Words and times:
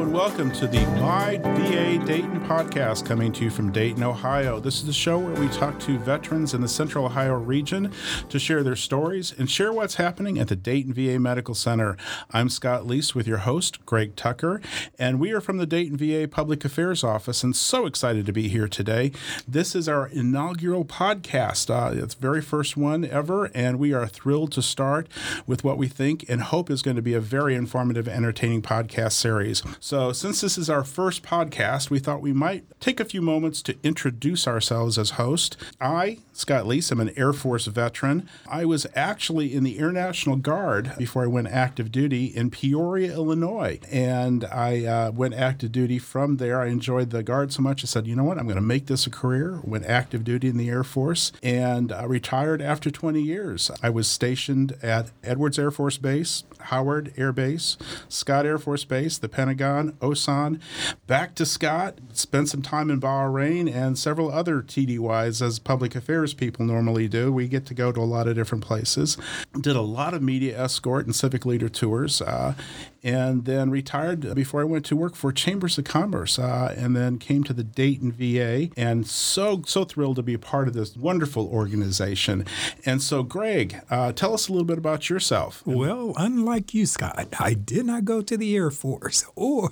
and 0.00 0.14
welcome 0.14 0.50
to 0.50 0.66
the 0.66 0.80
My 0.98 1.36
VA 1.36 2.02
Dayton 2.06 2.40
podcast 2.46 3.04
coming 3.04 3.32
to 3.32 3.44
you 3.44 3.50
from 3.50 3.70
Dayton, 3.70 4.02
Ohio. 4.02 4.58
This 4.58 4.76
is 4.76 4.86
the 4.86 4.94
show 4.94 5.18
where 5.18 5.34
we 5.34 5.46
talk 5.48 5.78
to 5.80 5.98
veterans 5.98 6.54
in 6.54 6.62
the 6.62 6.68
Central 6.68 7.04
Ohio 7.04 7.34
region 7.34 7.92
to 8.30 8.38
share 8.38 8.62
their 8.62 8.76
stories 8.76 9.34
and 9.36 9.50
share 9.50 9.74
what's 9.74 9.96
happening 9.96 10.38
at 10.38 10.48
the 10.48 10.56
Dayton 10.56 10.94
VA 10.94 11.18
Medical 11.18 11.54
Center. 11.54 11.98
I'm 12.30 12.48
Scott 12.48 12.84
Leese 12.84 13.14
with 13.14 13.26
your 13.26 13.38
host, 13.38 13.84
Greg 13.84 14.16
Tucker, 14.16 14.62
and 14.98 15.20
we 15.20 15.32
are 15.32 15.40
from 15.40 15.58
the 15.58 15.66
Dayton 15.66 15.98
VA 15.98 16.26
Public 16.26 16.64
Affairs 16.64 17.04
Office 17.04 17.44
and 17.44 17.54
so 17.54 17.84
excited 17.84 18.24
to 18.24 18.32
be 18.32 18.48
here 18.48 18.68
today. 18.68 19.12
This 19.46 19.74
is 19.74 19.86
our 19.86 20.06
inaugural 20.06 20.86
podcast. 20.86 21.68
Uh, 21.68 22.02
it's 22.02 22.14
very 22.14 22.40
first 22.40 22.74
one 22.74 23.04
ever, 23.04 23.50
and 23.54 23.78
we 23.78 23.92
are 23.92 24.06
thrilled 24.06 24.52
to 24.52 24.62
start 24.62 25.08
with 25.46 25.62
what 25.62 25.76
we 25.76 25.88
think 25.88 26.24
and 26.26 26.40
hope 26.40 26.70
is 26.70 26.80
going 26.80 26.96
to 26.96 27.02
be 27.02 27.12
a 27.12 27.20
very 27.20 27.54
informative, 27.54 28.08
entertaining 28.08 28.62
podcast 28.62 29.12
series. 29.12 29.62
So, 29.90 30.12
since 30.12 30.40
this 30.40 30.56
is 30.56 30.70
our 30.70 30.84
first 30.84 31.24
podcast, 31.24 31.90
we 31.90 31.98
thought 31.98 32.22
we 32.22 32.32
might 32.32 32.62
take 32.78 33.00
a 33.00 33.04
few 33.04 33.20
moments 33.20 33.60
to 33.62 33.76
introduce 33.82 34.46
ourselves 34.46 34.96
as 34.96 35.10
host. 35.18 35.56
I, 35.80 36.18
Scott 36.40 36.64
Leese, 36.64 36.90
am 36.90 37.00
an 37.00 37.12
Air 37.18 37.34
Force 37.34 37.66
veteran. 37.66 38.26
I 38.48 38.64
was 38.64 38.86
actually 38.94 39.54
in 39.54 39.62
the 39.62 39.78
Air 39.78 39.92
National 39.92 40.36
Guard 40.36 40.94
before 40.96 41.22
I 41.22 41.26
went 41.26 41.48
active 41.48 41.92
duty 41.92 42.24
in 42.24 42.48
Peoria, 42.50 43.12
Illinois. 43.12 43.78
And 43.92 44.46
I 44.46 44.86
uh, 44.86 45.10
went 45.10 45.34
active 45.34 45.70
duty 45.70 45.98
from 45.98 46.38
there. 46.38 46.58
I 46.58 46.68
enjoyed 46.68 47.10
the 47.10 47.22
Guard 47.22 47.52
so 47.52 47.60
much, 47.60 47.84
I 47.84 47.86
said, 47.86 48.06
you 48.06 48.16
know 48.16 48.24
what, 48.24 48.38
I'm 48.38 48.46
going 48.46 48.56
to 48.56 48.62
make 48.62 48.86
this 48.86 49.06
a 49.06 49.10
career. 49.10 49.60
Went 49.62 49.84
active 49.84 50.24
duty 50.24 50.48
in 50.48 50.56
the 50.56 50.70
Air 50.70 50.82
Force 50.82 51.30
and 51.42 51.92
uh, 51.92 52.08
retired 52.08 52.62
after 52.62 52.90
20 52.90 53.20
years. 53.20 53.70
I 53.82 53.90
was 53.90 54.08
stationed 54.08 54.78
at 54.82 55.10
Edwards 55.22 55.58
Air 55.58 55.70
Force 55.70 55.98
Base, 55.98 56.44
Howard 56.60 57.12
Air 57.18 57.34
Base, 57.34 57.76
Scott 58.08 58.46
Air 58.46 58.58
Force 58.58 58.84
Base, 58.84 59.18
the 59.18 59.28
Pentagon, 59.28 59.92
Osan, 60.00 60.58
back 61.06 61.34
to 61.34 61.44
Scott, 61.44 61.98
spent 62.14 62.48
some 62.48 62.62
time 62.62 62.88
in 62.90 62.98
Bahrain 62.98 63.70
and 63.70 63.98
several 63.98 64.32
other 64.32 64.62
TDYs 64.62 65.42
as 65.42 65.58
public 65.58 65.94
affairs 65.94 66.29
people 66.34 66.64
normally 66.64 67.08
do. 67.08 67.32
We 67.32 67.48
get 67.48 67.66
to 67.66 67.74
go 67.74 67.92
to 67.92 68.00
a 68.00 68.02
lot 68.02 68.26
of 68.26 68.34
different 68.34 68.64
places. 68.64 69.16
Did 69.60 69.76
a 69.76 69.82
lot 69.82 70.14
of 70.14 70.22
media 70.22 70.58
escort 70.58 71.06
and 71.06 71.14
civic 71.14 71.44
leader 71.44 71.68
tours. 71.68 72.22
Uh, 72.22 72.54
and 73.02 73.44
then 73.44 73.70
retired 73.70 74.34
before 74.34 74.60
I 74.60 74.64
went 74.64 74.84
to 74.86 74.96
work 74.96 75.14
for 75.14 75.32
Chambers 75.32 75.78
of 75.78 75.84
Commerce, 75.84 76.38
uh, 76.38 76.74
and 76.76 76.94
then 76.94 77.18
came 77.18 77.44
to 77.44 77.52
the 77.52 77.64
Dayton 77.64 78.12
VA, 78.12 78.68
and 78.76 79.06
so 79.06 79.62
so 79.66 79.84
thrilled 79.84 80.16
to 80.16 80.22
be 80.22 80.34
a 80.34 80.38
part 80.38 80.68
of 80.68 80.74
this 80.74 80.96
wonderful 80.96 81.48
organization. 81.48 82.44
And 82.84 83.02
so, 83.02 83.22
Greg, 83.22 83.80
uh, 83.90 84.12
tell 84.12 84.34
us 84.34 84.48
a 84.48 84.52
little 84.52 84.66
bit 84.66 84.78
about 84.78 85.08
yourself. 85.08 85.62
Well, 85.64 86.12
unlike 86.16 86.74
you, 86.74 86.86
Scott, 86.86 87.28
I 87.38 87.54
did 87.54 87.86
not 87.86 88.04
go 88.04 88.22
to 88.22 88.36
the 88.36 88.54
Air 88.56 88.70
Force, 88.70 89.24
or 89.34 89.70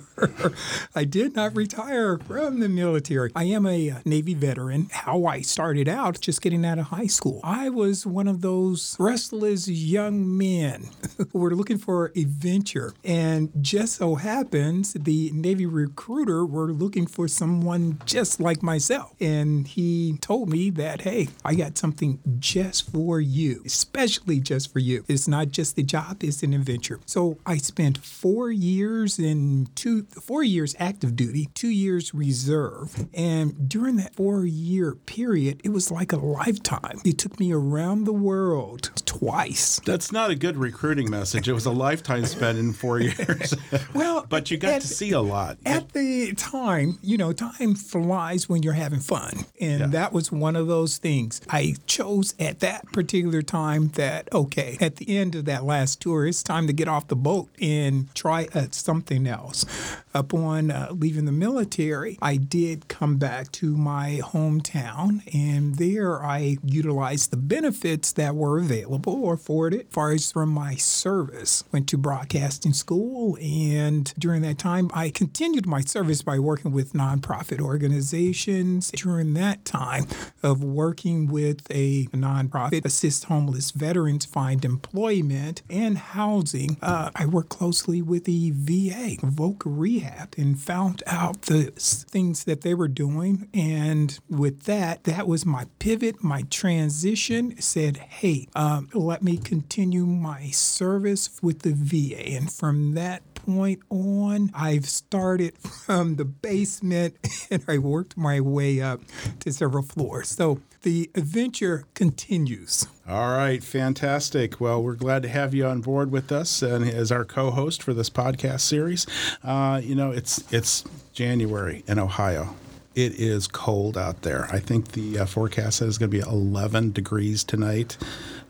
I 0.95 1.03
did 1.03 1.35
not 1.35 1.55
retire 1.55 2.17
from 2.17 2.59
the 2.59 2.69
military. 2.69 3.31
I 3.35 3.45
am 3.45 3.65
a 3.65 3.95
Navy 4.05 4.33
veteran. 4.33 4.87
How 4.91 5.25
I 5.25 5.41
started 5.41 5.87
out, 5.87 6.19
just 6.19 6.41
getting 6.41 6.65
out 6.65 6.79
of 6.79 6.85
high 6.85 7.07
school, 7.07 7.41
I 7.43 7.69
was 7.69 8.05
one 8.05 8.27
of 8.27 8.41
those 8.41 8.95
restless 8.99 9.67
young 9.67 10.37
men 10.37 10.89
who 11.31 11.39
were 11.39 11.55
looking 11.55 11.77
for 11.77 12.11
a 12.15 12.23
venture. 12.23 12.93
And 13.03 13.18
and 13.19 13.51
just 13.59 13.95
so 13.97 14.15
happens 14.15 14.93
the 14.93 15.29
Navy 15.33 15.65
recruiter 15.65 16.45
were 16.45 16.71
looking 16.71 17.05
for 17.05 17.27
someone 17.27 17.99
just 18.05 18.39
like 18.39 18.63
myself. 18.63 19.13
And 19.19 19.67
he 19.67 20.17
told 20.21 20.49
me 20.49 20.69
that, 20.69 21.01
hey, 21.01 21.27
I 21.43 21.55
got 21.55 21.77
something 21.77 22.21
just 22.39 22.89
for 22.89 23.19
you, 23.19 23.61
especially 23.65 24.39
just 24.39 24.71
for 24.71 24.79
you. 24.79 25.03
It's 25.09 25.27
not 25.27 25.49
just 25.49 25.75
the 25.75 25.83
job, 25.83 26.23
it's 26.23 26.43
an 26.43 26.53
adventure. 26.53 27.01
So 27.05 27.37
I 27.45 27.57
spent 27.57 27.97
four 27.97 28.51
years 28.51 29.19
in 29.19 29.67
two, 29.75 30.03
four 30.03 30.41
years 30.41 30.73
active 30.79 31.17
duty, 31.17 31.49
two 31.53 31.67
years 31.67 32.13
reserve. 32.13 33.09
And 33.13 33.67
during 33.67 33.97
that 33.97 34.15
four 34.15 34.45
year 34.45 34.95
period, 34.95 35.59
it 35.65 35.73
was 35.73 35.91
like 35.91 36.13
a 36.13 36.17
lifetime. 36.17 37.01
It 37.03 37.17
took 37.17 37.37
me 37.37 37.51
around 37.51 38.05
the 38.05 38.13
world 38.13 38.91
twice. 39.03 39.81
That's 39.85 40.13
not 40.13 40.31
a 40.31 40.35
good 40.35 40.55
recruiting 40.55 41.09
message. 41.09 41.49
It 41.49 41.53
was 41.53 41.65
a 41.65 41.71
lifetime 41.71 42.25
spent 42.25 42.57
in 42.57 42.71
four 42.71 43.01
years 43.01 43.08
years. 43.17 43.55
well, 43.93 44.25
but 44.27 44.51
you 44.51 44.57
got 44.57 44.73
at, 44.73 44.81
to 44.81 44.87
see 44.87 45.11
a 45.11 45.21
lot. 45.21 45.57
At 45.65 45.93
the 45.93 46.33
time, 46.33 46.99
you 47.01 47.17
know, 47.17 47.33
time 47.33 47.75
flies 47.75 48.47
when 48.49 48.63
you're 48.63 48.73
having 48.73 48.99
fun. 48.99 49.45
And 49.59 49.79
yeah. 49.79 49.87
that 49.87 50.13
was 50.13 50.31
one 50.31 50.55
of 50.55 50.67
those 50.67 50.97
things. 50.97 51.41
I 51.49 51.75
chose 51.87 52.33
at 52.39 52.59
that 52.59 52.85
particular 52.91 53.41
time 53.41 53.89
that, 53.89 54.31
okay, 54.33 54.77
at 54.79 54.97
the 54.97 55.17
end 55.17 55.35
of 55.35 55.45
that 55.45 55.63
last 55.63 56.01
tour, 56.01 56.25
it's 56.25 56.43
time 56.43 56.67
to 56.67 56.73
get 56.73 56.87
off 56.87 57.07
the 57.07 57.15
boat 57.15 57.49
and 57.61 58.13
try 58.15 58.47
uh, 58.53 58.67
something 58.71 59.27
else. 59.27 59.65
Upon 60.13 60.71
uh, 60.71 60.89
leaving 60.91 61.25
the 61.25 61.31
military, 61.31 62.17
I 62.21 62.37
did 62.37 62.87
come 62.87 63.17
back 63.17 63.51
to 63.53 63.77
my 63.77 64.21
hometown, 64.23 65.21
and 65.33 65.75
there 65.75 66.23
I 66.23 66.57
utilized 66.63 67.31
the 67.31 67.37
benefits 67.37 68.11
that 68.13 68.35
were 68.35 68.59
available 68.59 69.23
or 69.23 69.35
afforded 69.35 69.81
as 69.81 69.93
far 69.93 70.11
as 70.11 70.31
from 70.31 70.49
my 70.49 70.75
service. 70.75 71.63
Went 71.71 71.87
to 71.89 71.97
broadcasting 71.97 72.73
school 72.73 72.98
school. 72.99 73.37
And 73.41 74.13
during 74.17 74.41
that 74.41 74.57
time, 74.57 74.89
I 74.93 75.09
continued 75.09 75.65
my 75.65 75.81
service 75.81 76.21
by 76.21 76.39
working 76.39 76.71
with 76.71 76.93
nonprofit 76.93 77.61
organizations. 77.61 78.91
During 78.91 79.33
that 79.35 79.65
time 79.65 80.05
of 80.43 80.63
working 80.63 81.27
with 81.27 81.65
a 81.71 82.05
nonprofit, 82.07 82.85
assist 82.85 83.25
homeless 83.25 83.71
veterans 83.71 84.25
find 84.25 84.65
employment 84.65 85.61
and 85.69 85.97
housing, 85.97 86.77
uh, 86.81 87.11
I 87.15 87.25
worked 87.25 87.49
closely 87.49 88.01
with 88.01 88.25
the 88.25 88.51
VA, 88.51 89.17
Voc 89.25 89.61
Rehab, 89.65 90.33
and 90.37 90.59
found 90.59 91.03
out 91.07 91.43
the 91.43 91.71
things 91.75 92.43
that 92.43 92.61
they 92.61 92.73
were 92.73 92.87
doing. 92.87 93.47
And 93.53 94.19
with 94.29 94.63
that, 94.63 95.05
that 95.05 95.27
was 95.27 95.45
my 95.45 95.65
pivot, 95.79 96.23
my 96.23 96.43
transition. 96.49 97.59
Said, 97.61 97.97
hey, 97.97 98.47
um, 98.55 98.89
let 98.93 99.21
me 99.23 99.37
continue 99.37 100.05
my 100.05 100.49
service 100.49 101.39
with 101.41 101.59
the 101.59 101.73
VA. 101.73 102.35
And 102.35 102.51
from 102.51 102.88
that 102.95 103.21
point 103.33 103.79
on, 103.89 104.51
I've 104.53 104.87
started 104.87 105.57
from 105.85 106.15
the 106.15 106.25
basement 106.25 107.15
and 107.51 107.63
I 107.67 107.77
worked 107.77 108.17
my 108.17 108.39
way 108.39 108.81
up 108.81 109.01
to 109.39 109.51
several 109.51 109.83
floors. 109.83 110.29
So 110.29 110.61
the 110.83 111.09
adventure 111.15 111.85
continues. 111.93 112.87
All 113.07 113.35
right, 113.35 113.61
fantastic. 113.63 114.61
Well, 114.61 114.81
we're 114.81 114.95
glad 114.95 115.23
to 115.23 115.29
have 115.29 115.53
you 115.53 115.65
on 115.65 115.81
board 115.81 116.11
with 116.11 116.31
us 116.31 116.61
and 116.61 116.87
as 116.87 117.11
our 117.11 117.25
co-host 117.25 117.83
for 117.83 117.93
this 117.93 118.09
podcast 118.09 118.61
series. 118.61 119.05
Uh, 119.43 119.81
you 119.83 119.95
know, 119.95 120.11
it's 120.11 120.43
it's 120.53 120.85
January 121.11 121.83
in 121.87 121.99
Ohio. 121.99 122.55
It 122.95 123.19
is 123.19 123.47
cold 123.47 123.97
out 123.97 124.23
there. 124.23 124.47
I 124.51 124.59
think 124.59 124.93
the 124.93 125.19
uh, 125.19 125.25
forecast 125.25 125.77
says 125.77 125.89
it's 125.89 125.97
going 125.97 126.11
to 126.11 126.17
be 126.17 126.23
11 126.23 126.91
degrees 126.91 127.43
tonight. 127.43 127.97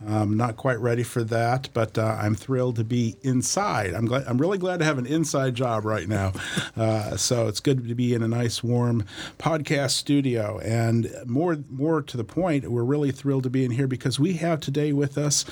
I'm 0.09 0.35
not 0.35 0.57
quite 0.57 0.79
ready 0.79 1.03
for 1.03 1.23
that, 1.25 1.69
but 1.73 1.97
uh, 1.97 2.17
I'm 2.19 2.35
thrilled 2.35 2.77
to 2.77 2.83
be 2.83 3.15
inside. 3.21 3.93
I'm 3.93 4.05
glad. 4.05 4.25
I'm 4.27 4.37
really 4.37 4.57
glad 4.57 4.79
to 4.79 4.85
have 4.85 4.97
an 4.97 5.05
inside 5.05 5.55
job 5.55 5.85
right 5.85 6.07
now. 6.07 6.33
Uh, 6.75 7.17
so 7.17 7.47
it's 7.47 7.59
good 7.59 7.87
to 7.87 7.95
be 7.95 8.13
in 8.13 8.23
a 8.23 8.27
nice, 8.27 8.63
warm 8.63 9.03
podcast 9.37 9.91
studio. 9.91 10.59
And 10.59 11.11
more, 11.25 11.57
more 11.69 12.01
to 12.01 12.15
the 12.15 12.23
point, 12.23 12.69
we're 12.71 12.83
really 12.83 13.11
thrilled 13.11 13.43
to 13.43 13.49
be 13.49 13.65
in 13.65 13.71
here 13.71 13.87
because 13.87 14.19
we 14.19 14.33
have 14.33 14.61
today 14.61 14.93
with 14.93 15.17
us 15.17 15.45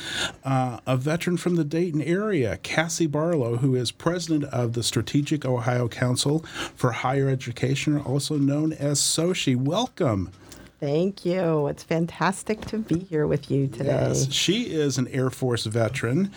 uh, 0.45 0.79
a 0.85 0.95
veteran 0.95 1.35
from 1.35 1.56
the 1.56 1.66
Dayton 1.66 2.01
area, 2.01 2.57
Cassie 2.57 3.07
Barlow, 3.07 3.57
who 3.57 3.75
is 3.75 3.91
president 3.91 4.45
of 4.45 4.74
the 4.74 4.84
Strategic 4.84 5.44
Ohio 5.44 5.88
Council 5.88 6.39
for 6.75 6.91
Higher 6.91 7.28
Education, 7.29 8.00
also 8.00 8.38
known 8.38 8.72
as 8.72 9.00
SOCHE. 9.00 9.56
Welcome. 9.56 10.31
Thank 10.79 11.25
you. 11.25 11.67
It's 11.67 11.83
fantastic 11.83 12.61
to 12.65 12.77
be 12.77 12.99
here 12.99 13.25
with 13.25 13.49
you 13.49 13.67
today. 13.67 13.85
Yes, 13.89 14.31
she 14.31 14.63
is 14.71 14.99
an 14.99 15.07
Air 15.07 15.31
Force 15.31 15.65
veteran 15.65 16.31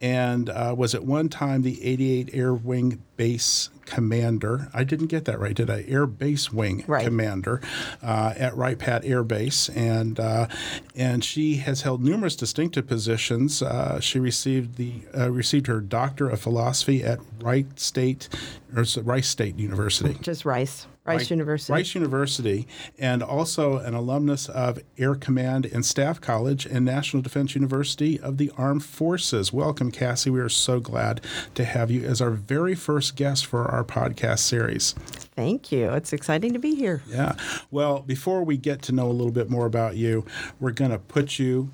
and 0.00 0.50
uh, 0.50 0.74
was 0.76 0.96
at 0.96 1.04
one 1.04 1.28
time 1.28 1.62
the 1.62 1.84
88 1.84 2.30
Air 2.32 2.52
Wing 2.54 3.02
Base 3.16 3.70
Commander. 3.84 4.68
I 4.74 4.82
didn't 4.82 5.06
get 5.06 5.26
that 5.26 5.38
right, 5.38 5.54
did 5.54 5.70
I? 5.70 5.84
Air 5.86 6.06
Base 6.06 6.52
Wing 6.52 6.82
right. 6.88 7.04
Commander 7.04 7.60
uh, 8.02 8.34
at 8.36 8.56
Wright 8.56 8.78
Pat 8.78 9.04
Air 9.04 9.22
Base, 9.22 9.68
and 9.68 10.18
uh, 10.18 10.48
and 10.96 11.22
she 11.24 11.56
has 11.56 11.82
held 11.82 12.02
numerous 12.02 12.34
distinctive 12.34 12.88
positions. 12.88 13.62
Uh, 13.62 14.00
she 14.00 14.18
received 14.18 14.76
the 14.76 15.02
uh, 15.16 15.30
received 15.30 15.68
her 15.68 15.80
Doctor 15.80 16.28
of 16.28 16.40
Philosophy 16.40 17.04
at 17.04 17.20
Wright 17.40 17.78
State 17.78 18.28
or 18.74 18.84
Rice 19.02 19.28
State 19.28 19.56
University. 19.56 20.18
Just 20.20 20.44
Rice. 20.44 20.86
Rice 21.06 21.30
University. 21.30 21.72
Rice 21.72 21.94
University, 21.94 22.66
and 22.98 23.22
also 23.22 23.76
an 23.76 23.92
alumnus 23.92 24.48
of 24.48 24.78
Air 24.96 25.14
Command 25.14 25.66
and 25.66 25.84
Staff 25.84 26.20
College 26.20 26.64
and 26.64 26.82
National 26.82 27.22
Defense 27.22 27.54
University 27.54 28.18
of 28.18 28.38
the 28.38 28.50
Armed 28.56 28.84
Forces. 28.84 29.52
Welcome, 29.52 29.90
Cassie. 29.90 30.30
We 30.30 30.40
are 30.40 30.48
so 30.48 30.80
glad 30.80 31.20
to 31.56 31.64
have 31.66 31.90
you 31.90 32.04
as 32.04 32.22
our 32.22 32.30
very 32.30 32.74
first 32.74 33.16
guest 33.16 33.44
for 33.44 33.70
our 33.70 33.84
podcast 33.84 34.38
series. 34.38 34.94
Thank 35.36 35.70
you. 35.70 35.90
It's 35.90 36.14
exciting 36.14 36.54
to 36.54 36.58
be 36.58 36.74
here. 36.74 37.02
Yeah. 37.06 37.34
Well, 37.70 38.00
before 38.00 38.42
we 38.42 38.56
get 38.56 38.80
to 38.82 38.92
know 38.92 39.08
a 39.08 39.12
little 39.12 39.32
bit 39.32 39.50
more 39.50 39.66
about 39.66 39.96
you, 39.96 40.24
we're 40.58 40.70
going 40.70 40.90
to 40.90 40.98
put 40.98 41.38
you 41.38 41.70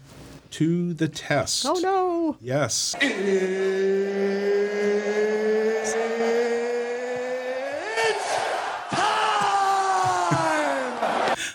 to 0.52 0.92
the 0.92 1.08
test. 1.08 1.64
Oh, 1.66 1.74
no. 1.74 2.36
Yes. 2.40 2.96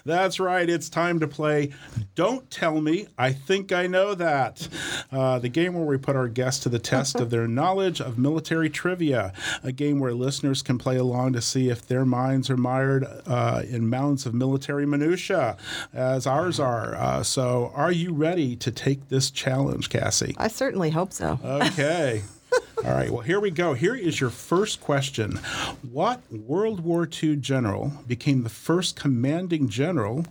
That's 0.06 0.40
right. 0.40 0.70
It's 0.70 0.88
time 0.88 1.20
to 1.22 1.28
play 1.28 1.72
Don't 2.14 2.50
Tell 2.52 2.80
Me. 2.80 3.08
I 3.18 3.34
Think 3.34 3.72
I 3.72 3.88
Know 3.88 4.14
That. 4.14 4.68
Uh, 5.12 5.40
the 5.40 5.50
game 5.50 5.74
where 5.74 5.84
we 5.86 5.98
put 5.98 6.16
our 6.16 6.28
guests 6.28 6.62
to 6.64 6.70
the 6.70 6.78
test 6.78 7.16
of 7.20 7.32
their 7.32 7.48
knowledge 7.48 8.00
of 8.00 8.20
military 8.20 8.70
trivia. 8.70 9.34
A 9.64 9.72
game 9.72 10.00
where 10.00 10.14
listeners 10.14 10.62
can 10.62 10.78
play 10.78 10.98
along 10.98 11.34
to 11.34 11.42
see 11.42 11.70
if 11.70 11.88
their 11.88 12.06
minds 12.06 12.52
are 12.52 12.58
mired 12.58 13.06
uh, 13.26 13.64
in 13.68 13.90
mounds 13.90 14.28
of 14.28 14.36
military 14.36 14.86
minutia, 14.86 15.58
as 15.92 16.28
ours 16.28 16.60
are. 16.60 16.94
Uh, 16.96 17.24
so, 17.24 17.72
are 17.74 17.92
you 17.92 18.14
ready 18.14 18.56
to 18.58 18.72
take 18.72 19.10
this 19.10 19.32
challenge, 19.32 19.90
Cassie? 19.90 20.36
I 20.38 20.50
certainly 20.50 20.92
hope 20.92 21.14
so. 21.14 21.40
Okay. 21.44 22.22
All 22.84 22.92
right, 22.92 23.10
well, 23.10 23.22
here 23.22 23.40
we 23.40 23.52
go. 23.52 23.74
Here 23.74 23.96
is 23.96 24.20
your 24.20 24.30
first 24.30 24.82
question 24.82 25.38
What 25.82 26.22
World 26.32 26.82
War 26.82 27.08
II 27.12 27.38
general 27.38 27.94
became 28.08 28.44
the 28.44 28.50
first 28.50 28.96
commanding 28.96 29.70
general 29.70 30.26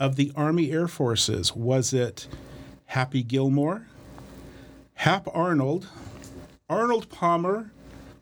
of 0.00 0.16
the 0.16 0.32
Army 0.34 0.72
Air 0.72 0.88
Forces? 0.88 1.54
Was 1.54 1.92
it 1.92 2.26
Happy 2.86 3.22
Gilmore, 3.22 3.86
Hap 4.94 5.28
Arnold, 5.32 5.88
Arnold 6.68 7.10
Palmer, 7.10 7.70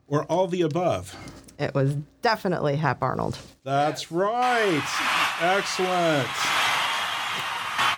or 0.08 0.24
all 0.24 0.48
the 0.48 0.62
above? 0.62 1.16
It 1.58 1.74
was 1.74 1.94
definitely 2.20 2.76
Hap 2.76 3.02
Arnold. 3.02 3.38
That's 3.62 4.10
right. 4.10 4.82
Excellent. 5.40 6.28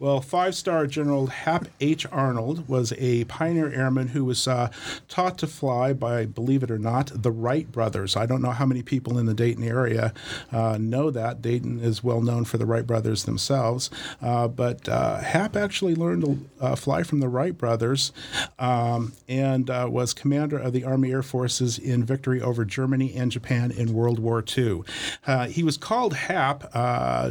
Well, 0.00 0.20
five 0.20 0.56
star 0.56 0.86
General 0.86 1.28
Hap 1.28 1.68
H. 1.80 2.04
Arnold 2.10 2.68
was 2.68 2.92
a 2.98 3.24
pioneer 3.24 3.72
airman 3.72 4.08
who 4.08 4.24
was 4.24 4.48
uh, 4.48 4.70
taught 5.08 5.38
to 5.38 5.46
fly 5.46 5.92
by, 5.92 6.26
believe 6.26 6.64
it 6.64 6.70
or 6.70 6.78
not, 6.78 7.12
the 7.14 7.30
Wright 7.30 7.70
brothers. 7.70 8.16
I 8.16 8.26
don't 8.26 8.42
know 8.42 8.50
how 8.50 8.66
many 8.66 8.82
people 8.82 9.18
in 9.18 9.26
the 9.26 9.34
Dayton 9.34 9.62
area 9.62 10.12
uh, 10.50 10.78
know 10.80 11.10
that. 11.10 11.40
Dayton 11.42 11.78
is 11.80 12.02
well 12.02 12.20
known 12.20 12.44
for 12.44 12.58
the 12.58 12.66
Wright 12.66 12.86
brothers 12.86 13.24
themselves. 13.24 13.88
Uh, 14.20 14.48
but 14.48 14.88
uh, 14.88 15.18
Hap 15.18 15.56
actually 15.56 15.94
learned 15.94 16.24
to 16.24 16.38
uh, 16.60 16.74
fly 16.74 17.04
from 17.04 17.20
the 17.20 17.28
Wright 17.28 17.56
brothers 17.56 18.12
um, 18.58 19.12
and 19.28 19.70
uh, 19.70 19.86
was 19.88 20.12
commander 20.12 20.58
of 20.58 20.72
the 20.72 20.84
Army 20.84 21.12
Air 21.12 21.22
Forces 21.22 21.78
in 21.78 22.04
victory 22.04 22.40
over 22.40 22.64
Germany 22.64 23.14
and 23.14 23.30
Japan 23.30 23.70
in 23.70 23.94
World 23.94 24.18
War 24.18 24.44
II. 24.56 24.82
he 25.48 25.62
was 25.62 25.76
called 25.76 26.14
Hap, 26.14 26.72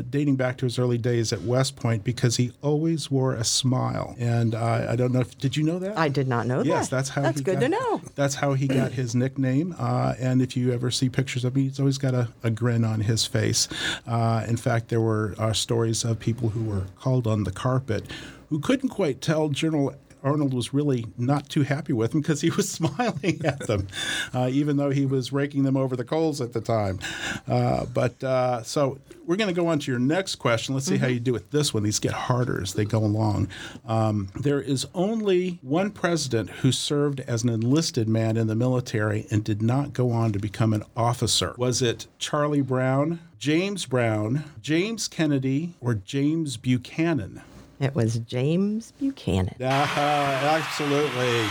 dating 0.09 0.37
back 0.37 0.57
to 0.57 0.65
his 0.65 0.79
early 0.79 0.97
days 0.97 1.33
at 1.33 1.41
West 1.41 1.75
Point, 1.75 2.03
because 2.03 2.37
he 2.37 2.52
always 2.61 3.09
wore 3.09 3.33
a 3.33 3.43
smile. 3.43 4.15
And 4.19 4.55
uh, 4.55 4.87
I 4.89 4.95
don't 4.95 5.11
know 5.11 5.21
if 5.21 5.37
did 5.37 5.57
you 5.57 5.63
know 5.63 5.79
that? 5.79 5.97
I 5.97 6.09
did 6.09 6.27
not 6.27 6.47
know 6.47 6.57
yes, 6.57 6.65
that. 6.65 6.69
Yes, 6.69 6.89
that's 6.89 7.09
how. 7.09 7.21
That's 7.21 7.41
good 7.41 7.59
got, 7.59 7.61
to 7.61 7.69
know. 7.69 8.01
That's 8.15 8.35
how 8.35 8.53
he 8.53 8.67
got 8.67 8.91
his 8.91 9.15
nickname. 9.15 9.75
Uh, 9.77 10.15
and 10.19 10.41
if 10.41 10.55
you 10.55 10.71
ever 10.71 10.91
see 10.91 11.09
pictures 11.09 11.43
of 11.43 11.55
him, 11.55 11.63
he's 11.63 11.79
always 11.79 11.97
got 11.97 12.13
a, 12.13 12.29
a 12.43 12.49
grin 12.49 12.83
on 12.83 13.01
his 13.01 13.25
face. 13.25 13.67
Uh, 14.07 14.45
in 14.47 14.57
fact, 14.57 14.89
there 14.89 15.01
were 15.01 15.35
uh, 15.37 15.53
stories 15.53 16.03
of 16.03 16.19
people 16.19 16.49
who 16.49 16.63
were 16.63 16.85
called 16.99 17.27
on 17.27 17.43
the 17.43 17.51
carpet 17.51 18.05
who 18.49 18.59
couldn't 18.59 18.89
quite 18.89 19.19
tell 19.19 19.49
General 19.49 19.95
Arnold 20.23 20.53
was 20.53 20.73
really 20.73 21.05
not 21.17 21.49
too 21.49 21.63
happy 21.63 21.93
with 21.93 22.13
him 22.13 22.21
because 22.21 22.41
he 22.41 22.49
was 22.49 22.69
smiling 22.69 23.41
at 23.43 23.59
them, 23.67 23.87
uh, 24.33 24.49
even 24.51 24.77
though 24.77 24.89
he 24.89 25.05
was 25.05 25.33
raking 25.33 25.63
them 25.63 25.77
over 25.77 25.95
the 25.95 26.05
coals 26.05 26.41
at 26.41 26.53
the 26.53 26.61
time. 26.61 26.99
Uh, 27.47 27.85
but 27.85 28.23
uh, 28.23 28.63
so 28.63 28.99
we're 29.25 29.35
going 29.35 29.53
to 29.53 29.59
go 29.59 29.67
on 29.67 29.79
to 29.79 29.91
your 29.91 29.99
next 29.99 30.35
question. 30.35 30.73
Let's 30.73 30.87
see 30.87 30.95
mm-hmm. 30.95 31.03
how 31.03 31.09
you 31.09 31.19
do 31.19 31.33
with 31.33 31.51
this 31.51 31.73
one. 31.73 31.83
These 31.83 31.99
get 31.99 32.13
harder 32.13 32.61
as 32.61 32.73
they 32.73 32.85
go 32.85 32.99
along. 32.99 33.49
Um, 33.85 34.29
there 34.39 34.61
is 34.61 34.87
only 34.93 35.59
one 35.61 35.91
president 35.91 36.49
who 36.49 36.71
served 36.71 37.19
as 37.21 37.43
an 37.43 37.49
enlisted 37.49 38.07
man 38.07 38.37
in 38.37 38.47
the 38.47 38.55
military 38.55 39.27
and 39.31 39.43
did 39.43 39.61
not 39.61 39.93
go 39.93 40.11
on 40.11 40.31
to 40.33 40.39
become 40.39 40.73
an 40.73 40.83
officer. 40.95 41.53
Was 41.57 41.81
it 41.81 42.07
Charlie 42.17 42.61
Brown, 42.61 43.19
James 43.39 43.85
Brown, 43.85 44.43
James 44.61 45.07
Kennedy, 45.07 45.73
or 45.81 45.93
James 45.93 46.57
Buchanan? 46.57 47.41
It 47.79 47.95
was 47.95 48.19
James 48.19 48.93
Buchanan. 48.99 49.55
Uh, 49.59 49.65
absolutely. 49.65 51.49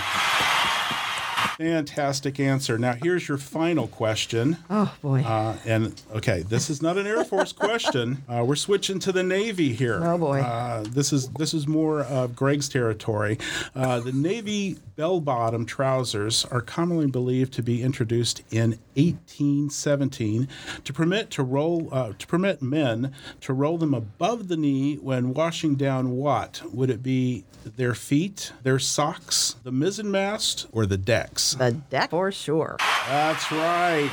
Fantastic 1.62 2.41
answer. 2.41 2.76
Now, 2.76 2.94
here's 3.00 3.29
your 3.29 3.38
final 3.38 3.87
question. 3.87 4.56
Oh, 4.69 4.93
boy. 5.00 5.20
Uh, 5.20 5.56
and 5.64 6.03
okay, 6.12 6.43
this 6.43 6.69
is 6.69 6.82
not 6.82 6.99
an 6.99 7.06
Air 7.06 7.23
Force 7.23 7.53
question. 7.53 8.25
Uh, 8.29 8.44
we're 8.44 8.56
switching 8.56 8.99
to 8.99 9.12
the 9.12 9.23
Navy 9.23 9.73
here. 9.73 10.00
Oh, 10.03 10.19
boy. 10.19 10.41
Uh, 10.41 10.82
this 10.88 11.12
is 11.12 11.29
this 11.31 11.55
is 11.55 11.69
more 11.69 12.00
of 12.00 12.35
Greg's 12.35 12.69
territory. 12.69 13.38
Uh, 13.76 14.00
the 14.00 14.11
Navy 14.11 14.79
bell 14.97 15.20
bottom 15.20 15.64
trousers 15.64 16.44
are 16.47 16.61
commonly 16.61 17.06
believed 17.06 17.53
to 17.55 17.62
be 17.62 17.81
introduced 17.81 18.43
in 18.50 18.70
1817 18.97 20.49
to 20.82 20.93
permit 20.93 21.31
to 21.31 21.43
roll 21.44 21.88
uh, 21.93 22.12
to 22.19 22.26
permit 22.26 22.61
men 22.61 23.12
to 23.41 23.53
roll 23.53 23.79
them 23.79 23.94
above 23.94 24.49
the 24.49 24.56
knee 24.56 24.97
when 24.97 25.32
washing 25.32 25.76
down 25.76 26.11
what 26.17 26.61
would 26.73 26.91
it 26.91 27.03
be 27.03 27.44
their 27.64 27.94
feet, 27.94 28.53
their 28.64 28.79
socks, 28.79 29.55
the 29.62 29.70
mizzen 29.70 30.06
mast, 30.11 30.67
or 30.73 30.85
the 30.85 30.99
decks? 30.99 31.51
The 31.54 31.72
deck 31.72 32.10
for 32.10 32.31
sure. 32.32 32.76
That's 33.08 33.50
right. 33.52 34.10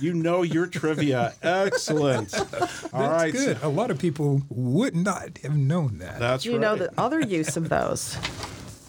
You 0.00 0.12
know 0.12 0.42
your 0.42 0.66
trivia. 0.66 1.32
Excellent. 1.42 2.34
All 2.38 2.48
that's 2.50 2.92
right. 2.92 3.32
good. 3.32 3.58
A 3.62 3.68
lot 3.68 3.90
of 3.90 3.98
people 3.98 4.42
would 4.50 4.94
not 4.94 5.38
have 5.38 5.56
known 5.56 5.98
that. 5.98 6.18
That's 6.18 6.44
you 6.44 6.52
right. 6.52 6.56
You 6.56 6.60
know 6.60 6.76
the 6.76 6.92
other 7.00 7.20
use 7.20 7.56
of 7.56 7.68
those. 7.70 8.16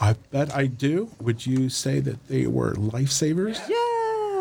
I 0.02 0.14
bet 0.32 0.54
I 0.54 0.68
do. 0.68 1.10
Would 1.22 1.46
you 1.46 1.70
say 1.70 2.00
that 2.02 2.28
they 2.28 2.46
were 2.46 2.74
lifesavers? 2.74 3.58
Yeah. 3.70 3.76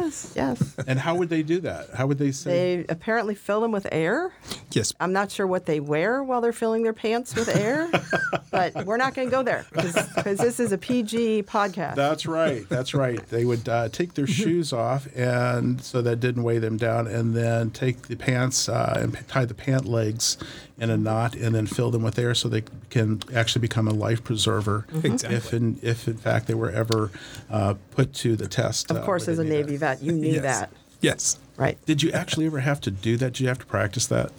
Yes, 0.01 0.33
yes. 0.37 0.77
And 0.87 0.99
how 0.99 1.15
would 1.15 1.29
they 1.29 1.43
do 1.43 1.61
that? 1.61 1.91
How 1.95 2.07
would 2.07 2.19
they 2.19 2.31
say? 2.33 2.51
They 2.51 2.87
apparently 2.89 3.35
fill 3.35 3.61
them 3.61 3.73
with 3.73 3.87
air. 3.91 4.33
Yes. 4.73 4.93
I'm 5.01 5.13
not 5.13 5.31
sure 5.31 5.47
what 5.47 5.67
they 5.67 5.81
wear 5.81 6.23
while 6.23 6.41
they're 6.41 6.53
filling 6.53 6.83
their 6.83 6.93
pants 6.93 7.35
with 7.35 7.55
air, 7.55 7.91
but 8.51 8.85
we're 8.85 8.99
not 8.99 9.15
going 9.15 9.29
to 9.29 9.33
go 9.33 9.43
there 9.43 9.65
because 9.73 10.39
this 10.39 10.61
is 10.61 10.73
a 10.73 10.79
PG 10.79 11.45
podcast. 11.45 11.95
That's 11.95 12.27
right. 12.27 12.69
That's 12.69 12.95
right. 12.95 13.25
They 13.29 13.45
would 13.45 13.69
uh, 13.69 13.89
take 13.89 14.15
their 14.15 14.27
shoes 14.39 14.73
off, 14.73 15.09
and 15.17 15.81
so 15.81 16.03
that 16.03 16.21
didn't 16.21 16.43
weigh 16.43 16.59
them 16.59 16.77
down, 16.77 17.07
and 17.07 17.35
then 17.35 17.71
take 17.71 18.03
the 18.03 18.17
pants 18.17 18.69
uh, 18.69 18.99
and 19.01 19.29
tie 19.29 19.45
the 19.45 19.55
pant 19.55 19.87
legs 19.87 20.37
in 20.79 20.91
a 20.91 20.97
knot, 20.97 21.35
and 21.35 21.55
then 21.55 21.67
fill 21.67 21.91
them 21.91 22.03
with 22.03 22.19
air 22.19 22.35
so 22.35 22.49
they 22.49 22.65
can 22.91 23.23
actually 23.35 23.61
become 23.61 23.89
a 23.89 23.93
life 23.93 24.23
preserver. 24.23 24.87
Exactly. 25.03 25.37
If 25.37 25.55
in 25.55 25.79
if 25.83 26.09
in 26.09 26.17
fact 26.17 26.47
they 26.47 26.55
were 26.55 26.71
ever 26.71 27.11
uh, 27.51 27.75
put 27.93 28.13
to 28.15 28.37
the 28.37 28.49
test. 28.49 28.91
Of 28.91 29.03
course, 29.03 29.29
as 29.29 29.39
a 29.39 29.45
Navy 29.45 29.77
vet, 29.77 30.03
you 30.03 30.13
knew 30.13 30.35
yes. 30.35 30.43
that. 30.43 30.71
Yes. 31.01 31.39
Right. 31.57 31.79
Did 31.87 32.03
you 32.03 32.11
actually 32.13 32.47
ever 32.47 32.61
have 32.61 32.81
to 32.83 32.91
do 32.91 33.17
that? 33.17 33.35
Did 33.35 33.41
you 33.41 33.49
have 33.49 33.59
to 33.61 33.67
practice 33.67 34.07
that? 34.09 34.31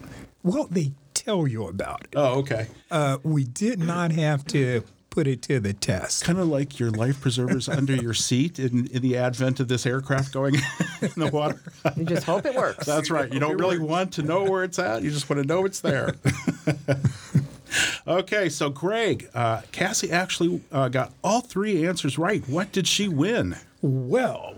Well, 0.44 0.68
they 0.70 0.92
tell 1.14 1.48
you 1.48 1.68
about 1.68 2.02
it. 2.04 2.14
Oh, 2.16 2.40
okay. 2.40 2.68
Uh, 2.92 3.18
we 3.24 3.44
did 3.44 3.80
not 3.80 4.12
have 4.12 4.46
to 4.48 4.84
put 5.18 5.26
it 5.26 5.42
to 5.42 5.60
the 5.60 5.74
test. 5.74 6.24
Kind 6.24 6.38
of 6.38 6.48
like 6.48 6.78
your 6.78 6.92
life 6.92 7.20
preservers 7.20 7.68
under 7.80 7.96
your 7.96 8.14
seat 8.14 8.60
in, 8.60 8.86
in 8.92 9.02
the 9.02 9.18
advent 9.18 9.60
of 9.60 9.68
this 9.68 9.88
aircraft 9.88 10.32
going 10.32 10.54
in 11.02 11.12
the 11.16 11.32
water. 11.34 11.60
You 11.96 12.06
just 12.06 12.24
hope 12.24 12.46
it 12.46 12.54
works. 12.54 12.86
That's 12.86 13.10
right. 13.10 13.34
You 13.34 13.40
don't 13.40 13.58
really 13.58 13.80
want 13.80 14.14
to 14.14 14.22
know 14.22 14.44
where 14.44 14.64
it's 14.64 14.78
at. 14.78 15.02
You 15.02 15.10
just 15.10 15.28
want 15.28 15.42
to 15.42 15.48
know 15.48 15.66
it's 15.66 15.80
there. 15.80 16.14
okay, 18.08 18.48
so 18.48 18.70
Greg, 18.70 19.28
uh, 19.34 19.62
Cassie 19.72 20.12
actually 20.12 20.62
uh, 20.72 20.88
got 20.88 21.12
all 21.24 21.42
three 21.42 21.88
answers 21.88 22.20
right. 22.20 22.48
What 22.48 22.72
did 22.72 22.88
she 22.88 23.08
win? 23.08 23.56
Well, 23.82 24.54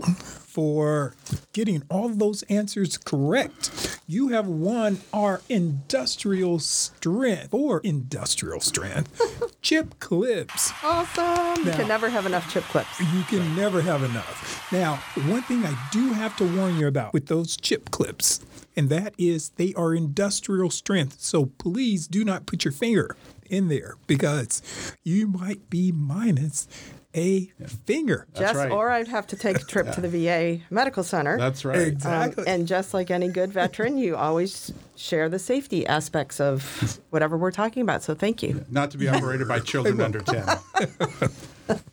for 0.60 1.16
getting 1.54 1.82
all 1.90 2.10
those 2.10 2.44
answers 2.44 2.98
correct. 2.98 4.02
You 4.08 4.28
have 4.30 4.46
won 4.46 4.98
our 5.14 5.40
industrial 5.48 6.60
strength 6.60 7.54
or 7.54 7.80
industrial 7.80 8.60
strength 8.60 9.56
chip 9.62 9.98
clips. 10.02 10.74
Awesome. 10.84 11.66
you 11.66 11.72
can 11.72 11.88
never 11.88 12.10
have 12.10 12.26
enough 12.26 12.52
chip 12.52 12.66
clips. 12.66 13.00
You 13.00 13.24
can 13.24 13.56
never 13.56 13.82
have 13.82 14.04
enough. 14.04 14.70
Now, 14.70 14.96
one 15.32 15.44
thing 15.44 15.64
I 15.64 15.74
do 15.94 16.12
have 16.12 16.36
to 16.36 16.58
warn 16.58 16.78
you 16.78 16.88
about 16.88 17.14
with 17.14 17.28
those 17.28 17.56
chip 17.56 17.90
clips, 17.90 18.42
and 18.76 18.90
that 18.90 19.14
is 19.18 19.52
they 19.52 19.74
are 19.76 19.96
industrial 19.96 20.72
strength. 20.72 21.22
So 21.22 21.46
please 21.46 22.06
do 22.06 22.26
not 22.26 22.48
put 22.48 22.66
your 22.66 22.74
finger 22.74 23.16
in 23.50 23.70
there 23.70 23.96
because 24.08 24.62
you 25.06 25.26
might 25.26 25.70
be 25.70 25.94
minus 25.94 26.68
a 27.16 27.46
finger. 27.86 28.28
Just 28.36 28.56
right. 28.56 28.72
or 28.72 28.92
I'd 28.92 29.08
have 29.08 29.26
to 29.28 29.36
take 29.36 29.58
a 29.58 29.64
trip 29.64 29.88
yeah. 29.88 29.92
to 29.94 30.02
the 30.02 30.10
VA 30.10 30.64
medical 30.70 31.04
center. 31.04 31.38
That's 31.38 31.66
right. 31.66 31.88
Exactly. 31.88 32.44
Um, 32.44 32.50
and 32.50 32.68
just 32.68 32.94
like 32.94 33.10
any 33.10 33.30
good 33.30 33.52
veteran, 33.52 33.98
you 33.98 34.16
always 34.16 34.72
share 34.96 35.28
the 35.30 35.40
safety 35.40 35.88
aspects 35.88 36.40
of 36.40 37.00
whatever 37.10 37.38
we're 37.38 37.52
talking 37.52 37.82
about. 37.82 38.04
So 38.04 38.14
thank 38.14 38.44
you. 38.44 38.64
Not 38.70 38.92
to 38.92 38.98
be 38.98 39.08
operated 39.08 39.48
by 39.48 39.60
children 39.70 40.00
under 40.02 40.20
10. 40.20 40.46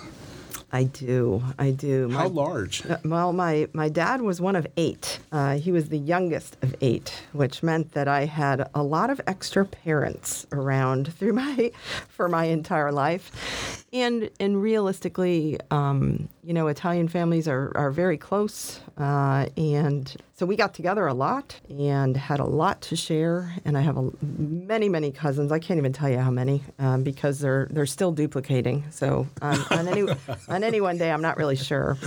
I 0.72 0.84
do. 0.84 1.42
I 1.58 1.72
do. 1.72 2.10
How 2.10 2.28
large? 2.28 2.86
Uh, 2.86 2.98
well, 3.04 3.32
my, 3.32 3.68
my 3.72 3.88
dad 3.88 4.20
was 4.20 4.40
one 4.40 4.54
of 4.54 4.66
eight. 4.76 5.18
Uh, 5.32 5.56
he 5.56 5.72
was 5.72 5.88
the 5.88 5.98
youngest 5.98 6.56
of 6.62 6.76
eight, 6.80 7.24
which 7.32 7.62
meant 7.62 7.92
that 7.92 8.06
I 8.06 8.26
had 8.26 8.68
a 8.74 8.82
lot 8.82 9.10
of 9.10 9.20
extra 9.26 9.64
parents 9.64 10.46
around 10.52 11.12
through 11.12 11.32
my 11.32 11.72
for 12.08 12.28
my 12.28 12.44
entire 12.44 12.92
life, 12.92 13.84
and 13.92 14.30
and 14.38 14.62
realistically, 14.62 15.58
um, 15.72 16.28
you 16.42 16.54
know, 16.54 16.68
Italian 16.68 17.08
families 17.08 17.46
are 17.46 17.72
are 17.74 17.90
very 17.90 18.16
close, 18.16 18.80
uh, 18.96 19.46
and 19.56 20.14
so 20.34 20.46
we 20.46 20.56
got 20.56 20.72
together 20.74 21.06
a 21.06 21.14
lot 21.14 21.60
and 21.68 22.16
had 22.16 22.40
a 22.40 22.44
lot 22.44 22.80
to 22.82 22.96
share. 22.96 23.54
And 23.64 23.76
I 23.76 23.82
have 23.82 23.96
a, 23.96 24.10
many 24.22 24.88
many 24.88 25.12
cousins. 25.12 25.52
I 25.52 25.58
can't 25.58 25.78
even 25.78 25.92
tell 25.92 26.08
you 26.08 26.18
how 26.18 26.30
many 26.30 26.62
um, 26.78 27.02
because 27.02 27.40
they're 27.40 27.68
they're 27.70 27.86
still 27.86 28.12
duplicating. 28.12 28.84
So 28.90 29.26
um, 29.42 29.64
on 29.70 29.88
any 29.88 30.08
on 30.48 30.64
any 30.64 30.80
one 30.80 30.96
day, 30.96 31.10
I'm 31.10 31.22
not 31.22 31.36
really 31.36 31.56
sure. 31.56 31.98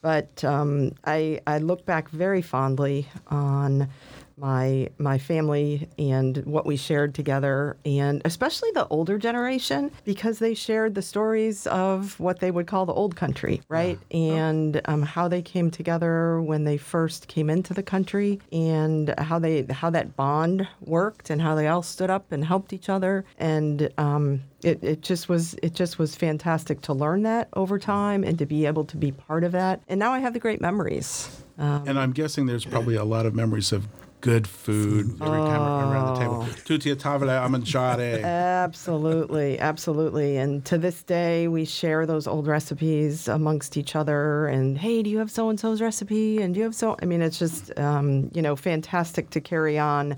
But 0.00 0.44
um, 0.44 0.92
I 1.04 1.40
I 1.46 1.58
look 1.58 1.84
back 1.84 2.08
very 2.10 2.42
fondly 2.42 3.08
on 3.28 3.88
my 4.36 4.88
my 4.98 5.18
family 5.18 5.88
and 5.98 6.38
what 6.38 6.66
we 6.66 6.76
shared 6.76 7.14
together. 7.14 7.76
And 7.84 8.22
especially 8.24 8.70
the 8.72 8.86
older 8.88 9.18
generation 9.18 9.90
because 10.04 10.38
they 10.38 10.54
shared 10.54 10.94
the 10.94 11.02
stories 11.02 11.66
of 11.66 12.18
what 12.20 12.40
they 12.40 12.50
would 12.50 12.66
call 12.66 12.86
the 12.86 12.92
old 12.92 13.16
country 13.16 13.62
right? 13.68 13.98
And 14.10 14.80
um, 14.86 15.02
how 15.02 15.28
they 15.28 15.42
came 15.42 15.70
together 15.70 16.40
when 16.40 16.64
they 16.64 16.76
first 16.76 17.28
came 17.28 17.50
into 17.50 17.74
the 17.74 17.82
country 17.82 18.40
and 18.52 19.14
how 19.18 19.38
they 19.38 19.64
how 19.70 19.90
that 19.90 20.16
bond 20.16 20.66
worked 20.80 21.30
and 21.30 21.40
how 21.40 21.54
they 21.54 21.68
all 21.68 21.82
stood 21.82 22.10
up 22.10 22.32
and 22.32 22.44
helped 22.44 22.72
each 22.72 22.88
other. 22.88 23.24
And 23.38 23.90
um, 23.98 24.42
it, 24.62 24.82
it 24.82 25.00
just 25.02 25.28
was 25.28 25.54
it 25.62 25.74
just 25.74 25.98
was 25.98 26.14
fantastic 26.14 26.80
to 26.82 26.92
learn 26.92 27.22
that 27.22 27.48
over 27.54 27.78
time 27.78 28.24
and 28.24 28.38
to 28.38 28.46
be 28.46 28.66
able 28.66 28.84
to 28.86 28.96
be 28.96 29.12
part 29.12 29.44
of 29.44 29.52
that. 29.52 29.80
And 29.88 29.98
now 29.98 30.12
I 30.12 30.18
have 30.20 30.32
the 30.32 30.40
great 30.40 30.60
memories. 30.60 31.42
And 31.86 31.98
I'm 31.98 32.12
guessing 32.12 32.44
there's 32.46 32.66
probably 32.66 32.96
a 32.96 33.04
lot 33.04 33.24
of 33.24 33.34
memories 33.34 33.72
of 33.72 33.88
good 34.20 34.46
food 34.46 35.12
every 35.20 35.38
time 35.38 35.92
around 35.92 36.14
the 36.14 36.20
table. 36.20 36.48
Tutti 36.64 36.90
a 36.90 36.96
tavola 36.96 37.44
a 37.44 37.48
mangiare. 37.48 38.22
Absolutely, 38.22 39.58
absolutely. 39.58 40.36
And 40.36 40.64
to 40.64 40.78
this 40.78 41.02
day, 41.02 41.48
we 41.48 41.64
share 41.64 42.06
those 42.06 42.26
old 42.26 42.46
recipes 42.46 43.28
amongst 43.28 43.76
each 43.76 43.94
other. 43.94 44.46
And 44.46 44.78
hey, 44.78 45.02
do 45.02 45.10
you 45.10 45.18
have 45.18 45.30
so 45.30 45.48
and 45.48 45.58
so's 45.58 45.80
recipe? 45.80 46.42
And 46.42 46.54
do 46.54 46.58
you 46.58 46.64
have 46.64 46.74
so? 46.74 46.96
I 47.00 47.04
mean, 47.04 47.22
it's 47.22 47.38
just 47.38 47.76
um, 47.78 48.30
you 48.34 48.42
know 48.42 48.56
fantastic 48.56 49.30
to 49.30 49.40
carry 49.40 49.78
on 49.78 50.16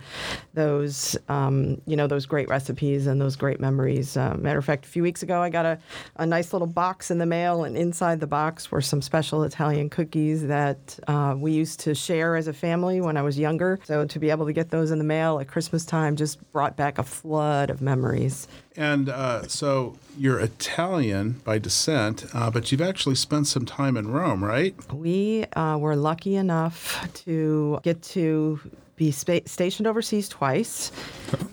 those 0.55 1.17
um, 1.29 1.81
you 1.87 1.97
know 1.97 2.07
those 2.07 2.27
great 2.27 2.49
recipes 2.49 3.07
and 3.07 3.21
those 3.21 3.37
great 3.37 3.61
memories. 3.61 4.17
Uh, 4.17 4.37
matter 4.39 4.59
of 4.59 4.65
fact, 4.65 4.85
a 4.85 4.89
few 4.89 5.03
weeks 5.03 5.23
ago, 5.23 5.43
I 5.43 5.51
got 5.51 5.67
a, 5.67 5.79
a 6.17 6.27
nice 6.27 6.53
little 6.53 6.67
box 6.67 7.11
in 7.11 7.19
the 7.19 7.27
mail, 7.27 7.65
and 7.65 7.77
inside 7.77 8.21
the 8.21 8.27
box 8.27 8.71
were 8.71 8.81
some 8.81 9.03
special 9.03 9.43
Italian 9.43 9.91
cookies 9.91 10.47
that 10.47 10.99
uh, 11.09 11.35
we 11.37 11.53
used 11.53 11.81
to 11.81 11.95
share 11.95 12.37
as 12.37 12.49
a 12.49 12.53
family 12.53 13.01
when 13.01 13.17
I 13.17 13.23
was 13.23 13.39
younger. 13.39 13.79
So 13.89 14.05
to 14.05 14.19
be 14.19 14.29
able 14.29 14.45
to 14.45 14.53
get 14.53 14.69
those 14.69 14.91
in 14.91 14.99
the 14.99 15.05
mail 15.05 15.41
at 15.41 15.49
Christmas 15.49 15.87
time 15.87 16.15
just 16.15 16.53
brought 16.53 16.77
back 16.77 16.99
a 16.99 17.03
flood 17.03 17.71
of 17.71 17.81
memories. 17.81 18.47
And 18.77 19.09
uh, 19.09 19.49
so 19.49 19.97
you're 20.19 20.39
Italian 20.39 21.41
by 21.43 21.57
descent, 21.57 22.27
uh, 22.35 22.51
but 22.51 22.71
you've 22.71 22.83
actually 22.83 23.15
spent 23.15 23.47
some 23.47 23.65
time 23.65 23.97
in 23.97 24.13
Rome, 24.13 24.45
right? 24.45 24.75
We 24.93 25.47
uh, 25.55 25.79
were 25.79 25.97
lucky 25.97 26.37
enough 26.37 27.03
to 27.25 27.81
get 27.83 28.03
to 28.03 28.61
be 28.99 29.11
spa- 29.11 29.41
stationed 29.47 29.87
overseas 29.87 30.29
twice. 30.29 30.93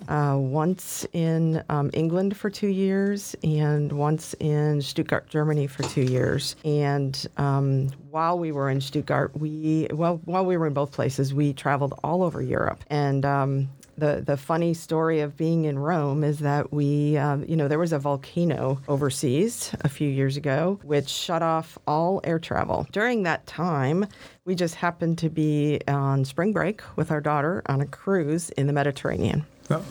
Uh, 0.07 0.37
once 0.37 1.05
in 1.13 1.63
um, 1.69 1.89
England 1.91 2.37
for 2.37 2.47
two 2.47 2.67
years, 2.67 3.35
and 3.43 3.91
once 3.91 4.35
in 4.39 4.79
Stuttgart, 4.79 5.27
Germany 5.27 5.65
for 5.65 5.81
two 5.81 6.03
years. 6.03 6.55
And 6.63 7.27
um, 7.37 7.89
while 8.11 8.37
we 8.37 8.51
were 8.51 8.69
in 8.69 8.81
Stuttgart, 8.81 9.35
we 9.35 9.87
well, 9.91 10.21
while 10.25 10.45
we 10.45 10.57
were 10.57 10.67
in 10.67 10.73
both 10.73 10.91
places, 10.91 11.33
we 11.33 11.53
traveled 11.53 11.99
all 12.03 12.21
over 12.21 12.39
Europe. 12.41 12.83
And 12.91 13.25
um, 13.25 13.67
the 13.97 14.23
the 14.25 14.37
funny 14.37 14.73
story 14.73 15.21
of 15.21 15.37
being 15.37 15.65
in 15.65 15.79
Rome 15.79 16.23
is 16.23 16.39
that 16.39 16.71
we, 16.71 17.17
um, 17.17 17.45
you 17.47 17.55
know, 17.55 17.67
there 17.67 17.79
was 17.79 17.93
a 17.93 17.99
volcano 17.99 18.81
overseas 18.87 19.71
a 19.81 19.89
few 19.89 20.09
years 20.09 20.37
ago, 20.37 20.79
which 20.83 21.09
shut 21.09 21.41
off 21.41 21.77
all 21.87 22.21
air 22.23 22.39
travel. 22.39 22.87
During 22.91 23.23
that 23.23 23.45
time, 23.47 24.07
we 24.45 24.55
just 24.55 24.75
happened 24.75 25.17
to 25.19 25.29
be 25.29 25.79
on 25.87 26.25
spring 26.25 26.51
break 26.51 26.81
with 26.95 27.11
our 27.11 27.21
daughter 27.21 27.61
on 27.67 27.81
a 27.81 27.85
cruise 27.85 28.49
in 28.51 28.67
the 28.67 28.73
Mediterranean. 28.73 29.45
Oh. 29.69 29.83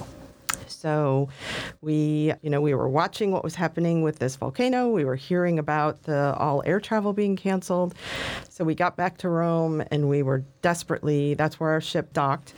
So 0.67 1.29
we, 1.81 2.33
you 2.43 2.51
know, 2.51 2.61
we 2.61 2.75
were 2.75 2.89
watching 2.89 3.31
what 3.31 3.43
was 3.43 3.55
happening 3.55 4.03
with 4.03 4.19
this 4.19 4.37
volcano. 4.37 4.91
We 4.91 5.07
were 5.07 5.17
hearing 5.17 5.59
about 5.59 6.03
the 6.03 6.35
all 6.37 6.63
air 6.67 6.79
travel 6.79 7.15
being 7.15 7.37
canceled. 7.37 7.95
So 8.51 8.65
we 8.65 8.75
got 8.75 8.95
back 8.97 9.17
to 9.19 9.31
Rome 9.31 9.83
and 9.91 10.11
we 10.11 10.23
were 10.23 10.45
desperately, 10.61 11.35
that's 11.35 11.59
where 11.59 11.71
our 11.71 11.81
ship 11.81 12.13
docked. 12.13 12.53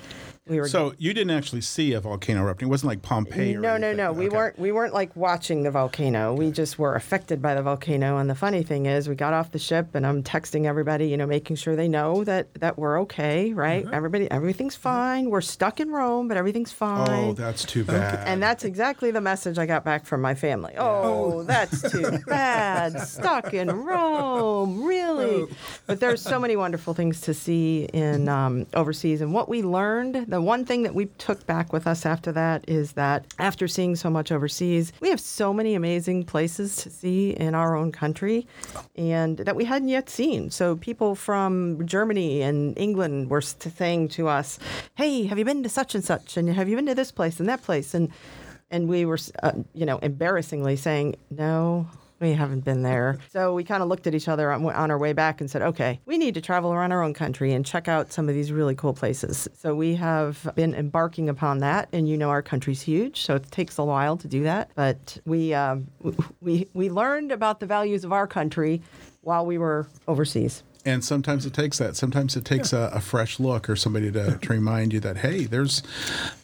We 0.48 0.60
were 0.60 0.68
So 0.68 0.94
you 0.96 1.12
didn't 1.12 1.32
actually 1.36 1.62
see 1.62 1.92
a 1.94 2.00
volcano 2.00 2.42
erupting. 2.42 2.68
It 2.68 2.70
wasn't 2.70 2.90
like 2.90 3.02
Pompeii. 3.02 3.56
Or 3.56 3.60
no, 3.60 3.76
no, 3.76 3.92
no. 3.92 4.12
We 4.12 4.28
Okay. 4.28 4.36
weren't. 4.36 4.58
We 4.60 4.70
weren't 4.70 4.94
like 4.94 5.14
watching 5.16 5.64
the 5.64 5.72
volcano. 5.72 6.34
We 6.34 6.52
just 6.52 6.78
were 6.78 6.94
affected 6.94 7.42
by 7.42 7.54
the 7.56 7.62
volcano. 7.62 8.18
And 8.18 8.30
the 8.30 8.36
funny 8.36 8.62
thing 8.62 8.86
is, 8.86 9.08
we 9.08 9.16
got 9.16 9.32
off 9.32 9.50
the 9.50 9.58
ship, 9.58 9.94
and 9.94 10.06
I'm 10.06 10.22
texting 10.22 10.64
everybody, 10.66 11.08
you 11.08 11.16
know, 11.16 11.26
making 11.26 11.56
sure 11.56 11.74
they 11.74 11.88
know 11.88 12.22
that 12.24 12.54
that 12.60 12.78
we're 12.78 13.00
okay, 13.00 13.52
right? 13.54 13.84
Mm-hmm. 13.84 13.94
Everybody, 13.94 14.30
everything's 14.30 14.76
fine. 14.76 15.30
We're 15.30 15.40
stuck 15.40 15.80
in 15.80 15.90
Rome, 15.90 16.28
but 16.28 16.36
everything's 16.36 16.70
fine. 16.72 17.08
Oh, 17.10 17.32
that's 17.32 17.64
too 17.64 17.82
bad. 17.82 18.26
and 18.28 18.40
that's 18.40 18.62
exactly 18.64 19.10
the 19.10 19.20
message 19.20 19.58
I 19.58 19.66
got 19.66 19.84
back 19.84 20.06
from 20.06 20.20
my 20.20 20.36
family. 20.36 20.74
Oh, 20.78 21.42
that's 21.42 21.90
too 21.90 22.18
bad. 22.26 23.00
Stuck 23.00 23.52
in 23.52 23.68
Rome, 23.70 24.84
really? 24.84 25.46
But 25.86 25.98
there's 25.98 26.22
so 26.22 26.38
many 26.38 26.54
wonderful 26.54 26.94
things 26.94 27.20
to 27.22 27.34
see 27.34 27.84
in 27.92 28.28
um, 28.28 28.66
overseas. 28.74 29.20
And 29.20 29.32
what 29.32 29.48
we 29.48 29.62
learned, 29.62 30.26
the 30.36 30.42
one 30.42 30.66
thing 30.66 30.82
that 30.82 30.94
we 30.94 31.06
took 31.16 31.46
back 31.46 31.72
with 31.72 31.86
us 31.86 32.04
after 32.04 32.30
that 32.30 32.62
is 32.68 32.92
that 32.92 33.24
after 33.38 33.66
seeing 33.66 33.96
so 33.96 34.10
much 34.10 34.30
overseas, 34.30 34.92
we 35.00 35.08
have 35.08 35.18
so 35.18 35.50
many 35.50 35.74
amazing 35.74 36.24
places 36.24 36.76
to 36.76 36.90
see 36.90 37.30
in 37.30 37.54
our 37.54 37.74
own 37.74 37.90
country, 37.90 38.46
and 38.96 39.38
that 39.38 39.56
we 39.56 39.64
hadn't 39.64 39.88
yet 39.88 40.10
seen. 40.10 40.50
So 40.50 40.76
people 40.76 41.14
from 41.14 41.86
Germany 41.86 42.42
and 42.42 42.76
England 42.76 43.30
were 43.30 43.40
saying 43.40 44.08
to 44.08 44.28
us, 44.28 44.58
"Hey, 44.94 45.24
have 45.24 45.38
you 45.38 45.46
been 45.46 45.62
to 45.62 45.70
such 45.70 45.94
and 45.94 46.04
such? 46.04 46.36
And 46.36 46.50
have 46.50 46.68
you 46.68 46.76
been 46.76 46.84
to 46.84 46.94
this 46.94 47.12
place 47.12 47.40
and 47.40 47.48
that 47.48 47.62
place?" 47.62 47.94
and 47.94 48.10
and 48.70 48.88
we 48.88 49.06
were, 49.06 49.18
uh, 49.42 49.52
you 49.72 49.86
know, 49.86 49.96
embarrassingly 49.98 50.76
saying, 50.76 51.14
no, 51.30 51.86
we 52.20 52.32
haven't 52.32 52.64
been 52.64 52.82
there. 52.90 53.18
So 53.30 53.54
we 53.54 53.64
kind 53.64 53.82
of 53.82 53.88
looked 53.88 54.06
at 54.06 54.14
each 54.14 54.28
other 54.28 54.50
on, 54.52 54.64
on 54.66 54.90
our 54.90 54.98
way 54.98 55.12
back 55.12 55.40
and 55.40 55.50
said, 55.50 55.62
okay, 55.62 56.00
we 56.06 56.18
need 56.18 56.34
to 56.34 56.40
travel 56.40 56.72
around 56.72 56.92
our 56.92 57.02
own 57.02 57.14
country 57.14 57.52
and 57.52 57.64
check 57.64 57.88
out 57.88 58.12
some 58.12 58.28
of 58.28 58.34
these 58.34 58.52
really 58.52 58.74
cool 58.74 58.92
places. 58.92 59.48
So 59.56 59.74
we 59.74 59.94
have 59.96 60.52
been 60.54 60.74
embarking 60.74 61.28
upon 61.28 61.58
that. 61.58 61.88
And 61.92 62.08
you 62.08 62.16
know, 62.16 62.30
our 62.30 62.42
country's 62.42 62.82
huge, 62.82 63.22
so 63.22 63.36
it 63.36 63.50
takes 63.50 63.78
a 63.78 63.84
while 63.84 64.16
to 64.18 64.28
do 64.28 64.42
that. 64.44 64.70
But 64.74 65.18
we, 65.24 65.54
um, 65.54 65.86
we, 66.40 66.68
we 66.74 66.90
learned 66.90 67.32
about 67.32 67.60
the 67.60 67.66
values 67.66 68.04
of 68.04 68.12
our 68.12 68.26
country 68.26 68.82
while 69.22 69.44
we 69.44 69.58
were 69.58 69.88
overseas. 70.06 70.62
And 70.86 71.04
sometimes 71.04 71.44
it 71.44 71.52
takes 71.52 71.78
that. 71.78 71.96
Sometimes 71.96 72.36
it 72.36 72.44
takes 72.44 72.72
a, 72.72 72.90
a 72.94 73.00
fresh 73.00 73.40
look 73.40 73.68
or 73.68 73.74
somebody 73.74 74.10
to, 74.12 74.38
to 74.38 74.48
remind 74.52 74.92
you 74.92 75.00
that 75.00 75.18
hey, 75.18 75.44
there's 75.44 75.82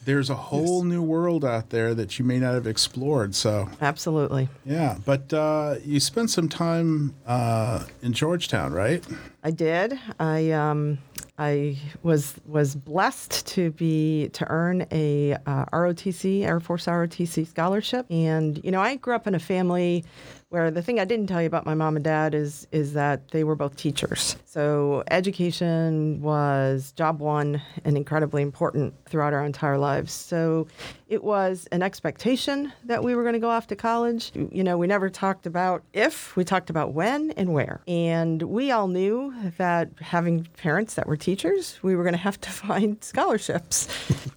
there's 0.04 0.28
a 0.30 0.34
whole 0.34 0.82
new 0.82 1.00
world 1.00 1.44
out 1.44 1.70
there 1.70 1.94
that 1.94 2.18
you 2.18 2.24
may 2.24 2.40
not 2.40 2.54
have 2.54 2.66
explored. 2.66 3.34
So 3.36 3.70
Absolutely. 3.80 4.48
yeah, 4.66 4.98
but 5.04 5.32
uh, 5.32 5.76
you 5.84 6.00
spent 6.00 6.30
some 6.30 6.48
time 6.48 7.14
uh, 7.26 7.84
in 8.02 8.12
Georgetown, 8.12 8.72
right? 8.72 9.04
I 9.44 9.52
did. 9.52 9.98
I 10.18 10.50
um, 10.50 10.98
I 11.38 11.78
was 12.02 12.34
was 12.46 12.74
blessed 12.74 13.46
to 13.48 13.70
be 13.70 14.28
to 14.34 14.46
earn 14.50 14.86
a 14.92 15.34
uh, 15.46 15.64
ROTC 15.66 16.44
Air 16.44 16.60
Force 16.60 16.86
ROTC 16.86 17.46
scholarship, 17.46 18.06
and 18.10 18.62
you 18.64 18.70
know 18.70 18.80
I 18.80 18.96
grew 18.96 19.14
up 19.14 19.26
in 19.26 19.34
a 19.34 19.40
family 19.40 20.04
where 20.52 20.70
the 20.70 20.82
thing 20.82 21.00
I 21.00 21.06
didn't 21.06 21.28
tell 21.28 21.40
you 21.40 21.46
about 21.46 21.64
my 21.64 21.74
mom 21.74 21.96
and 21.96 22.04
dad 22.04 22.34
is 22.34 22.68
is 22.72 22.92
that 22.92 23.30
they 23.30 23.42
were 23.42 23.56
both 23.56 23.74
teachers. 23.74 24.36
So 24.44 25.02
education 25.10 26.20
was 26.20 26.92
job 26.92 27.20
one 27.20 27.62
and 27.86 27.96
incredibly 27.96 28.42
important 28.42 28.92
throughout 29.06 29.32
our 29.32 29.46
entire 29.46 29.78
lives. 29.78 30.12
So 30.12 30.66
it 31.08 31.24
was 31.24 31.66
an 31.72 31.82
expectation 31.82 32.70
that 32.84 33.02
we 33.02 33.14
were 33.14 33.22
going 33.22 33.32
to 33.32 33.38
go 33.38 33.48
off 33.48 33.66
to 33.68 33.76
college. 33.76 34.30
You 34.34 34.62
know, 34.62 34.76
we 34.76 34.86
never 34.86 35.08
talked 35.08 35.46
about 35.46 35.84
if, 35.94 36.36
we 36.36 36.44
talked 36.44 36.68
about 36.68 36.92
when 36.92 37.30
and 37.32 37.54
where. 37.54 37.80
And 37.88 38.42
we 38.42 38.70
all 38.70 38.88
knew 38.88 39.34
that 39.56 39.88
having 40.00 40.44
parents 40.58 40.94
that 40.94 41.06
were 41.06 41.16
teachers, 41.16 41.78
we 41.82 41.96
were 41.96 42.02
going 42.02 42.14
to 42.14 42.18
have 42.18 42.38
to 42.42 42.50
find 42.66 43.02
scholarships 43.02 43.88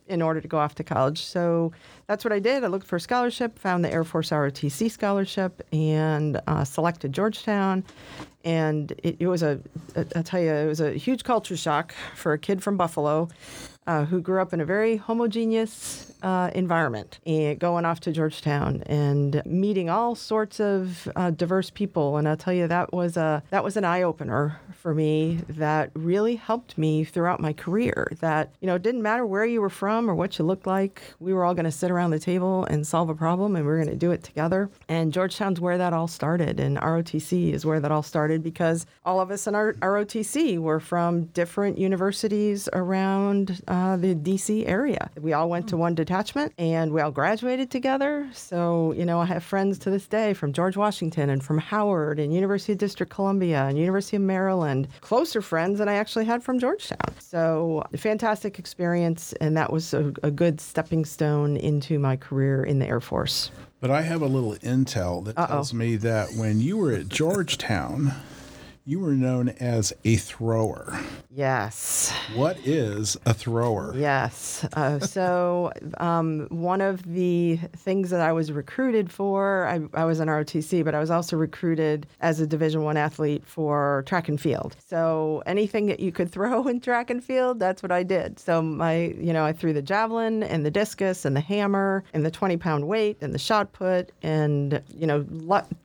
in 0.08 0.22
order 0.22 0.40
to 0.40 0.48
go 0.48 0.58
off 0.58 0.76
to 0.76 0.84
college. 0.84 1.24
So 1.24 1.74
that's 2.08 2.24
what 2.24 2.32
I 2.32 2.40
did. 2.40 2.64
I 2.64 2.68
looked 2.68 2.88
for 2.88 2.98
a 2.98 3.00
scholarship, 3.00 3.58
found 3.58 3.84
the 3.84 3.92
Air 3.92 4.04
Force 4.04 4.30
ROTC 4.30 4.92
scholarship, 4.92 5.66
and 5.74 6.40
uh, 6.48 6.64
selected 6.64 7.14
Georgetown. 7.14 7.84
And 8.44 8.92
it, 9.04 9.18
it 9.20 9.28
was 9.28 9.42
a, 9.42 9.60
I'll 10.16 10.24
tell 10.24 10.40
you, 10.40 10.52
it 10.52 10.68
was 10.68 10.82
a 10.82 10.94
huge 10.94 11.24
culture 11.24 11.58
shock 11.58 11.94
for 12.16 12.34
a 12.34 12.38
kid 12.38 12.62
from 12.62 12.78
Buffalo 12.78 13.30
uh, 13.88 14.06
who 14.06 14.22
grew 14.22 14.42
up 14.42 14.54
in 14.54 14.62
a 14.62 14.66
very 14.66 14.98
homogeneous 14.98 16.12
uh, 16.24 16.50
environment 16.56 17.20
and 17.26 17.60
going 17.60 17.86
off 17.86 18.00
to 18.00 18.12
Georgetown 18.12 18.82
and 18.88 19.44
meeting 19.46 19.90
all 19.92 20.16
sorts 20.16 20.60
of 20.60 21.08
uh, 21.16 21.30
diverse 21.30 21.70
people. 21.70 22.18
And 22.18 22.28
I'll 22.28 22.36
tell 22.38 22.54
you, 22.54 22.68
that 22.68 22.94
was 22.94 23.16
a 23.16 23.44
that 23.52 23.64
was 23.64 23.78
an 23.78 23.86
eye 23.86 24.02
opener 24.02 24.60
for 24.74 24.96
me. 24.96 25.42
That 25.50 25.92
really 25.94 26.36
helped 26.36 26.78
me 26.80 27.04
throughout 27.04 27.40
my 27.40 27.54
career. 27.54 28.12
That 28.22 28.52
you 28.60 28.66
know, 28.66 28.76
it 28.76 28.82
didn't 28.82 29.04
matter 29.04 29.26
where 29.26 29.46
you 29.46 29.62
were 29.62 29.70
from 29.70 30.10
or 30.10 30.16
what 30.16 30.40
you 30.40 30.46
looked 30.46 30.66
like. 30.66 31.02
We 31.20 31.34
were 31.34 31.46
all 31.46 31.54
going 31.54 31.66
to 31.66 31.72
sit 31.72 31.92
around 31.92 32.10
the 32.10 32.20
table 32.20 32.66
and 32.66 32.88
solve 32.88 33.10
a 33.10 33.16
problem, 33.16 33.56
and 33.56 33.66
we 33.66 33.72
were 33.72 33.78
going 33.78 33.90
to 33.90 33.96
do 33.96 34.12
it 34.12 34.24
together. 34.24 34.70
And 34.90 35.14
Georgetown's 35.14 35.62
where 35.62 35.78
that 35.78 35.94
all 35.94 36.08
started, 36.08 36.60
and 36.60 36.78
ROTC 36.78 37.54
is 37.54 37.66
where 37.66 37.80
that 37.80 37.92
all 37.92 38.04
started 38.04 38.42
because 38.42 38.88
all 39.06 39.20
of 39.22 39.30
us 39.30 39.46
in 39.46 39.54
our 39.54 39.74
ROTC 39.74 40.58
were 40.58 40.80
from 40.80 41.26
different 41.26 41.78
universities 41.78 42.68
around 42.74 43.62
uh, 43.68 43.75
Uh, 43.76 43.98
the 43.98 44.16
DC 44.16 44.66
area. 44.70 45.10
We 45.20 45.34
all 45.34 45.50
went 45.50 45.68
to 45.68 45.76
one 45.76 45.96
detachment 45.96 46.54
and 46.58 46.94
we 46.94 47.02
all 47.02 47.12
graduated 47.12 47.70
together. 47.70 48.26
So, 48.32 48.94
you 48.94 49.04
know, 49.04 49.20
I 49.20 49.26
have 49.26 49.44
friends 49.44 49.78
to 49.80 49.90
this 49.90 50.08
day 50.08 50.34
from 50.34 50.54
George 50.54 50.78
Washington 50.78 51.30
and 51.30 51.44
from 51.44 51.58
Howard 51.58 52.18
and 52.18 52.34
University 52.34 52.72
of 52.72 52.78
District 52.78 53.12
Columbia 53.12 53.66
and 53.66 53.78
University 53.78 54.16
of 54.16 54.24
Maryland, 54.24 54.88
closer 55.02 55.42
friends 55.42 55.80
than 55.80 55.90
I 55.90 55.96
actually 55.96 56.24
had 56.24 56.42
from 56.42 56.58
Georgetown. 56.58 57.20
So, 57.20 57.84
a 57.92 57.98
fantastic 57.98 58.60
experience, 58.60 59.34
and 59.42 59.58
that 59.58 59.74
was 59.74 59.94
a, 59.94 60.14
a 60.24 60.32
good 60.32 60.62
stepping 60.62 61.04
stone 61.04 61.58
into 61.58 62.00
my 62.00 62.16
career 62.16 62.64
in 62.64 62.80
the 62.80 62.88
Air 62.88 63.02
Force. 63.02 63.52
But 63.82 63.92
I 63.92 64.04
have 64.04 64.22
a 64.22 64.28
little 64.28 64.56
intel 64.56 65.26
that 65.26 65.38
Uh-oh. 65.38 65.48
tells 65.48 65.74
me 65.74 65.98
that 65.98 66.30
when 66.34 66.62
you 66.62 66.78
were 66.78 66.94
at 66.94 67.10
Georgetown, 67.10 68.14
you 68.88 69.00
were 69.00 69.14
known 69.14 69.50
as 69.50 69.92
a 70.04 70.16
thrower. 70.16 71.00
Yes. 71.32 72.14
What 72.36 72.58
is 72.64 73.18
a 73.26 73.34
thrower? 73.34 73.96
Yes. 73.98 74.64
Uh, 74.74 75.00
so, 75.00 75.74
um, 75.98 76.48
one 76.50 76.82
of 76.82 77.02
the 77.04 77.58
things 77.76 78.12
that 78.12 78.22
I 78.22 78.32
was 78.32 78.52
recruited 78.52 79.12
for, 79.12 79.66
I, 79.68 79.82
I 79.96 80.06
was 80.06 80.20
an 80.20 80.28
ROTC, 80.28 80.86
but 80.86 80.94
I 80.94 81.00
was 81.00 81.10
also 81.10 81.36
recruited 81.36 82.06
as 82.22 82.40
a 82.40 82.46
Division 82.46 82.84
One 82.84 82.96
athlete 82.96 83.44
for 83.46 84.04
track 84.06 84.30
and 84.30 84.40
field. 84.40 84.76
So, 84.86 85.42
anything 85.48 85.88
that 85.88 86.00
you 86.00 86.12
could 86.12 86.32
throw 86.32 86.68
in 86.68 86.80
track 86.80 87.10
and 87.10 87.24
field, 87.24 87.60
that's 87.60 87.82
what 87.82 87.92
I 87.92 88.04
did. 88.04 88.40
So, 88.40 88.62
my, 88.62 89.16
you 89.20 89.34
know, 89.34 89.44
I 89.44 89.52
threw 89.52 89.74
the 89.74 89.82
javelin 89.82 90.44
and 90.44 90.64
the 90.64 90.72
discus 90.72 91.26
and 91.26 91.36
the 91.36 91.42
hammer 91.42 92.04
and 92.14 92.24
the 92.24 92.32
20 92.32 92.58
pound 92.58 92.88
weight 92.88 93.18
and 93.22 93.34
the 93.34 93.40
shot 93.40 93.74
put, 93.74 94.12
and 94.22 94.82
you 94.94 95.08
know, 95.08 95.26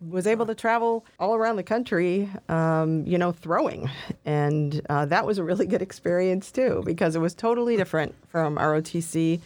was 0.07 0.26
able 0.26 0.45
to 0.45 0.54
travel 0.54 1.07
all 1.19 1.35
around 1.35 1.57
the 1.57 1.62
country. 1.62 2.28
Um, 2.50 2.90
you 3.07 3.19
know, 3.19 3.33
throwing. 3.33 3.91
And 4.25 4.81
uh, 4.89 5.07
that 5.07 5.27
was 5.27 5.39
a 5.39 5.45
really 5.45 5.67
good 5.67 5.83
experience 5.83 6.51
too, 6.51 6.83
because 6.85 7.17
it 7.17 7.21
was 7.21 7.35
totally 7.35 7.77
different 7.77 8.15
from 8.29 8.57
ROTC 8.57 9.41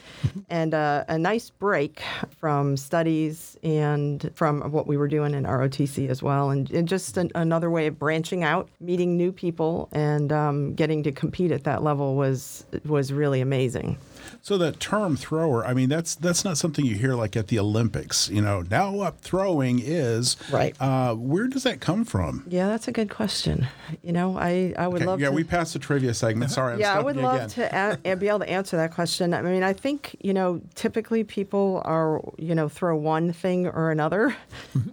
and 0.48 0.74
uh, 0.74 1.04
a 1.08 1.18
nice 1.18 1.50
break 1.50 2.02
from 2.38 2.76
studies 2.76 3.56
and 3.62 4.30
from 4.34 4.60
what 4.72 4.86
we 4.86 4.96
were 4.96 5.08
doing 5.08 5.34
in 5.34 5.44
ROTC 5.44 6.08
as 6.08 6.22
well. 6.22 6.50
And, 6.50 6.70
and 6.70 6.88
just 6.88 7.16
an, 7.16 7.30
another 7.34 7.70
way 7.70 7.86
of 7.86 7.98
branching 7.98 8.44
out, 8.44 8.68
meeting 8.80 9.16
new 9.16 9.32
people, 9.32 9.88
and 9.92 10.32
um, 10.32 10.74
getting 10.74 11.02
to 11.04 11.12
compete 11.12 11.50
at 11.50 11.64
that 11.64 11.82
level 11.82 12.14
was, 12.14 12.64
was 12.84 13.12
really 13.12 13.40
amazing. 13.40 13.96
So 14.42 14.58
that 14.58 14.80
term 14.80 15.16
thrower, 15.16 15.64
I 15.66 15.74
mean, 15.74 15.88
that's 15.88 16.14
that's 16.14 16.44
not 16.44 16.58
something 16.58 16.84
you 16.84 16.94
hear 16.96 17.14
like 17.14 17.36
at 17.36 17.48
the 17.48 17.58
Olympics. 17.58 18.28
You 18.28 18.42
know, 18.42 18.62
now 18.70 19.00
up 19.00 19.20
throwing 19.20 19.80
is 19.82 20.36
Right. 20.50 20.74
Uh, 20.80 21.14
where 21.14 21.46
does 21.46 21.62
that 21.64 21.80
come 21.80 22.04
from? 22.04 22.44
Yeah, 22.48 22.68
that's 22.68 22.88
a 22.88 22.92
good 22.92 23.10
question. 23.10 23.66
You 24.02 24.12
know, 24.12 24.36
I, 24.38 24.74
I 24.78 24.86
would 24.88 25.02
Okay, 25.02 25.06
love 25.06 25.20
yeah, 25.20 25.28
to. 25.28 25.34
we 25.34 25.44
passed 25.44 25.72
the 25.72 25.78
trivia 25.78 26.14
segment. 26.14 26.50
Sorry, 26.50 26.74
I'm 26.74 26.80
yeah, 26.80 26.94
I 26.94 27.02
would 27.02 27.16
love 27.16 27.36
again. 27.36 27.48
to 27.50 28.00
a- 28.12 28.16
be 28.16 28.28
able 28.28 28.40
to 28.40 28.48
answer 28.50 28.76
that 28.76 28.92
question. 28.94 29.34
I 29.34 29.42
mean, 29.42 29.62
I 29.62 29.72
think 29.72 30.16
you 30.20 30.32
know, 30.34 30.60
typically 30.74 31.24
people 31.24 31.82
are 31.84 32.20
you 32.38 32.54
know 32.54 32.68
throw 32.68 32.96
one 32.96 33.32
thing 33.32 33.66
or 33.66 33.90
another. 33.90 34.36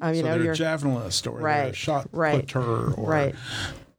Um, 0.02 0.14
you 0.14 0.22
so 0.22 0.28
know, 0.28 0.36
you're 0.44 0.54
a 0.54 0.56
javelinist 0.56 1.28
or 1.32 1.40
right, 1.40 1.76
shot 1.76 2.08
right, 2.12 2.46
putter 2.48 2.94
or 2.94 3.10
right, 3.10 3.36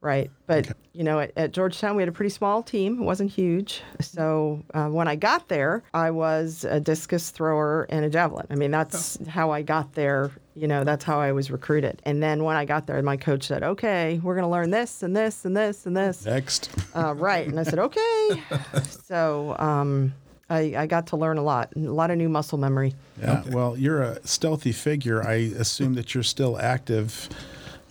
right. 0.03 0.29
But 0.45 0.75
you 0.93 1.03
know, 1.03 1.19
at, 1.19 1.31
at 1.35 1.51
Georgetown, 1.53 1.95
we 1.95 2.01
had 2.01 2.09
a 2.09 2.13
pretty 2.13 2.29
small 2.29 2.61
team. 2.61 3.01
It 3.01 3.03
wasn't 3.03 3.31
huge. 3.31 3.81
So 4.01 4.63
uh, 4.73 4.89
when 4.89 5.07
I 5.07 5.15
got 5.15 5.47
there, 5.47 5.83
I 5.93 6.11
was 6.11 6.65
a 6.65 6.79
discus 6.79 7.31
thrower 7.31 7.87
and 7.89 8.05
a 8.05 8.09
javelin. 8.09 8.45
I 8.51 8.55
mean, 8.55 8.69
that's 8.69 9.17
how 9.27 9.49
I 9.51 9.61
got 9.63 9.93
there. 9.93 10.31
You 10.55 10.67
know, 10.67 10.83
that's 10.83 11.03
how 11.03 11.19
I 11.19 11.31
was 11.31 11.49
recruited. 11.49 11.99
And 12.05 12.21
then 12.21 12.43
when 12.43 12.55
I 12.55 12.65
got 12.65 12.85
there, 12.85 13.01
my 13.01 13.17
coach 13.17 13.47
said, 13.47 13.63
"Okay, 13.63 14.19
we're 14.21 14.35
going 14.35 14.45
to 14.45 14.51
learn 14.51 14.69
this 14.69 15.01
and 15.01 15.15
this 15.15 15.45
and 15.45 15.57
this 15.57 15.87
and 15.87 15.97
this." 15.97 16.25
next. 16.43 16.69
Uh, 16.95 17.13
right. 17.15 17.47
And 17.47 17.59
I 17.59 17.63
said, 17.63 17.79
okay. 17.79 18.43
so 19.03 19.55
um, 19.59 20.13
I, 20.49 20.73
I 20.77 20.87
got 20.87 21.07
to 21.07 21.17
learn 21.17 21.37
a 21.37 21.43
lot, 21.43 21.73
a 21.75 21.79
lot 21.79 22.11
of 22.11 22.17
new 22.17 22.29
muscle 22.29 22.57
memory. 22.57 22.93
Yeah. 23.21 23.43
Well, 23.49 23.77
you're 23.77 24.01
a 24.01 24.27
stealthy 24.27 24.71
figure. 24.71 25.23
I 25.23 25.33
assume 25.57 25.93
that 25.95 26.13
you're 26.13 26.23
still 26.23 26.59
active. 26.59 27.29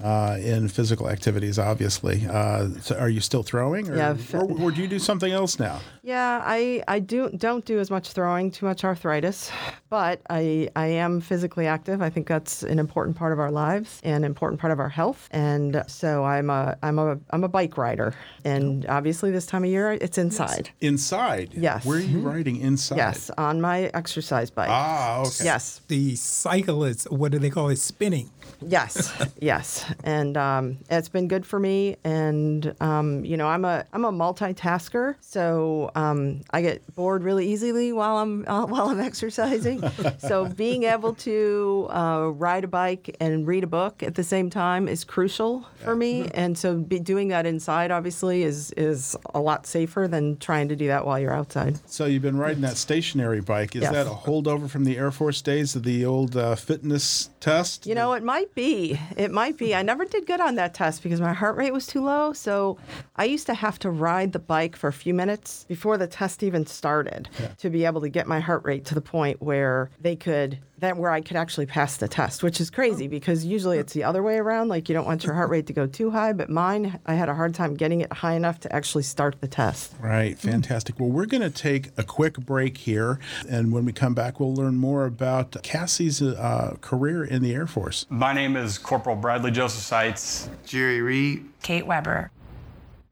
Uh, 0.03 0.37
in 0.41 0.67
physical 0.67 1.09
activities, 1.09 1.61
obviously. 1.61 2.27
Uh, 2.29 2.69
so 2.81 2.97
are 2.97 3.09
you 3.09 3.21
still 3.21 3.45
throwing, 3.45 3.89
or, 3.89 3.97
Yeah, 3.97 4.17
or, 4.35 4.51
or 4.61 4.71
do 4.73 4.83
you 4.83 4.89
do 4.89 4.99
something 4.99 5.31
else 5.31 5.61
now? 5.61 5.81
Yeah, 6.05 6.43
I, 6.45 6.83
I 6.89 6.99
do 6.99 7.31
don't 7.31 7.65
do 7.65 7.79
as 7.79 7.89
much 7.89 8.11
throwing, 8.11 8.51
too 8.51 8.67
much 8.67 8.83
arthritis, 8.83 9.53
but 9.89 10.21
I 10.29 10.69
I 10.75 10.87
am 10.87 11.21
physically 11.21 11.69
active. 11.69 12.03
I 12.03 12.11
think 12.11 12.27
that's 12.27 12.65
an 12.65 12.81
important 12.81 13.17
part 13.17 13.33
of 13.33 13.39
our 13.39 13.53
lives 13.53 14.01
and 14.03 14.17
an 14.17 14.25
important 14.25 14.61
part 14.61 14.73
of 14.73 14.81
our 14.81 14.89
health. 14.89 15.29
And 15.31 15.85
so 15.87 16.25
I'm 16.25 16.51
a 16.51 16.77
I'm 16.83 16.99
a 16.99 17.21
I'm 17.31 17.45
a 17.45 17.49
bike 17.49 17.79
rider, 17.79 18.15
and 18.45 18.85
obviously 18.87 19.31
this 19.31 19.47
time 19.47 19.63
of 19.63 19.71
year 19.71 19.93
it's 19.93 20.19
inside. 20.19 20.71
Inside. 20.81 21.51
Yes. 21.55 21.87
Where 21.87 21.99
are 21.99 22.01
you 22.01 22.19
riding 22.19 22.57
inside? 22.57 22.97
Yes, 22.97 23.31
on 23.39 23.61
my 23.61 23.83
exercise 23.95 24.51
bike. 24.51 24.71
Ah, 24.71 25.21
okay. 25.21 25.45
Yes. 25.45 25.83
The 25.87 26.17
cycle 26.17 26.83
is, 26.83 27.05
what 27.05 27.31
do 27.31 27.39
they 27.39 27.51
call 27.51 27.69
it, 27.69 27.79
spinning. 27.79 28.29
Yes, 28.61 29.13
yes, 29.41 29.85
and 30.03 30.37
um, 30.37 30.79
it's 30.91 31.09
been 31.09 31.29
good 31.29 31.47
for 31.47 31.61
me. 31.61 31.97
And 32.03 32.75
um, 32.81 33.25
you 33.25 33.37
know, 33.37 33.47
I'm 33.47 33.65
a 33.65 33.85
I'm 33.93 34.05
a 34.05 34.13
multitasker, 34.13 35.15
so 35.21 35.91
um, 35.95 36.43
I 36.51 36.63
get 36.63 36.95
bored 36.95 37.23
really 37.23 37.49
easily 37.49 37.93
while 37.93 38.19
I'm 38.19 38.45
uh, 38.49 38.67
while 38.73 38.89
I'm 38.89 39.01
exercising. 39.01 39.83
so 40.19 40.47
being 40.47 40.85
able 40.85 41.15
to 41.17 41.89
uh, 41.91 42.31
ride 42.35 42.65
a 42.65 42.69
bike 42.69 43.17
and 43.21 43.47
read 43.47 43.65
a 43.65 43.67
book 43.67 44.03
at 44.03 44.15
the 44.15 44.25
same 44.25 44.51
time 44.51 44.89
is 44.89 45.05
crucial 45.05 45.67
for 45.83 45.95
me. 45.97 46.29
And 46.35 46.57
so 46.57 46.77
be 46.77 46.99
doing 46.99 47.29
that 47.29 47.47
inside 47.47 47.91
obviously 47.91 48.43
is 48.43 48.71
is 48.73 49.17
a 49.35 49.41
lot 49.41 49.67
safer 49.67 50.07
than 50.09 50.37
trying 50.39 50.69
to 50.69 50.77
do 50.77 50.87
that 50.89 51.05
while 51.05 51.19
you're 51.19 51.35
outside. 51.35 51.79
So 51.91 52.07
you've 52.07 52.23
been 52.23 52.39
riding 52.39 52.63
that 52.63 52.77
stationary 52.77 53.41
bike. 53.41 53.75
Is 53.77 53.83
Yes. 53.83 53.93
that 53.93 54.07
a 54.07 54.11
holdover 54.11 54.71
from 54.71 54.85
the 54.85 54.97
Air 54.97 55.11
Force 55.11 55.43
days 55.43 55.75
of 55.75 55.83
the 55.83 56.05
old 56.05 56.37
uh, 56.37 56.55
fitness 56.55 57.31
test? 57.41 57.87
You 57.87 57.95
know, 57.95 58.13
it 58.13 58.23
might 58.23 58.55
be. 58.55 58.99
It 59.17 59.31
might 59.33 59.59
be. 59.59 59.75
I 59.75 59.83
never 59.83 60.05
did 60.05 60.27
good 60.27 60.41
on 60.41 60.55
that 60.55 60.75
test 60.75 61.03
because 61.03 61.21
my 61.21 61.33
heart 61.33 61.57
rate 61.57 61.73
was 61.73 61.87
too 61.87 62.05
low. 62.05 62.33
So 62.33 62.79
I 63.17 63.25
used 63.25 63.47
to 63.47 63.55
have 63.55 63.79
to 63.81 63.91
ride 63.91 64.33
the 64.33 64.39
bike 64.39 64.77
for 64.77 64.89
a 64.89 64.93
few 64.93 65.13
minutes 65.15 65.65
before 65.69 65.82
the 65.99 66.07
test 66.07 66.43
even 66.43 66.67
started 66.67 67.29
to 67.59 67.71
be 67.71 67.85
able 67.85 68.01
to 68.01 68.09
get 68.09 68.27
my 68.27 68.41
heart 68.41 68.65
rate 68.65 68.85
to 68.87 68.95
the 68.95 69.01
point 69.01 69.43
where 69.43 69.91
they 70.01 70.17
could 70.17 70.59
that 70.83 70.97
where 70.97 71.11
I 71.11 71.21
could 71.21 71.37
actually 71.37 71.67
pass 71.67 71.97
the 71.97 72.09
test, 72.09 72.43
which 72.43 72.61
is 72.61 72.69
crazy 72.69 73.07
because 73.07 73.45
usually 73.45 73.79
it's 73.79 73.93
the 73.93 74.05
other 74.05 74.23
way 74.23 74.37
around. 74.37 74.69
Like 74.69 74.89
you 74.89 74.95
don't 74.95 75.07
want 75.07 75.25
your 75.25 75.33
heart 75.33 75.49
rate 75.49 75.69
to 75.69 75.73
go 75.73 75.87
too 75.87 76.11
high, 76.11 76.33
but 76.33 76.51
mine, 76.51 76.99
I 77.07 77.15
had 77.15 77.29
a 77.29 77.35
hard 77.35 77.55
time 77.55 77.75
getting 77.75 78.01
it 78.01 78.13
high 78.13 78.35
enough 78.35 78.61
to 78.61 78.75
actually 78.75 79.05
start 79.05 79.41
the 79.41 79.47
test. 79.49 79.95
Right, 80.01 80.37
fantastic. 80.37 80.99
Well, 80.99 81.09
we're 81.09 81.27
going 81.27 81.43
to 81.43 81.51
take 81.51 81.91
a 81.97 82.03
quick 82.03 82.37
break 82.37 82.79
here, 82.79 83.21
and 83.49 83.73
when 83.73 83.85
we 83.85 83.93
come 83.93 84.15
back, 84.15 84.41
we'll 84.41 84.55
learn 84.55 84.77
more 84.77 85.07
about 85.07 85.63
Cassie's 85.63 86.21
uh, 86.21 86.77
career 86.81 87.25
in 87.25 87.43
the 87.43 87.55
Air 87.55 87.69
Force. 87.69 88.05
My 88.11 88.33
name 88.33 88.57
is 88.57 88.77
Corporal 88.77 89.17
Bradley 89.17 89.53
Joseph 89.53 89.85
Seitz. 89.85 90.51
Jerry 90.67 91.01
Reed. 91.01 91.49
Kate 91.63 91.87
Weber. 91.87 92.33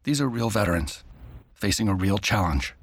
These 0.03 0.21
are 0.21 0.29
real 0.29 0.51
veterans 0.51 1.05
facing 1.61 1.89
a 1.89 1.95
real 1.95 2.19
challenge. 2.19 2.75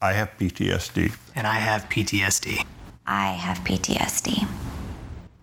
I 0.00 0.12
have 0.12 0.30
PTSD. 0.38 1.14
And 1.34 1.46
I 1.46 1.54
have 1.54 1.88
PTSD. 1.88 2.64
I 3.06 3.28
have 3.32 3.58
PTSD. 3.58 4.46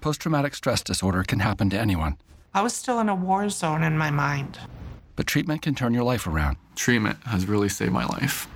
Post 0.01 0.21
traumatic 0.21 0.55
stress 0.55 0.83
disorder 0.83 1.23
can 1.23 1.39
happen 1.39 1.69
to 1.71 1.79
anyone, 1.79 2.17
I 2.53 2.61
was 2.61 2.73
still 2.73 2.99
in 2.99 3.09
a 3.09 3.15
war 3.15 3.49
zone 3.49 3.83
in 3.83 3.97
my 3.97 4.09
mind. 4.11 4.57
but 5.15 5.25
treatment 5.27 5.63
can 5.63 5.73
turn 5.75 5.93
your 5.95 6.03
life 6.03 6.27
around. 6.27 6.57
Treatment 6.75 7.17
has 7.25 7.47
really 7.47 7.69
saved 7.69 7.91
my 7.91 8.05
life. 8.05 8.47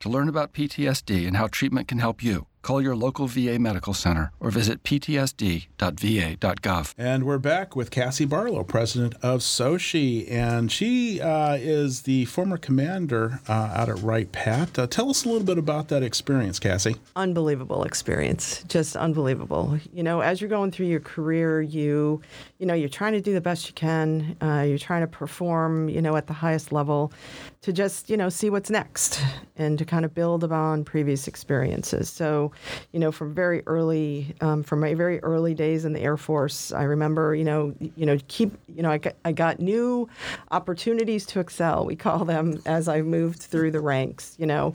To 0.00 0.08
learn 0.10 0.28
about 0.28 0.52
PTSD 0.52 1.26
and 1.26 1.36
how 1.36 1.46
treatment 1.46 1.88
can 1.88 1.98
help 1.98 2.22
you, 2.22 2.46
Call 2.64 2.80
your 2.80 2.96
local 2.96 3.26
VA 3.26 3.58
medical 3.58 3.92
center 3.92 4.32
or 4.40 4.50
visit 4.50 4.82
ptsd.va.gov. 4.84 6.94
And 6.96 7.24
we're 7.24 7.36
back 7.36 7.76
with 7.76 7.90
Cassie 7.90 8.24
Barlow, 8.24 8.64
president 8.64 9.14
of 9.20 9.42
SOCHE, 9.42 10.26
and 10.30 10.72
she 10.72 11.20
uh, 11.20 11.58
is 11.60 12.02
the 12.02 12.24
former 12.24 12.56
commander 12.56 13.40
uh, 13.50 13.52
out 13.52 13.90
at 13.90 14.00
Wright 14.00 14.32
Pat. 14.32 14.78
Uh, 14.78 14.86
tell 14.86 15.10
us 15.10 15.26
a 15.26 15.28
little 15.28 15.44
bit 15.44 15.58
about 15.58 15.88
that 15.88 16.02
experience, 16.02 16.58
Cassie. 16.58 16.96
Unbelievable 17.16 17.84
experience, 17.84 18.64
just 18.66 18.96
unbelievable. 18.96 19.78
You 19.92 20.02
know, 20.02 20.20
as 20.20 20.40
you're 20.40 20.48
going 20.48 20.70
through 20.70 20.86
your 20.86 21.00
career, 21.00 21.60
you, 21.60 22.22
you 22.58 22.64
know, 22.64 22.72
you're 22.72 22.88
trying 22.88 23.12
to 23.12 23.20
do 23.20 23.34
the 23.34 23.42
best 23.42 23.68
you 23.68 23.74
can. 23.74 24.38
Uh, 24.40 24.64
you're 24.66 24.78
trying 24.78 25.02
to 25.02 25.06
perform, 25.06 25.90
you 25.90 26.00
know, 26.00 26.16
at 26.16 26.28
the 26.28 26.32
highest 26.32 26.72
level, 26.72 27.12
to 27.60 27.74
just, 27.74 28.08
you 28.08 28.16
know, 28.16 28.30
see 28.30 28.48
what's 28.48 28.70
next 28.70 29.20
and 29.56 29.78
to 29.78 29.84
kind 29.84 30.06
of 30.06 30.14
build 30.14 30.42
upon 30.42 30.82
previous 30.82 31.28
experiences. 31.28 32.08
So, 32.08 32.52
you 32.92 33.00
know, 33.00 33.12
from 33.12 33.34
very 33.34 33.62
early, 33.66 34.34
um, 34.40 34.62
from 34.62 34.80
my 34.80 34.94
very 34.94 35.22
early 35.22 35.54
days 35.54 35.84
in 35.84 35.92
the 35.92 36.00
Air 36.00 36.16
Force, 36.16 36.72
I 36.72 36.84
remember, 36.84 37.34
you 37.34 37.44
know, 37.44 37.74
you 37.96 38.06
know, 38.06 38.18
keep, 38.28 38.56
you 38.68 38.82
know, 38.82 38.90
I 38.90 38.98
got, 38.98 39.14
I 39.24 39.32
got 39.32 39.60
new 39.60 40.08
opportunities 40.50 41.26
to 41.26 41.40
excel. 41.40 41.84
We 41.84 41.96
call 41.96 42.24
them 42.24 42.60
as 42.66 42.88
I 42.88 43.02
moved 43.02 43.40
through 43.42 43.70
the 43.70 43.80
ranks, 43.80 44.36
you 44.38 44.46
know, 44.46 44.74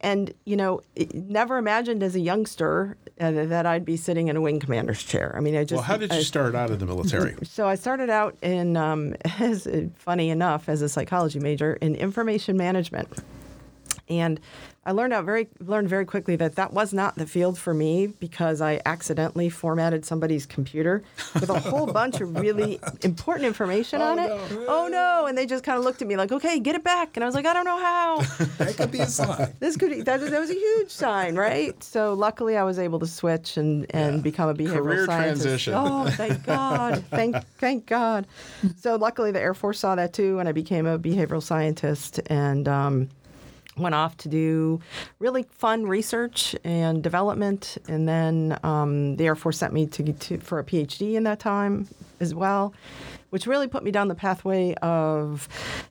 and 0.00 0.32
you 0.44 0.56
know, 0.56 0.82
never 1.14 1.58
imagined 1.58 2.02
as 2.02 2.14
a 2.14 2.20
youngster 2.20 2.96
uh, 3.20 3.30
that 3.30 3.66
I'd 3.66 3.84
be 3.84 3.96
sitting 3.96 4.28
in 4.28 4.36
a 4.36 4.40
wing 4.40 4.60
commander's 4.60 5.02
chair. 5.02 5.34
I 5.36 5.40
mean, 5.40 5.56
I 5.56 5.64
just. 5.64 5.74
Well, 5.74 5.82
how 5.82 5.96
did 5.96 6.12
you 6.12 6.18
I, 6.18 6.22
start 6.22 6.54
out 6.54 6.70
in 6.70 6.78
the 6.78 6.86
military? 6.86 7.34
So 7.46 7.66
I 7.66 7.74
started 7.74 8.10
out 8.10 8.36
in, 8.42 8.76
um, 8.76 9.14
as 9.38 9.66
funny 9.94 10.28
enough, 10.30 10.68
as 10.68 10.82
a 10.82 10.88
psychology 10.88 11.38
major 11.38 11.74
in 11.74 11.94
information 11.94 12.56
management, 12.56 13.08
and 14.08 14.38
I 14.86 14.92
learned 14.92 15.12
out 15.12 15.24
very 15.24 15.48
learned 15.58 15.88
very 15.88 16.04
quickly 16.04 16.36
that 16.36 16.54
that 16.54 16.72
was 16.72 16.92
not 16.92 17.16
the 17.16 17.26
field 17.26 17.58
for 17.58 17.74
me 17.74 18.06
because 18.06 18.60
I 18.60 18.80
accidentally 18.86 19.50
formatted 19.50 20.04
somebody's 20.04 20.46
computer 20.46 21.02
with 21.34 21.50
a 21.50 21.58
whole 21.58 21.86
bunch 21.86 22.20
of 22.20 22.36
really 22.36 22.78
important 23.02 23.46
information 23.46 24.00
on 24.00 24.20
it. 24.20 24.30
Oh 24.68 24.86
no! 24.88 25.26
And 25.26 25.36
they 25.36 25.44
just 25.44 25.64
kind 25.64 25.76
of 25.76 25.82
looked 25.84 26.02
at 26.02 26.08
me 26.08 26.16
like, 26.16 26.30
"Okay, 26.30 26.60
get 26.60 26.76
it 26.76 26.84
back." 26.84 27.16
And 27.16 27.24
I 27.24 27.26
was 27.26 27.34
like, 27.34 27.46
"I 27.46 27.52
don't 27.52 27.64
know 27.64 27.78
how." 27.78 28.20
That 28.58 28.76
could 28.76 28.92
be 28.92 29.00
a 29.00 29.06
sign. 29.06 29.52
this 29.58 29.76
could 29.76 29.90
be, 29.90 30.02
that, 30.02 30.20
that 30.20 30.40
was 30.40 30.50
a 30.50 30.54
huge 30.54 30.90
sign, 30.90 31.34
right? 31.34 31.82
So 31.82 32.14
luckily, 32.14 32.56
I 32.56 32.62
was 32.62 32.78
able 32.78 33.00
to 33.00 33.08
switch 33.08 33.56
and 33.56 33.86
and 33.90 34.22
become 34.22 34.48
a 34.48 34.54
behavioral 34.54 34.84
Career 34.84 35.06
scientist. 35.06 35.42
transition. 35.42 35.74
Oh, 35.76 36.06
thank 36.10 36.44
God! 36.44 37.04
Thank 37.10 37.36
thank 37.58 37.86
God. 37.86 38.28
So 38.78 38.94
luckily, 38.94 39.32
the 39.32 39.40
Air 39.40 39.54
Force 39.54 39.80
saw 39.80 39.96
that 39.96 40.12
too, 40.12 40.38
and 40.38 40.48
I 40.48 40.52
became 40.52 40.86
a 40.86 40.96
behavioral 40.96 41.42
scientist 41.42 42.20
and. 42.26 42.68
Um, 42.68 43.08
went 43.76 43.94
off 43.94 44.16
to 44.18 44.28
do 44.28 44.80
really 45.18 45.44
fun 45.44 45.84
research 45.84 46.56
and 46.64 47.02
development, 47.02 47.78
and 47.88 48.08
then 48.08 48.58
um, 48.62 49.16
the 49.16 49.26
Air 49.26 49.34
Force 49.34 49.58
sent 49.58 49.72
me 49.72 49.86
to, 49.86 50.12
to 50.12 50.38
for 50.38 50.58
a 50.58 50.64
PhD 50.64 51.14
in 51.14 51.24
that 51.24 51.38
time 51.38 51.88
as 52.20 52.34
well, 52.34 52.72
which 53.30 53.46
really 53.46 53.68
put 53.68 53.84
me 53.84 53.90
down 53.90 54.08
the 54.08 54.14
pathway 54.14 54.74
of 54.82 55.48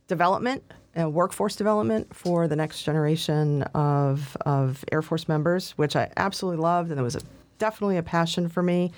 development. 0.08 0.64
Uh, 0.98 1.10
workforce 1.10 1.58
development 1.58 2.16
for 2.16 2.48
the 2.48 2.56
next 2.56 2.84
generation 2.84 3.64
of, 3.74 4.38
of 4.46 4.86
Air 4.94 5.02
Force 5.02 5.28
members, 5.28 5.72
which 5.72 5.94
I 5.94 6.10
absolutely 6.16 6.62
loved, 6.62 6.90
and 6.90 6.98
it 6.98 7.04
was 7.04 7.18
a, 7.18 7.22
definitely 7.58 7.98
a 7.98 8.04
passion 8.04 8.48
for 8.48 8.64
me 8.64 8.94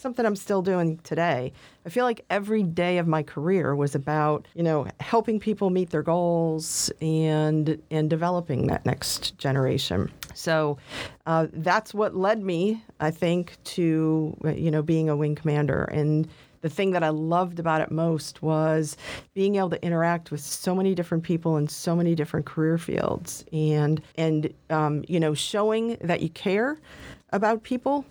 something 0.00 0.24
I'm 0.24 0.36
still 0.36 0.62
doing 0.62 0.98
today. 0.98 1.52
I 1.84 1.88
feel 1.88 2.04
like 2.04 2.24
every 2.30 2.62
day 2.62 2.98
of 2.98 3.06
my 3.06 3.22
career 3.22 3.74
was 3.74 3.94
about, 3.94 4.48
you 4.54 4.62
know, 4.62 4.86
helping 5.00 5.38
people 5.38 5.70
meet 5.70 5.90
their 5.90 6.02
goals 6.02 6.90
and 7.00 7.80
and 7.90 8.10
developing 8.10 8.66
that 8.68 8.84
next 8.86 9.36
generation. 9.38 10.10
So 10.34 10.78
uh, 11.26 11.46
that's 11.52 11.94
what 11.94 12.16
led 12.16 12.42
me, 12.42 12.82
I 12.98 13.10
think, 13.10 13.56
to 13.64 14.36
you 14.54 14.70
know 14.70 14.82
being 14.82 15.08
a 15.08 15.16
wing 15.16 15.34
commander 15.34 15.84
and. 15.84 16.28
The 16.62 16.68
thing 16.68 16.90
that 16.90 17.02
I 17.02 17.08
loved 17.08 17.58
about 17.58 17.80
it 17.80 17.90
most 17.90 18.42
was 18.42 18.98
being 19.32 19.56
able 19.56 19.70
to 19.70 19.82
interact 19.82 20.30
with 20.30 20.42
so 20.42 20.74
many 20.74 20.94
different 20.94 21.24
people 21.24 21.56
in 21.56 21.68
so 21.68 21.96
many 21.96 22.14
different 22.14 22.44
career 22.44 22.76
fields, 22.76 23.46
and 23.50 24.02
and 24.16 24.52
um, 24.68 25.02
you 25.08 25.18
know 25.18 25.32
showing 25.32 25.96
that 26.02 26.20
you 26.20 26.28
care 26.28 26.78
about 27.32 27.62
people 27.62 28.04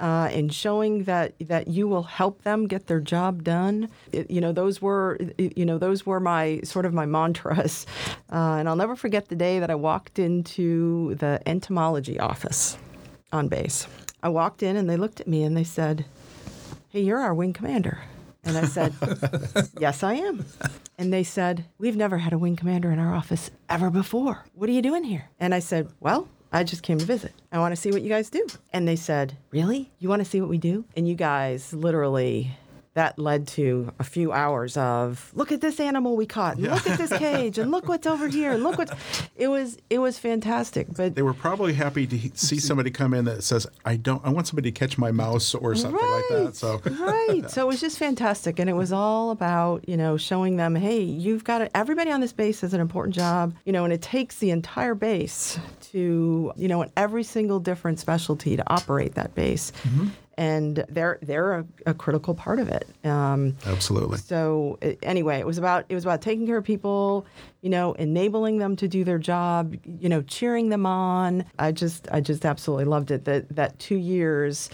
uh, 0.00 0.30
and 0.32 0.52
showing 0.52 1.04
that 1.04 1.34
that 1.40 1.68
you 1.68 1.86
will 1.86 2.02
help 2.02 2.42
them 2.42 2.66
get 2.66 2.86
their 2.86 3.00
job 3.00 3.44
done. 3.44 3.88
It, 4.12 4.30
you 4.30 4.40
know, 4.40 4.52
those 4.52 4.80
were 4.80 5.18
you 5.38 5.64
know 5.64 5.78
those 5.78 6.06
were 6.06 6.18
my 6.18 6.60
sort 6.64 6.86
of 6.86 6.94
my 6.94 7.06
mantras, 7.06 7.86
uh, 8.32 8.56
and 8.58 8.68
I'll 8.68 8.76
never 8.76 8.96
forget 8.96 9.28
the 9.28 9.36
day 9.36 9.60
that 9.60 9.70
I 9.70 9.74
walked 9.74 10.18
into 10.18 11.14
the 11.16 11.40
entomology 11.46 12.18
office 12.18 12.78
on 13.32 13.48
base. 13.48 13.86
I 14.22 14.28
walked 14.30 14.62
in 14.62 14.76
and 14.76 14.88
they 14.88 14.96
looked 14.96 15.20
at 15.20 15.28
me 15.28 15.42
and 15.44 15.56
they 15.56 15.64
said, 15.64 16.06
"Hey, 16.88 17.02
you're 17.02 17.20
our 17.20 17.34
wing 17.34 17.52
commander." 17.52 17.98
And 18.42 18.56
I 18.56 18.64
said, 18.64 18.94
Yes, 19.78 20.02
I 20.02 20.14
am. 20.14 20.46
And 20.96 21.12
they 21.12 21.24
said, 21.24 21.66
We've 21.78 21.94
never 21.94 22.16
had 22.16 22.32
a 22.32 22.38
wing 22.38 22.56
commander 22.56 22.90
in 22.90 22.98
our 22.98 23.14
office 23.14 23.50
ever 23.68 23.90
before. 23.90 24.46
What 24.54 24.68
are 24.70 24.72
you 24.72 24.80
doing 24.80 25.04
here? 25.04 25.28
And 25.38 25.54
I 25.54 25.58
said, 25.58 25.88
Well, 26.00 26.26
I 26.52 26.64
just 26.64 26.82
came 26.82 26.98
to 26.98 27.04
visit. 27.04 27.32
I 27.52 27.58
want 27.58 27.72
to 27.72 27.80
see 27.80 27.90
what 27.90 28.02
you 28.02 28.08
guys 28.08 28.28
do. 28.30 28.46
And 28.72 28.86
they 28.86 28.96
said, 28.96 29.36
Really? 29.50 29.90
You 29.98 30.08
want 30.08 30.20
to 30.20 30.28
see 30.28 30.40
what 30.40 30.50
we 30.50 30.58
do? 30.58 30.84
And 30.96 31.08
you 31.08 31.14
guys 31.14 31.72
literally 31.72 32.52
that 32.94 33.18
led 33.18 33.46
to 33.46 33.92
a 33.98 34.04
few 34.04 34.32
hours 34.32 34.76
of 34.76 35.30
look 35.34 35.52
at 35.52 35.60
this 35.60 35.78
animal 35.78 36.16
we 36.16 36.26
caught. 36.26 36.58
Yeah. 36.58 36.74
look 36.74 36.86
at 36.86 36.98
this 36.98 37.16
cage 37.18 37.58
and 37.58 37.70
look 37.70 37.88
what's 37.88 38.06
over 38.06 38.28
here. 38.28 38.52
And 38.52 38.62
look 38.62 38.78
what 38.78 38.96
it 39.36 39.48
was 39.48 39.78
it 39.88 39.98
was 39.98 40.18
fantastic 40.18 40.86
but 40.96 41.14
they 41.14 41.22
were 41.22 41.34
probably 41.34 41.72
happy 41.72 42.06
to 42.06 42.18
see 42.34 42.58
somebody 42.58 42.90
come 42.90 43.14
in 43.14 43.24
that 43.24 43.42
says 43.42 43.66
i 43.84 43.96
don't 43.96 44.24
i 44.24 44.28
want 44.28 44.46
somebody 44.46 44.70
to 44.70 44.78
catch 44.78 44.98
my 44.98 45.10
mouse 45.10 45.54
or 45.54 45.74
something 45.74 46.00
right, 46.00 46.28
like 46.30 46.44
that 46.44 46.56
so. 46.56 46.80
Right. 47.00 47.50
So 47.50 47.62
it 47.62 47.66
was 47.66 47.80
just 47.80 47.98
fantastic 47.98 48.58
and 48.58 48.68
it 48.68 48.74
was 48.74 48.92
all 48.92 49.30
about 49.30 49.88
you 49.88 49.96
know 49.96 50.16
showing 50.16 50.56
them 50.56 50.74
hey 50.74 51.00
you've 51.00 51.44
got 51.44 51.58
to, 51.58 51.76
everybody 51.76 52.10
on 52.10 52.20
this 52.20 52.32
base 52.32 52.60
has 52.60 52.74
an 52.74 52.80
important 52.80 53.14
job 53.14 53.54
you 53.64 53.72
know 53.72 53.84
and 53.84 53.92
it 53.92 54.02
takes 54.02 54.38
the 54.38 54.50
entire 54.50 54.94
base 54.94 55.58
to 55.80 56.52
you 56.56 56.68
know 56.68 56.82
in 56.82 56.90
every 56.96 57.22
single 57.22 57.60
different 57.60 57.98
specialty 57.98 58.56
to 58.56 58.72
operate 58.72 59.14
that 59.14 59.34
base. 59.34 59.72
Mm-hmm 59.82 60.08
and 60.40 60.86
they're 60.88 61.18
they're 61.20 61.52
a, 61.52 61.66
a 61.84 61.92
critical 61.92 62.34
part 62.34 62.58
of 62.58 62.68
it. 62.70 62.88
Um, 63.04 63.58
Absolutely. 63.66 64.16
So 64.16 64.78
anyway, 65.02 65.38
it 65.38 65.46
was 65.46 65.58
about 65.58 65.84
it 65.90 65.94
was 65.94 66.04
about 66.04 66.22
taking 66.22 66.46
care 66.46 66.56
of 66.56 66.64
people, 66.64 67.26
you 67.60 67.68
know, 67.68 67.92
enabling 67.92 68.56
them 68.56 68.74
to 68.76 68.88
do 68.88 69.04
their 69.04 69.18
job, 69.18 69.76
you 69.84 70.08
know, 70.08 70.22
cheering 70.22 70.70
them 70.70 70.86
on. 70.86 71.44
I 71.58 71.72
just 71.72 72.08
I 72.10 72.22
just 72.22 72.46
absolutely 72.46 72.86
loved 72.86 73.10
it. 73.10 73.26
That 73.26 73.54
that 73.54 73.78
two 73.78 73.96
years 73.96 74.70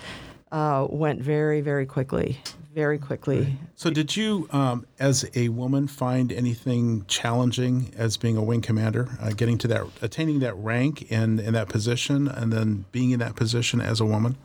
uh, 0.53 0.87
went 0.89 1.21
very 1.21 1.61
very 1.61 1.87
quickly, 1.87 2.39
very 2.75 2.99
quickly. 2.99 3.57
So, 3.75 3.91
did 3.91 4.17
you, 4.17 4.49
um, 4.53 4.87
as 4.99 5.29
a 5.35 5.49
woman, 5.49 5.89
find 5.89 6.33
anything 6.33 7.05
challenging 7.07 7.93
as 7.97 8.17
being 8.17 8.37
a 8.37 8.43
wing 8.43 8.61
commander, 8.61 9.09
uh, 9.21 9.31
getting 9.31 9.59
to 9.59 9.69
that, 9.69 9.87
attaining 10.03 10.41
that 10.41 10.55
rank 10.55 11.07
and 11.11 11.41
in 11.41 11.55
that 11.55 11.69
position, 11.69 12.29
and 12.29 12.53
then 12.53 12.85
being 12.93 13.11
in 13.11 13.19
that 13.21 13.35
position 13.35 13.81
as 13.81 14.01
a 14.01 14.05
woman? 14.05 14.37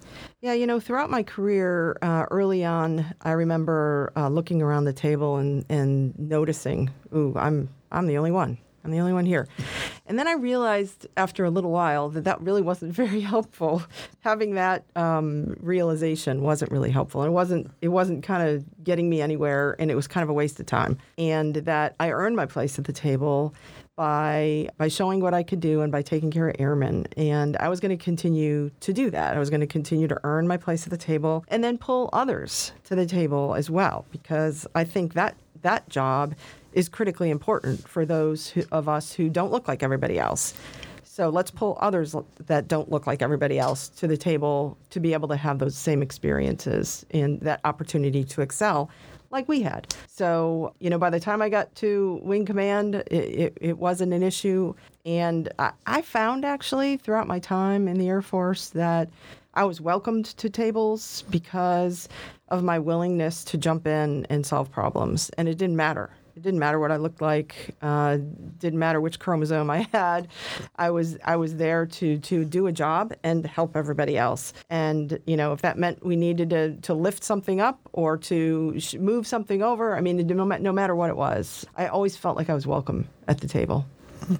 Yeah, 0.41 0.53
you 0.53 0.65
know, 0.65 0.79
throughout 0.79 1.09
my 1.09 1.23
career, 1.23 1.97
uh, 2.01 2.25
early 2.31 2.65
on, 2.65 3.13
I 3.21 3.31
remember 3.31 4.11
uh, 4.15 4.29
looking 4.29 4.61
around 4.61 4.85
the 4.85 4.93
table 4.93 5.37
and, 5.37 5.65
and 5.69 6.17
noticing, 6.17 6.89
ooh, 7.15 7.33
I'm 7.37 7.69
I'm 7.91 8.07
the 8.07 8.17
only 8.17 8.31
one. 8.31 8.57
I'm 8.83 8.91
the 8.91 8.99
only 8.99 9.13
one 9.13 9.25
here. 9.25 9.47
And 10.05 10.17
then 10.17 10.27
I 10.27 10.33
realized 10.33 11.07
after 11.17 11.45
a 11.45 11.49
little 11.49 11.71
while 11.71 12.09
that 12.09 12.23
that 12.23 12.41
really 12.41 12.61
wasn't 12.61 12.93
very 13.03 13.21
helpful. 13.21 13.83
Having 14.21 14.55
that 14.55 14.85
um, 14.95 15.55
realization 15.59 16.41
wasn't 16.41 16.71
really 16.71 16.91
helpful. 16.91 17.21
And 17.21 17.29
it 17.29 17.33
wasn't, 17.33 17.71
it 17.81 17.89
wasn't 17.89 18.23
kind 18.23 18.47
of 18.47 18.65
getting 18.83 19.09
me 19.09 19.21
anywhere, 19.21 19.75
and 19.79 19.91
it 19.91 19.95
was 19.95 20.07
kind 20.07 20.23
of 20.23 20.29
a 20.29 20.33
waste 20.33 20.59
of 20.59 20.65
time. 20.65 20.97
And 21.17 21.55
that 21.55 21.95
I 21.99 22.11
earned 22.11 22.35
my 22.35 22.45
place 22.45 22.77
at 22.79 22.85
the 22.85 22.93
table 22.93 23.53
by 23.95 24.67
by 24.77 24.87
showing 24.87 25.19
what 25.19 25.33
I 25.33 25.43
could 25.43 25.59
do 25.59 25.81
and 25.81 25.91
by 25.91 26.01
taking 26.01 26.31
care 26.31 26.49
of 26.49 26.55
airmen. 26.57 27.05
And 27.17 27.57
I 27.57 27.69
was 27.69 27.79
going 27.79 27.95
to 27.95 28.03
continue 28.03 28.71
to 28.79 28.93
do 28.93 29.09
that. 29.11 29.35
I 29.35 29.39
was 29.39 29.49
going 29.49 29.59
to 29.59 29.67
continue 29.67 30.07
to 30.07 30.17
earn 30.23 30.47
my 30.47 30.57
place 30.57 30.85
at 30.85 30.89
the 30.89 30.97
table 30.97 31.45
and 31.49 31.63
then 31.63 31.77
pull 31.77 32.09
others 32.13 32.71
to 32.85 32.95
the 32.95 33.05
table 33.05 33.53
as 33.53 33.69
well 33.69 34.05
because 34.11 34.65
I 34.73 34.85
think 34.85 35.13
that 35.13 35.35
that 35.61 35.87
job 35.89 36.33
is 36.73 36.89
critically 36.89 37.29
important 37.29 37.87
for 37.87 38.05
those 38.05 38.49
who, 38.49 38.63
of 38.71 38.87
us 38.87 39.13
who 39.13 39.29
don't 39.29 39.51
look 39.51 39.67
like 39.67 39.83
everybody 39.83 40.19
else. 40.19 40.53
So 41.03 41.29
let's 41.29 41.51
pull 41.51 41.77
others 41.81 42.15
that 42.47 42.69
don't 42.69 42.89
look 42.89 43.05
like 43.05 43.21
everybody 43.21 43.59
else 43.59 43.89
to 43.89 44.07
the 44.07 44.15
table 44.15 44.77
to 44.91 44.99
be 44.99 45.11
able 45.11 45.27
to 45.27 45.35
have 45.35 45.59
those 45.59 45.75
same 45.75 46.01
experiences 46.01 47.05
and 47.11 47.39
that 47.41 47.59
opportunity 47.65 48.23
to 48.23 48.41
excel 48.41 48.89
like 49.29 49.47
we 49.49 49.61
had. 49.61 49.93
So, 50.07 50.73
you 50.79 50.89
know, 50.89 50.97
by 50.97 51.09
the 51.09 51.19
time 51.19 51.41
I 51.41 51.49
got 51.49 51.73
to 51.75 52.19
Wing 52.23 52.45
Command, 52.45 52.95
it, 52.95 53.11
it, 53.11 53.57
it 53.59 53.77
wasn't 53.77 54.13
an 54.13 54.23
issue. 54.23 54.73
And 55.05 55.49
I, 55.59 55.71
I 55.85 56.01
found 56.01 56.45
actually 56.45 56.97
throughout 56.97 57.27
my 57.27 57.39
time 57.39 57.87
in 57.87 57.97
the 57.97 58.07
Air 58.07 58.21
Force 58.21 58.69
that 58.69 59.09
I 59.53 59.65
was 59.65 59.81
welcomed 59.81 60.25
to 60.37 60.49
tables 60.49 61.25
because 61.29 62.07
of 62.47 62.63
my 62.63 62.79
willingness 62.79 63.43
to 63.45 63.57
jump 63.57 63.85
in 63.85 64.25
and 64.29 64.45
solve 64.45 64.71
problems. 64.71 65.29
And 65.31 65.49
it 65.49 65.57
didn't 65.57 65.75
matter 65.75 66.09
It 66.41 66.45
didn't 66.45 66.59
matter 66.59 66.79
what 66.79 66.91
I 66.91 66.95
looked 66.95 67.21
like. 67.21 67.75
Uh, 67.83 68.17
didn't 68.57 68.79
matter 68.79 68.99
which 68.99 69.19
chromosome 69.19 69.69
I 69.69 69.87
had. 69.91 70.27
I 70.75 70.89
was 70.89 71.15
I 71.23 71.35
was 71.35 71.57
there 71.57 71.85
to 71.85 72.17
to 72.17 72.43
do 72.43 72.65
a 72.65 72.71
job 72.71 73.13
and 73.21 73.45
help 73.45 73.75
everybody 73.75 74.17
else. 74.17 74.51
And 74.67 75.19
you 75.27 75.37
know, 75.37 75.53
if 75.53 75.61
that 75.61 75.77
meant 75.77 76.03
we 76.03 76.15
needed 76.15 76.49
to 76.49 76.77
to 76.77 76.95
lift 76.95 77.23
something 77.23 77.61
up 77.61 77.79
or 77.93 78.17
to 78.17 78.75
move 78.97 79.27
something 79.27 79.61
over, 79.61 79.95
I 79.95 80.01
mean, 80.01 80.17
no 80.25 80.71
matter 80.73 80.95
what 80.95 81.11
it 81.11 81.15
was, 81.15 81.63
I 81.77 81.85
always 81.85 82.17
felt 82.17 82.37
like 82.37 82.49
I 82.49 82.55
was 82.55 82.65
welcome 82.65 83.07
at 83.27 83.39
the 83.41 83.47
table. 83.47 83.85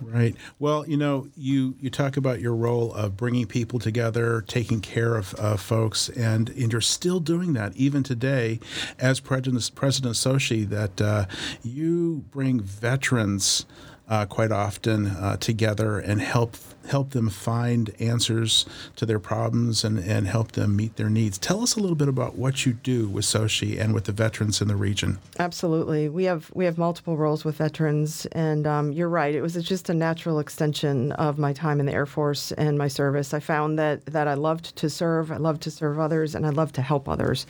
Right. 0.02 0.36
Well, 0.60 0.88
you 0.88 0.98
know, 0.98 1.28
you 1.36 1.76
you 1.80 1.90
talk 1.90 2.18
about 2.18 2.40
your 2.40 2.56
role 2.56 2.94
of 2.94 3.18
bringing 3.18 3.48
people 3.48 3.80
together, 3.80 4.44
taking 4.48 4.80
care 4.80 5.16
of 5.16 5.34
uh, 5.40 5.58
folks, 5.58 6.10
and 6.10 6.50
and 6.50 6.72
you're 6.72 6.82
still 6.82 7.20
doing 7.20 7.54
that 7.54 7.76
even 7.76 8.04
today, 8.04 8.60
as 9.00 9.20
President 9.20 9.72
President 9.76 10.16
SOCHE. 10.16 10.66
That 10.66 11.02
uh, 11.02 11.26
you 11.64 12.26
bring 12.32 12.60
veterans 12.60 13.66
uh, 14.12 14.26
quite 14.26 14.52
often 14.52 15.08
uh, 15.08 15.38
together 15.38 15.98
and 15.98 16.22
help 16.22 16.58
help 16.90 17.12
them 17.12 17.30
find 17.30 17.94
answers 18.00 18.66
to 18.96 19.06
their 19.06 19.20
problems 19.20 19.84
and, 19.84 20.00
and 20.00 20.28
help 20.28 20.54
them 20.54 20.76
meet 20.76 20.96
their 20.96 21.10
needs. 21.10 21.38
Tell 21.38 21.62
us 21.62 21.76
a 21.76 21.80
little 21.80 21.96
bit 21.96 22.08
about 22.08 22.36
what 22.36 22.66
you 22.66 22.74
do 22.74 23.08
with 23.08 23.24
SOCHE 23.24 23.78
and 23.80 23.94
with 23.94 24.06
the 24.06 24.12
veterans 24.12 24.62
in 24.62 24.68
the 24.68 24.76
region. 24.76 25.20
Absolutely, 25.40 26.10
we 26.10 26.26
have 26.26 26.52
we 26.54 26.66
have 26.66 26.78
multiple 26.78 27.16
roles 27.16 27.46
with 27.46 27.56
veterans, 27.56 28.26
and 28.34 28.68
um, 28.68 28.92
you're 28.92 29.08
right. 29.08 29.34
It 29.34 29.42
was 29.42 29.54
just 29.54 29.90
a 29.90 29.94
natural 29.94 30.40
extension 30.40 31.14
of 31.14 31.38
my 31.38 31.54
time 31.54 31.80
in 31.80 31.86
the 31.86 31.94
Air 31.94 32.06
Force 32.06 32.52
and 32.54 32.78
my 32.78 32.90
service. 32.90 33.34
I 33.34 33.40
found 33.40 33.80
that 33.80 34.06
that 34.08 34.28
I 34.28 34.34
loved 34.34 34.76
to 34.76 34.90
serve, 34.90 35.32
I 35.32 35.38
loved 35.38 35.62
to 35.62 35.72
serve 35.72 36.00
others, 36.00 36.36
and 36.36 36.46
I 36.46 36.50
loved 36.50 36.76
to 36.76 36.82
help 36.82 37.08
others. 37.08 37.46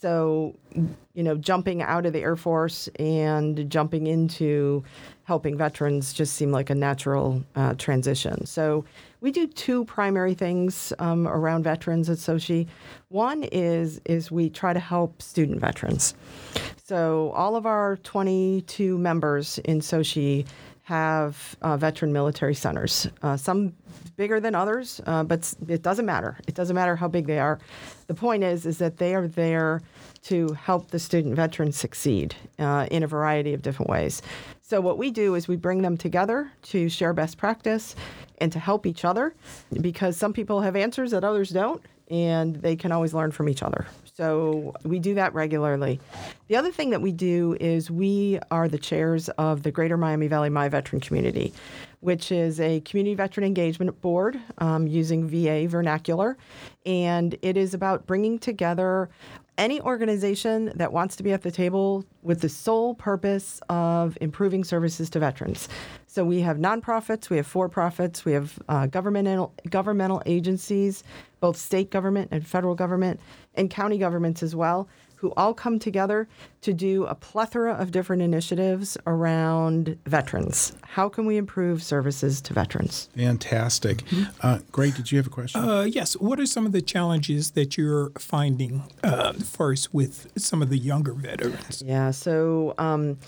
So, 0.00 0.54
you 1.14 1.24
know, 1.24 1.36
jumping 1.36 1.82
out 1.82 2.06
of 2.06 2.12
the 2.12 2.20
Air 2.20 2.36
Force 2.36 2.88
and 3.00 3.68
jumping 3.68 4.06
into 4.06 4.84
helping 5.24 5.58
veterans 5.58 6.12
just 6.12 6.34
seemed 6.34 6.52
like 6.52 6.70
a 6.70 6.74
natural 6.74 7.42
uh, 7.56 7.74
transition. 7.74 8.46
So, 8.46 8.84
we 9.20 9.32
do 9.32 9.48
two 9.48 9.84
primary 9.86 10.34
things 10.34 10.92
um, 11.00 11.26
around 11.26 11.64
veterans 11.64 12.08
at 12.08 12.18
SOCHE. 12.18 12.68
One 13.08 13.42
is 13.42 14.00
is 14.04 14.30
we 14.30 14.48
try 14.48 14.72
to 14.72 14.78
help 14.78 15.20
student 15.20 15.60
veterans. 15.60 16.14
So, 16.84 17.32
all 17.32 17.56
of 17.56 17.66
our 17.66 17.96
22 17.96 18.96
members 18.98 19.58
in 19.64 19.80
SOCHE 19.80 20.46
have 20.88 21.54
uh, 21.60 21.76
veteran 21.76 22.10
military 22.14 22.54
centers. 22.54 23.06
Uh, 23.20 23.36
some 23.36 23.74
bigger 24.16 24.40
than 24.40 24.54
others, 24.54 25.02
uh, 25.04 25.22
but 25.22 25.54
it 25.68 25.82
doesn't 25.82 26.06
matter. 26.06 26.38
It 26.46 26.54
doesn't 26.54 26.74
matter 26.74 26.96
how 26.96 27.08
big 27.08 27.26
they 27.26 27.38
are. 27.38 27.58
The 28.06 28.14
point 28.14 28.42
is, 28.42 28.64
is 28.64 28.78
that 28.78 28.96
they 28.96 29.14
are 29.14 29.28
there 29.28 29.82
to 30.22 30.48
help 30.52 30.90
the 30.90 30.98
student 30.98 31.36
veterans 31.36 31.76
succeed 31.76 32.34
uh, 32.58 32.86
in 32.90 33.02
a 33.02 33.06
variety 33.06 33.52
of 33.52 33.60
different 33.60 33.90
ways. 33.90 34.22
So 34.62 34.80
what 34.80 34.96
we 34.96 35.10
do 35.10 35.34
is 35.34 35.46
we 35.46 35.56
bring 35.56 35.82
them 35.82 35.98
together 35.98 36.50
to 36.72 36.88
share 36.88 37.12
best 37.12 37.36
practice 37.36 37.94
and 38.38 38.50
to 38.52 38.58
help 38.58 38.86
each 38.86 39.04
other, 39.04 39.34
because 39.82 40.16
some 40.16 40.32
people 40.32 40.62
have 40.62 40.74
answers 40.74 41.10
that 41.10 41.22
others 41.22 41.50
don't, 41.50 41.82
and 42.10 42.56
they 42.56 42.76
can 42.76 42.92
always 42.92 43.12
learn 43.12 43.30
from 43.30 43.50
each 43.50 43.62
other. 43.62 43.86
So 44.18 44.74
we 44.82 44.98
do 44.98 45.14
that 45.14 45.32
regularly. 45.32 46.00
The 46.48 46.56
other 46.56 46.72
thing 46.72 46.90
that 46.90 47.00
we 47.00 47.12
do 47.12 47.56
is 47.60 47.88
we 47.88 48.40
are 48.50 48.66
the 48.66 48.76
chairs 48.76 49.28
of 49.38 49.62
the 49.62 49.70
Greater 49.70 49.96
Miami 49.96 50.26
Valley 50.26 50.50
My 50.50 50.68
Veteran 50.68 50.98
Community, 50.98 51.54
which 52.00 52.32
is 52.32 52.58
a 52.58 52.80
community 52.80 53.14
veteran 53.14 53.46
engagement 53.46 54.00
board 54.00 54.40
um, 54.58 54.88
using 54.88 55.28
VA 55.28 55.68
vernacular. 55.68 56.36
And 56.84 57.38
it 57.42 57.56
is 57.56 57.74
about 57.74 58.08
bringing 58.08 58.40
together 58.40 59.08
any 59.58 59.80
organization 59.80 60.72
that 60.76 60.92
wants 60.92 61.16
to 61.16 61.22
be 61.22 61.32
at 61.32 61.42
the 61.42 61.50
table 61.50 62.04
with 62.22 62.40
the 62.40 62.48
sole 62.48 62.94
purpose 62.94 63.60
of 63.68 64.16
improving 64.20 64.62
services 64.64 65.10
to 65.10 65.18
veterans. 65.18 65.68
So 66.06 66.24
we 66.24 66.40
have 66.40 66.56
nonprofits, 66.56 67.28
we 67.28 67.36
have 67.36 67.46
for-profits, 67.46 68.24
we 68.24 68.32
have 68.32 68.58
uh, 68.68 68.86
governmental 68.86 69.52
governmental 69.68 70.22
agencies, 70.24 71.02
both 71.40 71.56
state 71.56 71.90
government 71.90 72.28
and 72.30 72.46
federal 72.46 72.74
government, 72.74 73.20
and 73.56 73.68
county 73.68 73.98
governments 73.98 74.42
as 74.42 74.54
well, 74.54 74.88
who 75.18 75.32
all 75.36 75.52
come 75.52 75.78
together 75.78 76.28
to 76.60 76.72
do 76.72 77.04
a 77.06 77.14
plethora 77.14 77.74
of 77.74 77.90
different 77.90 78.22
initiatives 78.22 78.96
around 79.06 79.98
veterans. 80.06 80.72
How 80.82 81.08
can 81.08 81.26
we 81.26 81.36
improve 81.36 81.82
services 81.82 82.40
to 82.42 82.54
veterans? 82.54 83.08
Fantastic. 83.16 83.98
Mm-hmm. 84.06 84.46
Uh, 84.46 84.58
Greg, 84.70 84.94
did 84.94 85.10
you 85.10 85.18
have 85.18 85.26
a 85.26 85.30
question? 85.30 85.60
Uh, 85.60 85.82
yes. 85.82 86.14
What 86.14 86.38
are 86.38 86.46
some 86.46 86.66
of 86.66 86.72
the 86.72 86.82
challenges 86.82 87.52
that 87.52 87.76
you're 87.76 88.10
finding 88.18 88.84
uh, 89.02 89.32
first 89.32 89.92
with 89.92 90.30
some 90.36 90.62
of 90.62 90.70
the 90.70 90.78
younger 90.78 91.12
veterans? 91.12 91.82
Yeah, 91.84 92.12
so 92.12 92.74
um, 92.78 93.18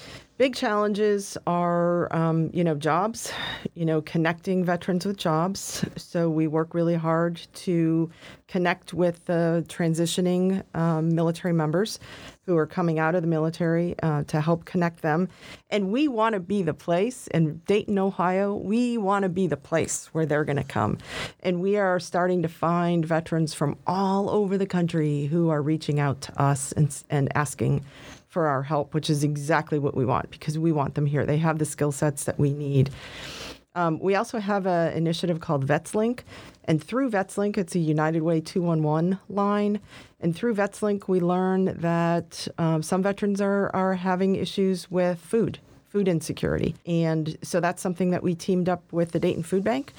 big 0.41 0.57
challenges 0.57 1.37
are, 1.47 2.11
um, 2.17 2.49
you 2.55 2.65
know, 2.65 2.75
jobs, 2.75 3.31
you 3.75 3.85
know, 3.85 4.01
connecting 4.01 4.65
veterans 4.65 5.05
with 5.05 5.19
jobs. 5.19 5.85
So 5.97 6.31
we 6.31 6.47
work 6.47 6.73
really 6.73 6.95
hard 6.95 7.39
to 7.57 8.11
connect 8.49 8.95
with 8.95 9.23
the 9.27 9.63
transitioning 9.69 10.65
um, 10.75 11.15
military 11.15 11.53
members 11.53 11.99
who 12.47 12.57
are 12.57 12.67
coming 12.67 12.99
out 12.99 13.15
of 13.15 13.21
the 13.21 13.29
military 13.29 13.95
uh, 14.03 14.23
to 14.25 14.41
help 14.41 14.65
connect 14.65 15.03
them. 15.03 15.29
And 15.69 15.93
we 15.93 16.09
want 16.09 16.33
to 16.33 16.41
be 16.41 16.63
the 16.63 16.73
place 16.73 17.27
in 17.27 17.59
Dayton, 17.67 17.99
Ohio, 17.99 18.55
we 18.55 18.97
want 18.97 19.25
to 19.25 19.29
be 19.29 19.47
the 19.47 19.59
place 19.59 20.07
where 20.13 20.25
they're 20.25 20.47
going 20.47 20.57
to 20.57 20.65
come. 20.65 20.97
And 21.41 21.61
we 21.61 21.77
are 21.77 22.01
starting 22.01 22.41
to 22.41 22.49
find 22.49 23.05
veterans 23.05 23.53
from 23.53 23.77
all 23.87 24.31
over 24.31 24.57
the 24.57 24.65
country 24.65 25.27
who 25.27 25.51
are 25.51 25.61
reaching 25.61 26.01
out 26.01 26.23
to 26.23 26.43
us 26.43 26.73
and, 26.73 26.97
and 27.11 27.29
asking 27.37 27.85
for 28.31 28.47
our 28.47 28.63
help, 28.63 28.95
which 28.95 29.11
is 29.11 29.23
exactly 29.23 29.79
what 29.79 29.95
we 29.95 30.07
want 30.07 30.31
because 30.31 30.59
we 30.59 30.73
want 30.73 30.95
them 30.95 31.05
here. 31.05 31.27
They 31.27 31.39
have 31.39 31.59
the 31.59 31.67
skill 31.67 31.93
sets 31.93 32.25
that 32.25 32.39
we 32.39 32.53
need. 32.55 32.91
Um, 33.75 33.99
we 34.01 34.15
also 34.15 34.39
have 34.39 34.67
an 34.67 34.93
initiative 34.95 35.41
called 35.41 35.67
VetsLink, 35.67 36.21
and 36.65 36.83
through 36.83 37.11
VetsLink, 37.11 37.57
it's 37.57 37.75
a 37.75 37.79
United 37.79 38.23
Way 38.23 38.41
211 38.41 39.19
line. 39.29 39.81
And 40.21 40.35
through 40.35 40.55
VetsLink, 40.55 41.09
we 41.09 41.21
learn 41.21 41.77
that 41.81 42.49
um, 42.59 42.83
some 42.83 43.03
veterans 43.03 43.41
are, 43.41 43.71
are 43.75 43.95
having 43.95 44.35
issues 44.37 44.91
with 44.91 45.19
food, 45.19 45.59
food 45.91 46.09
insecurity. 46.09 46.75
And 46.87 47.37
so 47.43 47.61
that's 47.61 47.83
something 47.83 48.11
that 48.11 48.23
we 48.23 48.35
teamed 48.35 48.69
up 48.69 48.93
with 48.93 49.13
the 49.13 49.21
Dayton 49.21 49.43
Food 49.43 49.65
Bank 49.65 49.93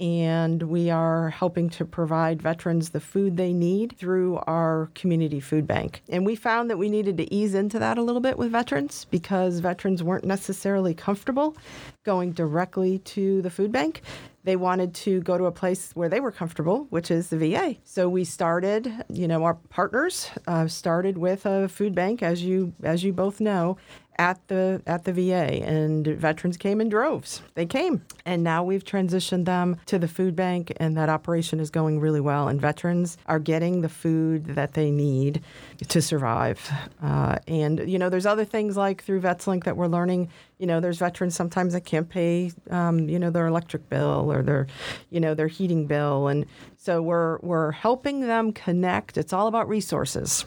and 0.00 0.62
we 0.64 0.90
are 0.90 1.30
helping 1.30 1.70
to 1.70 1.84
provide 1.84 2.42
veterans 2.42 2.90
the 2.90 3.00
food 3.00 3.36
they 3.36 3.52
need 3.52 3.96
through 3.96 4.36
our 4.46 4.90
community 4.94 5.38
food 5.38 5.66
bank. 5.66 6.02
And 6.08 6.26
we 6.26 6.34
found 6.34 6.68
that 6.70 6.78
we 6.78 6.88
needed 6.88 7.16
to 7.18 7.32
ease 7.32 7.54
into 7.54 7.78
that 7.78 7.96
a 7.96 8.02
little 8.02 8.20
bit 8.20 8.36
with 8.36 8.50
veterans 8.50 9.06
because 9.10 9.60
veterans 9.60 10.02
weren't 10.02 10.24
necessarily 10.24 10.94
comfortable 10.94 11.56
going 12.02 12.32
directly 12.32 12.98
to 12.98 13.40
the 13.42 13.50
food 13.50 13.70
bank. 13.70 14.02
They 14.42 14.56
wanted 14.56 14.94
to 14.96 15.20
go 15.22 15.38
to 15.38 15.44
a 15.44 15.52
place 15.52 15.92
where 15.94 16.10
they 16.10 16.20
were 16.20 16.32
comfortable, 16.32 16.86
which 16.90 17.10
is 17.10 17.30
the 17.30 17.38
VA. 17.38 17.76
So 17.84 18.10
we 18.10 18.24
started, 18.24 18.92
you 19.08 19.26
know, 19.26 19.44
our 19.44 19.54
partners 19.54 20.28
uh, 20.46 20.68
started 20.68 21.16
with 21.16 21.46
a 21.46 21.66
food 21.68 21.94
bank, 21.94 22.22
as 22.22 22.42
you 22.42 22.74
as 22.82 23.02
you 23.02 23.14
both 23.14 23.40
know, 23.40 23.78
at 24.18 24.46
the 24.48 24.82
at 24.86 25.04
the 25.04 25.12
VA 25.12 25.62
and 25.64 26.06
veterans 26.06 26.56
came 26.56 26.80
in 26.80 26.88
droves. 26.88 27.42
They 27.54 27.66
came. 27.66 28.04
And 28.24 28.42
now 28.42 28.64
we've 28.64 28.84
transitioned 28.84 29.44
them 29.44 29.76
to 29.86 29.98
the 29.98 30.08
food 30.08 30.34
bank 30.34 30.72
and 30.78 30.96
that 30.96 31.08
operation 31.08 31.60
is 31.60 31.70
going 31.70 32.00
really 32.00 32.20
well 32.20 32.48
and 32.48 32.60
veterans 32.60 33.16
are 33.26 33.38
getting 33.38 33.80
the 33.80 33.88
food 33.88 34.46
that 34.46 34.74
they 34.74 34.90
need 34.90 35.42
to 35.88 36.00
survive. 36.00 36.70
Uh, 37.02 37.38
and 37.46 37.88
you 37.88 37.98
know 37.98 38.08
there's 38.08 38.26
other 38.26 38.44
things 38.44 38.76
like 38.76 39.02
through 39.02 39.20
VetsLink 39.20 39.64
that 39.64 39.76
we're 39.76 39.86
learning, 39.86 40.30
you 40.58 40.66
know 40.66 40.80
there's 40.80 40.98
veterans 40.98 41.34
sometimes 41.34 41.72
that 41.72 41.84
can't 41.84 42.08
pay 42.08 42.52
um, 42.70 43.08
you 43.08 43.18
know 43.18 43.30
their 43.30 43.46
electric 43.46 43.88
bill 43.88 44.30
or 44.30 44.42
their 44.42 44.66
you 45.10 45.20
know 45.20 45.34
their 45.34 45.48
heating 45.48 45.86
bill 45.86 46.28
and 46.28 46.46
so 46.76 47.00
we're 47.00 47.38
we're 47.38 47.72
helping 47.72 48.20
them 48.20 48.52
connect. 48.52 49.16
It's 49.16 49.32
all 49.32 49.46
about 49.46 49.68
resources. 49.68 50.44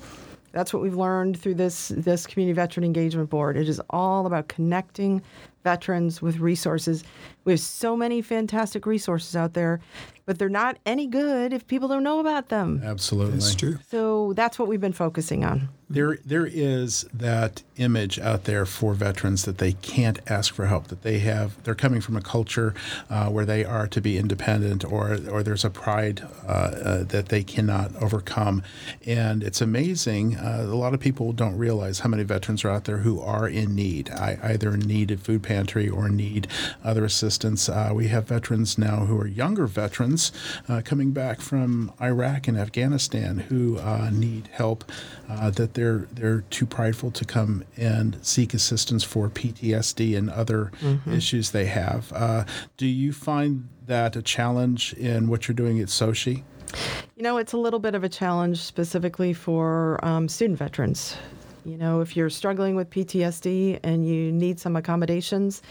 That's 0.52 0.74
what 0.74 0.82
we've 0.82 0.96
learned 0.96 1.40
through 1.40 1.56
this 1.56 1.90
this 1.90 2.26
community 2.26 2.54
veteran 2.54 2.84
engagement 2.84 3.30
board. 3.30 3.58
It 3.58 3.70
is 3.70 3.82
all 3.90 4.26
about 4.26 4.48
connecting 4.48 5.22
veterans 5.64 6.22
with 6.22 6.40
resources. 6.40 7.04
We 7.48 7.54
have 7.54 7.62
so 7.62 7.96
many 7.96 8.22
fantastic 8.22 8.86
resources 8.86 9.34
out 9.34 9.54
there, 9.54 9.80
but 10.26 10.38
they're 10.38 10.50
not 10.50 10.80
any 10.86 11.08
good 11.08 11.54
if 11.54 11.66
people 11.66 11.88
don't 11.88 12.04
know 12.04 12.20
about 12.20 12.50
them. 12.50 12.82
Absolutely. 12.84 13.36
That's 13.36 13.56
true. 13.56 13.80
So 13.90 14.34
that's 14.34 14.60
what 14.60 14.68
we've 14.68 14.82
been 14.82 14.92
focusing 14.92 15.46
on. 15.46 15.70
There, 15.90 16.18
there 16.26 16.46
is 16.46 17.04
that 17.14 17.64
image 17.78 18.20
out 18.20 18.44
there 18.44 18.66
for 18.66 18.94
veterans 18.94 19.46
that 19.46 19.60
they 19.60 19.72
can't 19.72 20.20
ask 20.30 20.54
for 20.54 20.66
help. 20.66 20.88
That 20.88 21.04
they 21.04 21.20
have, 21.20 21.64
they're 21.64 21.74
coming 21.74 22.02
from 22.02 22.18
a 22.18 22.22
culture 22.22 22.76
uh, 23.10 23.30
where 23.30 23.46
they 23.46 23.64
are 23.64 23.88
to 23.88 24.02
be 24.02 24.18
independent, 24.18 24.84
or 24.84 25.18
or 25.32 25.44
there's 25.44 25.64
a 25.64 25.70
pride 25.70 26.28
uh, 26.46 26.52
uh, 26.52 27.04
that 27.06 27.30
they 27.30 27.42
cannot 27.42 27.96
overcome. 28.04 28.64
And 29.06 29.42
it's 29.42 29.62
amazing. 29.62 30.36
Uh, 30.36 30.66
a 30.68 30.76
lot 30.76 30.94
of 30.94 31.00
people 31.00 31.32
don't 31.32 31.58
realize 31.58 32.00
how 32.00 32.10
many 32.10 32.24
veterans 32.24 32.66
are 32.66 32.70
out 32.70 32.84
there 32.84 32.98
who 32.98 33.22
are 33.22 33.48
in 33.48 33.74
need, 33.74 34.10
I, 34.10 34.38
either 34.44 34.76
need 34.76 35.12
a 35.12 35.16
food 35.16 35.42
pantry 35.42 35.88
or 35.88 36.10
need 36.10 36.50
other 36.84 37.06
assistance. 37.06 37.37
Uh, 37.70 37.92
we 37.94 38.08
have 38.08 38.28
veterans 38.28 38.78
now 38.80 39.06
who 39.06 39.16
are 39.20 39.28
younger 39.28 39.68
veterans 39.68 40.32
uh, 40.68 40.82
coming 40.84 41.12
back 41.12 41.40
from 41.40 41.92
Iraq 42.02 42.48
and 42.48 42.58
Afghanistan 42.58 43.38
who 43.38 43.80
need 44.12 44.50
help 44.52 44.84
uh, 45.30 45.52
that 45.52 45.76
they're 45.76 46.08
they're 46.12 46.42
too 46.50 46.66
prideful 46.66 47.12
to 47.12 47.24
come 47.26 47.64
and 47.78 48.18
seek 48.24 48.54
assistance 48.56 49.04
for 49.04 49.30
PTSD 49.30 50.18
and 50.18 50.30
other 50.30 50.72
Mm-hmm. 50.82 51.14
issues 51.14 51.52
they 51.52 51.66
have. 51.66 52.12
Uh, 52.14 52.44
do 52.78 52.86
you 52.86 53.12
find 53.14 53.68
that 53.86 54.16
a 54.16 54.22
challenge 54.22 54.94
in 54.94 55.28
what 55.28 55.48
you're 55.48 55.56
doing 55.56 55.80
at 55.80 55.90
SOCHE? 55.90 56.44
You 57.16 57.24
know, 57.24 57.38
it's 57.38 57.54
a 57.54 57.58
little 57.58 57.80
bit 57.80 57.94
of 57.96 58.04
a 58.04 58.10
challenge 58.10 58.60
specifically 58.60 59.34
for 59.34 60.00
um, 60.04 60.28
student 60.28 60.58
veterans. 60.60 61.16
You 61.68 61.78
know, 61.78 62.00
if 62.00 62.16
you're 62.16 62.30
struggling 62.30 62.76
with 62.76 62.90
PTSD 62.90 63.82
and 63.84 64.08
you 64.08 64.32
need 64.32 64.58
some 64.58 64.78
accommodations, 64.78 65.62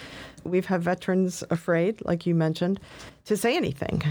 we've 0.45 0.67
had 0.67 0.83
veterans 0.83 1.43
afraid, 1.49 2.05
like 2.05 2.27
you 2.27 2.35
mentioned, 2.35 2.81
to 3.25 3.35
say 3.35 3.57
anything. 3.57 4.03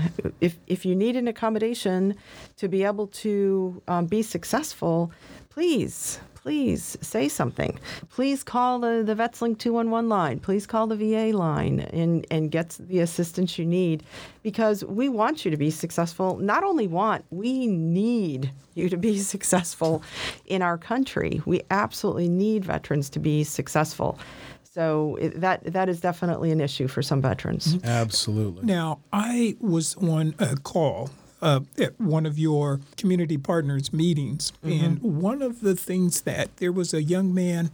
If, 0.41 0.57
if 0.65 0.83
you 0.83 0.95
need 0.95 1.15
an 1.15 1.27
accommodation 1.27 2.15
to 2.57 2.67
be 2.67 2.83
able 2.83 3.07
to 3.07 3.81
um, 3.87 4.07
be 4.07 4.23
successful, 4.23 5.11
please, 5.49 6.19
please 6.45 6.95
say 7.01 7.27
something. 7.27 7.79
Please 8.11 8.43
call 8.43 8.77
the, 8.77 9.01
the 9.03 9.15
VetsLink 9.15 9.57
211 9.57 10.07
line. 10.07 10.39
Please 10.39 10.67
call 10.67 10.85
the 10.85 10.95
VA 10.95 11.35
line 11.35 11.79
and, 11.79 12.23
and 12.29 12.51
get 12.51 12.77
the 12.79 12.99
assistance 12.99 13.57
you 13.57 13.65
need 13.65 14.03
because 14.43 14.85
we 14.85 15.09
want 15.09 15.43
you 15.43 15.49
to 15.49 15.57
be 15.57 15.71
successful. 15.71 16.37
Not 16.37 16.63
only 16.63 16.85
want, 16.85 17.25
we 17.31 17.65
need 17.65 18.51
you 18.75 18.89
to 18.89 18.97
be 18.97 19.17
successful 19.33 20.03
in 20.45 20.61
our 20.61 20.77
country. 20.77 21.41
We 21.47 21.63
absolutely 21.71 22.29
need 22.29 22.63
veterans 22.63 23.09
to 23.11 23.19
be 23.19 23.43
successful. 23.43 24.19
So 24.61 25.17
that 25.37 25.63
that 25.63 25.89
is 25.89 25.99
definitely 25.99 26.51
an 26.51 26.61
issue 26.61 26.87
for 26.87 27.01
some 27.01 27.23
veterans. 27.23 27.77
Mm-hmm. 27.77 27.87
Absolutely. 27.87 28.65
Now, 28.65 28.99
I 29.11 29.55
was 29.59 29.95
on 29.95 30.35
a 30.37 30.57
call 30.57 31.09
uh, 31.45 31.61
at 31.77 31.99
one 32.01 32.25
of 32.25 32.39
your 32.39 32.81
community 32.97 33.37
partners 33.37 33.93
meetings, 33.93 34.51
and 34.63 34.99
one 35.01 35.43
of 35.43 35.61
the 35.61 35.75
things 35.75 36.21
that 36.23 36.57
there 36.57 36.71
was 36.71 36.91
a 36.93 37.03
young 37.03 37.33
man, 37.33 37.69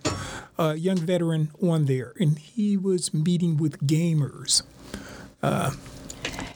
a 0.59 0.75
young 0.75 0.97
veteran 0.97 1.51
on 1.63 1.85
there, 1.85 2.13
and 2.19 2.37
he 2.37 2.75
was 2.75 3.13
meeting 3.13 3.55
with 3.55 3.79
gamers. 3.87 4.63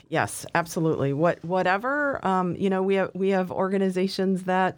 Yes, 0.09 0.45
absolutely. 0.53 1.13
What 1.13 1.43
whatever 1.45 2.25
um, 2.27 2.55
you 2.57 2.69
know, 2.69 2.83
we 2.83 2.95
have 2.95 3.11
we 3.13 3.29
have 3.29 3.49
organizations 3.49 4.43
that 4.43 4.77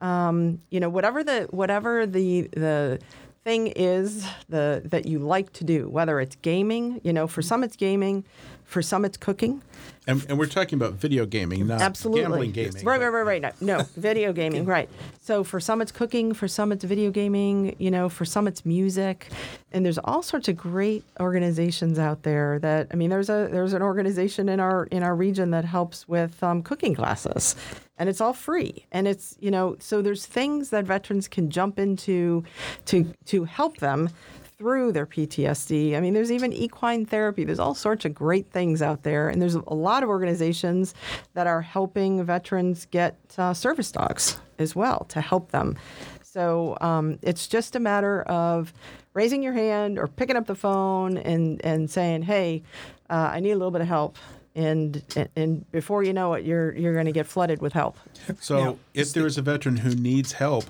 um, 0.00 0.60
you 0.70 0.80
know 0.80 0.88
whatever 0.88 1.22
the 1.24 1.46
whatever 1.50 2.04
the 2.04 2.48
the 2.52 2.98
thing 3.44 3.68
is 3.68 4.26
the 4.48 4.82
that 4.86 5.06
you 5.06 5.20
like 5.20 5.52
to 5.52 5.64
do, 5.64 5.88
whether 5.88 6.20
it's 6.20 6.34
gaming, 6.42 7.00
you 7.04 7.12
know, 7.12 7.28
for 7.28 7.42
some 7.42 7.62
it's 7.62 7.76
gaming, 7.76 8.24
for 8.66 8.82
some 8.82 9.04
it's 9.04 9.16
cooking. 9.16 9.62
And, 10.08 10.24
and 10.28 10.38
we're 10.38 10.46
talking 10.46 10.76
about 10.76 10.94
video 10.94 11.26
gaming, 11.26 11.66
not 11.66 11.80
Absolutely. 11.80 12.22
gambling 12.22 12.52
gaming. 12.52 12.84
Right, 12.84 13.00
right, 13.00 13.08
right, 13.08 13.42
right. 13.42 13.60
No, 13.60 13.78
no 13.78 13.84
video 13.96 14.32
gaming, 14.32 14.64
right. 14.64 14.88
So 15.20 15.42
for 15.42 15.58
some 15.58 15.80
it's 15.80 15.90
cooking, 15.90 16.34
for 16.34 16.46
some 16.46 16.70
it's 16.72 16.84
video 16.84 17.10
gaming, 17.10 17.74
you 17.78 17.90
know, 17.90 18.08
for 18.08 18.24
some 18.24 18.46
it's 18.46 18.64
music. 18.64 19.28
And 19.72 19.84
there's 19.84 19.98
all 19.98 20.22
sorts 20.22 20.48
of 20.48 20.56
great 20.56 21.04
organizations 21.20 21.98
out 21.98 22.22
there 22.22 22.58
that 22.60 22.88
I 22.92 22.96
mean 22.96 23.10
there's 23.10 23.28
a 23.28 23.48
there's 23.50 23.72
an 23.72 23.82
organization 23.82 24.48
in 24.48 24.60
our 24.60 24.84
in 24.86 25.02
our 25.02 25.14
region 25.14 25.50
that 25.50 25.64
helps 25.64 26.06
with 26.08 26.42
um, 26.42 26.62
cooking 26.62 26.94
classes. 26.94 27.56
And 27.98 28.08
it's 28.08 28.20
all 28.20 28.34
free. 28.34 28.84
And 28.92 29.08
it's, 29.08 29.36
you 29.40 29.50
know, 29.50 29.76
so 29.80 30.02
there's 30.02 30.26
things 30.26 30.68
that 30.68 30.84
veterans 30.84 31.28
can 31.28 31.50
jump 31.50 31.78
into 31.78 32.44
to 32.86 33.12
to 33.26 33.44
help 33.44 33.78
them 33.78 34.10
through 34.58 34.92
their 34.92 35.06
PTSD. 35.06 35.96
I 35.96 36.00
mean, 36.00 36.14
there's 36.14 36.32
even 36.32 36.52
equine 36.52 37.04
therapy. 37.04 37.44
There's 37.44 37.58
all 37.58 37.74
sorts 37.74 38.04
of 38.04 38.14
great 38.14 38.50
things 38.50 38.80
out 38.80 39.02
there. 39.02 39.28
And 39.28 39.40
there's 39.40 39.54
a 39.54 39.74
lot 39.74 40.02
of 40.02 40.08
organizations 40.08 40.94
that 41.34 41.46
are 41.46 41.60
helping 41.60 42.24
veterans 42.24 42.86
get 42.90 43.16
uh, 43.36 43.52
service 43.52 43.92
dogs 43.92 44.38
as 44.58 44.74
well 44.74 45.04
to 45.10 45.20
help 45.20 45.50
them. 45.50 45.76
So 46.22 46.76
um, 46.80 47.18
it's 47.22 47.46
just 47.46 47.76
a 47.76 47.80
matter 47.80 48.22
of 48.22 48.72
raising 49.14 49.42
your 49.42 49.52
hand 49.52 49.98
or 49.98 50.06
picking 50.06 50.36
up 50.36 50.46
the 50.46 50.54
phone 50.54 51.18
and, 51.18 51.62
and 51.64 51.90
saying, 51.90 52.22
hey, 52.22 52.62
uh, 53.10 53.30
I 53.32 53.40
need 53.40 53.52
a 53.52 53.56
little 53.56 53.70
bit 53.70 53.82
of 53.82 53.88
help. 53.88 54.16
And, 54.54 55.02
and 55.36 55.70
before 55.70 56.02
you 56.02 56.14
know 56.14 56.32
it, 56.32 56.46
you're, 56.46 56.74
you're 56.74 56.94
going 56.94 57.06
to 57.06 57.12
get 57.12 57.26
flooded 57.26 57.60
with 57.60 57.74
help. 57.74 57.98
So, 58.40 58.64
Now, 58.64 58.78
if 58.94 59.12
there 59.12 59.26
is 59.26 59.36
a 59.36 59.42
veteran 59.42 59.76
who 59.76 59.94
needs 59.94 60.32
help, 60.32 60.64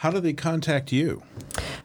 how 0.00 0.10
do 0.10 0.18
they 0.18 0.32
contact 0.32 0.92
you? 0.92 1.22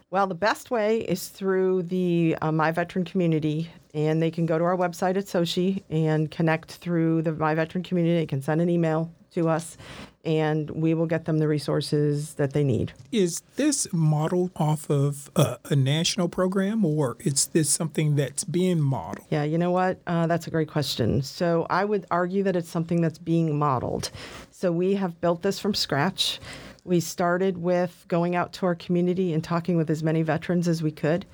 Well, 0.08 0.26
the 0.26 0.34
best 0.34 0.70
way 0.70 1.00
is 1.00 1.28
through 1.28 1.82
the 1.82 2.34
uh, 2.40 2.50
My 2.50 2.72
Veteran 2.72 3.04
community, 3.04 3.70
and 3.92 4.22
they 4.22 4.30
can 4.30 4.46
go 4.46 4.56
to 4.56 4.64
our 4.64 4.74
website 4.74 5.18
at 5.18 5.28
SOCHE 5.28 5.84
and 5.90 6.30
connect 6.30 6.72
through 6.72 7.20
the 7.20 7.32
My 7.32 7.54
Veteran 7.54 7.84
community. 7.84 8.14
They 8.14 8.24
can 8.24 8.40
send 8.40 8.62
an 8.62 8.70
email 8.70 9.12
to 9.32 9.50
us, 9.50 9.76
and 10.24 10.70
we 10.70 10.94
will 10.94 11.04
get 11.04 11.26
them 11.26 11.40
the 11.40 11.46
resources 11.46 12.34
that 12.34 12.54
they 12.54 12.64
need. 12.64 12.94
Is 13.12 13.42
this 13.56 13.86
modeled 13.92 14.50
off 14.56 14.88
of 14.88 15.30
a, 15.36 15.58
a 15.66 15.76
national 15.76 16.30
program, 16.30 16.86
or 16.86 17.18
is 17.20 17.48
this 17.48 17.68
something 17.68 18.16
that's 18.16 18.44
being 18.44 18.80
modeled? 18.80 19.26
Yeah, 19.28 19.42
you 19.42 19.58
know 19.58 19.72
what? 19.72 20.00
Uh, 20.06 20.26
that's 20.26 20.46
a 20.46 20.50
great 20.50 20.68
question. 20.68 21.20
So 21.20 21.66
I 21.68 21.84
would 21.84 22.06
argue 22.10 22.44
that 22.44 22.56
it's 22.56 22.70
something 22.70 23.02
that's 23.02 23.18
being 23.18 23.58
modeled. 23.58 24.10
So 24.52 24.72
we 24.72 24.94
have 24.94 25.20
built 25.20 25.42
this 25.42 25.58
from 25.58 25.74
scratch. 25.74 26.40
We 26.86 27.00
started 27.00 27.58
with 27.58 28.04
going 28.06 28.36
out 28.36 28.52
to 28.54 28.66
our 28.66 28.76
community 28.76 29.32
and 29.32 29.42
talking 29.42 29.76
with 29.76 29.90
as 29.90 30.04
many 30.04 30.22
veterans 30.22 30.68
as 30.68 30.84
we 30.84 30.92
could 30.92 31.26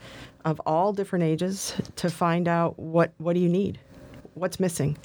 of 0.46 0.58
all 0.60 0.94
different 0.94 1.24
ages 1.24 1.74
to 1.96 2.08
find 2.08 2.48
out 2.48 2.78
what, 2.78 3.12
what 3.18 3.34
do 3.34 3.40
you 3.40 3.50
need? 3.50 3.78
What's 4.32 4.58
missing? 4.58 4.96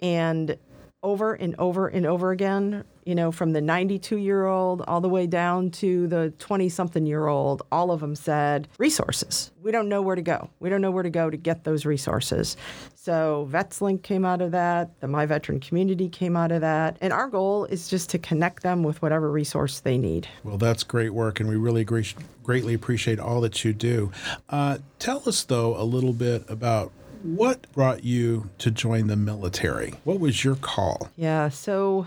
And 0.00 0.58
over 1.04 1.34
and 1.34 1.54
over 1.60 1.86
and 1.86 2.06
over 2.06 2.32
again, 2.32 2.82
you 3.04 3.14
know, 3.14 3.30
from 3.30 3.52
the 3.52 3.60
92 3.60 4.16
year 4.16 4.46
old 4.46 4.82
all 4.82 5.00
the 5.00 5.08
way 5.08 5.28
down 5.28 5.70
to 5.70 6.08
the 6.08 6.32
20 6.40 6.68
something 6.70 7.06
year 7.06 7.28
old, 7.28 7.62
all 7.70 7.92
of 7.92 8.00
them 8.00 8.16
said 8.16 8.66
resources. 8.78 9.52
We 9.62 9.70
don't 9.70 9.88
know 9.88 10.02
where 10.02 10.16
to 10.16 10.22
go. 10.22 10.50
We 10.58 10.70
don't 10.70 10.80
know 10.80 10.90
where 10.90 11.04
to 11.04 11.10
go 11.10 11.30
to 11.30 11.36
get 11.36 11.62
those 11.62 11.86
resources. 11.86 12.56
So 13.04 13.46
VetsLink 13.52 14.02
came 14.02 14.24
out 14.24 14.40
of 14.40 14.50
that. 14.52 14.98
The 15.00 15.08
My 15.08 15.26
Veteran 15.26 15.60
community 15.60 16.08
came 16.08 16.38
out 16.38 16.50
of 16.50 16.62
that. 16.62 16.96
And 17.02 17.12
our 17.12 17.28
goal 17.28 17.66
is 17.66 17.88
just 17.88 18.08
to 18.10 18.18
connect 18.18 18.62
them 18.62 18.82
with 18.82 19.02
whatever 19.02 19.30
resource 19.30 19.80
they 19.80 19.98
need. 19.98 20.26
Well, 20.42 20.56
that's 20.56 20.82
great 20.82 21.10
work, 21.10 21.38
and 21.38 21.46
we 21.46 21.56
really 21.56 21.84
greatly 21.84 22.72
appreciate 22.72 23.20
all 23.20 23.42
that 23.42 23.62
you 23.62 23.74
do. 23.74 24.10
Uh, 24.48 24.78
tell 24.98 25.22
us, 25.28 25.44
though, 25.44 25.76
a 25.76 25.84
little 25.84 26.14
bit 26.14 26.48
about 26.48 26.92
what 27.22 27.70
brought 27.72 28.04
you 28.04 28.48
to 28.56 28.70
join 28.70 29.08
the 29.08 29.16
military. 29.16 29.92
What 30.04 30.18
was 30.18 30.42
your 30.42 30.56
call? 30.56 31.10
Yeah, 31.16 31.50
so 31.50 32.06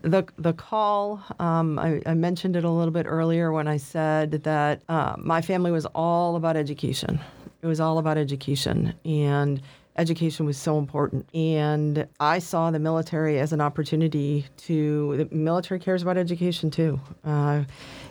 the 0.00 0.24
the 0.38 0.54
call, 0.54 1.22
um, 1.38 1.78
I, 1.78 2.00
I 2.06 2.14
mentioned 2.14 2.56
it 2.56 2.64
a 2.64 2.70
little 2.70 2.92
bit 2.92 3.04
earlier 3.06 3.52
when 3.52 3.68
I 3.68 3.76
said 3.76 4.30
that 4.44 4.80
uh, 4.88 5.16
my 5.18 5.42
family 5.42 5.72
was 5.72 5.84
all 5.94 6.36
about 6.36 6.56
education. 6.56 7.20
It 7.60 7.66
was 7.66 7.80
all 7.80 7.98
about 7.98 8.16
education, 8.16 8.94
and 9.04 9.60
education 9.98 10.46
was 10.46 10.56
so 10.56 10.78
important. 10.78 11.28
And 11.34 12.06
I 12.20 12.38
saw 12.38 12.70
the 12.70 12.78
military 12.78 13.38
as 13.38 13.52
an 13.52 13.60
opportunity 13.60 14.46
to. 14.58 15.16
The 15.16 15.34
military 15.34 15.80
cares 15.80 16.02
about 16.02 16.16
education 16.16 16.70
too. 16.70 17.00
Uh, 17.24 17.64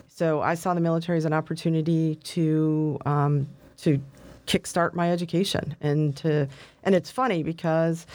so 0.07 0.41
I 0.41 0.55
saw 0.55 0.73
the 0.73 0.81
military 0.81 1.17
as 1.17 1.25
an 1.25 1.33
opportunity 1.33 2.15
to 2.15 2.99
um, 3.05 3.47
to 3.77 3.99
kickstart 4.47 4.93
my 4.93 5.11
education 5.11 5.75
and 5.81 6.15
to 6.15 6.47
and 6.83 6.95
it's 6.95 7.11
funny 7.11 7.43
because 7.43 8.07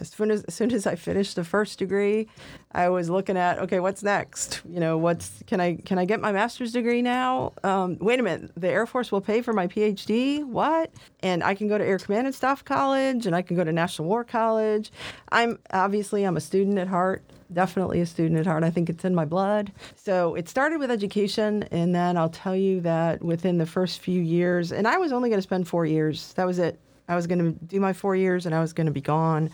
as 0.00 0.10
soon 0.10 0.30
as, 0.30 0.44
as 0.44 0.54
soon 0.54 0.70
as 0.70 0.86
I 0.86 0.96
finished 0.96 1.34
the 1.34 1.44
first 1.44 1.78
degree, 1.78 2.28
I 2.72 2.90
was 2.90 3.08
looking 3.08 3.38
at 3.38 3.58
okay, 3.60 3.80
what's 3.80 4.02
next? 4.02 4.60
You 4.68 4.80
know, 4.80 4.98
what's 4.98 5.42
can 5.46 5.60
I 5.60 5.76
can 5.76 5.98
I 5.98 6.04
get 6.04 6.20
my 6.20 6.30
master's 6.30 6.72
degree 6.72 7.00
now? 7.00 7.54
Um, 7.64 7.96
wait 8.00 8.20
a 8.20 8.22
minute, 8.22 8.50
the 8.54 8.68
Air 8.68 8.86
Force 8.86 9.10
will 9.10 9.22
pay 9.22 9.40
for 9.40 9.54
my 9.54 9.66
PhD. 9.66 10.44
What? 10.44 10.92
And 11.20 11.42
I 11.42 11.54
can 11.54 11.68
go 11.68 11.78
to 11.78 11.84
Air 11.84 11.98
Command 11.98 12.26
and 12.26 12.36
Staff 12.36 12.66
College, 12.66 13.26
and 13.26 13.34
I 13.34 13.40
can 13.40 13.56
go 13.56 13.64
to 13.64 13.72
National 13.72 14.06
War 14.08 14.24
College. 14.24 14.92
I'm 15.32 15.58
obviously 15.72 16.24
I'm 16.24 16.36
a 16.36 16.40
student 16.40 16.78
at 16.78 16.88
heart 16.88 17.24
definitely 17.52 18.00
a 18.00 18.06
student 18.06 18.38
at 18.38 18.46
heart. 18.46 18.64
I 18.64 18.70
think 18.70 18.90
it's 18.90 19.04
in 19.04 19.14
my 19.14 19.24
blood. 19.24 19.72
So 19.94 20.34
it 20.34 20.48
started 20.48 20.78
with 20.78 20.90
education, 20.90 21.64
and 21.70 21.94
then 21.94 22.16
I'll 22.16 22.28
tell 22.28 22.56
you 22.56 22.80
that 22.82 23.22
within 23.22 23.58
the 23.58 23.66
first 23.66 24.00
few 24.00 24.20
years, 24.20 24.72
and 24.72 24.86
I 24.86 24.98
was 24.98 25.12
only 25.12 25.28
going 25.28 25.38
to 25.38 25.42
spend 25.42 25.68
four 25.68 25.86
years. 25.86 26.32
That 26.34 26.46
was 26.46 26.58
it. 26.58 26.78
I 27.08 27.16
was 27.16 27.26
going 27.26 27.38
to 27.38 27.64
do 27.64 27.80
my 27.80 27.92
four 27.92 28.14
years, 28.14 28.46
and 28.46 28.54
I 28.54 28.60
was 28.60 28.72
going 28.72 28.86
to 28.86 28.92
be 28.92 29.00
gone. 29.00 29.50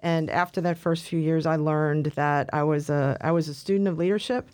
And 0.00 0.30
after 0.30 0.60
that 0.60 0.78
first 0.78 1.04
few 1.04 1.18
years, 1.18 1.46
I 1.46 1.56
learned 1.56 2.06
that 2.14 2.50
I 2.52 2.62
was 2.62 2.90
a 2.90 3.16
I 3.20 3.32
was 3.32 3.48
a 3.48 3.54
student 3.54 3.88
of 3.88 3.98
leadership, 3.98 4.48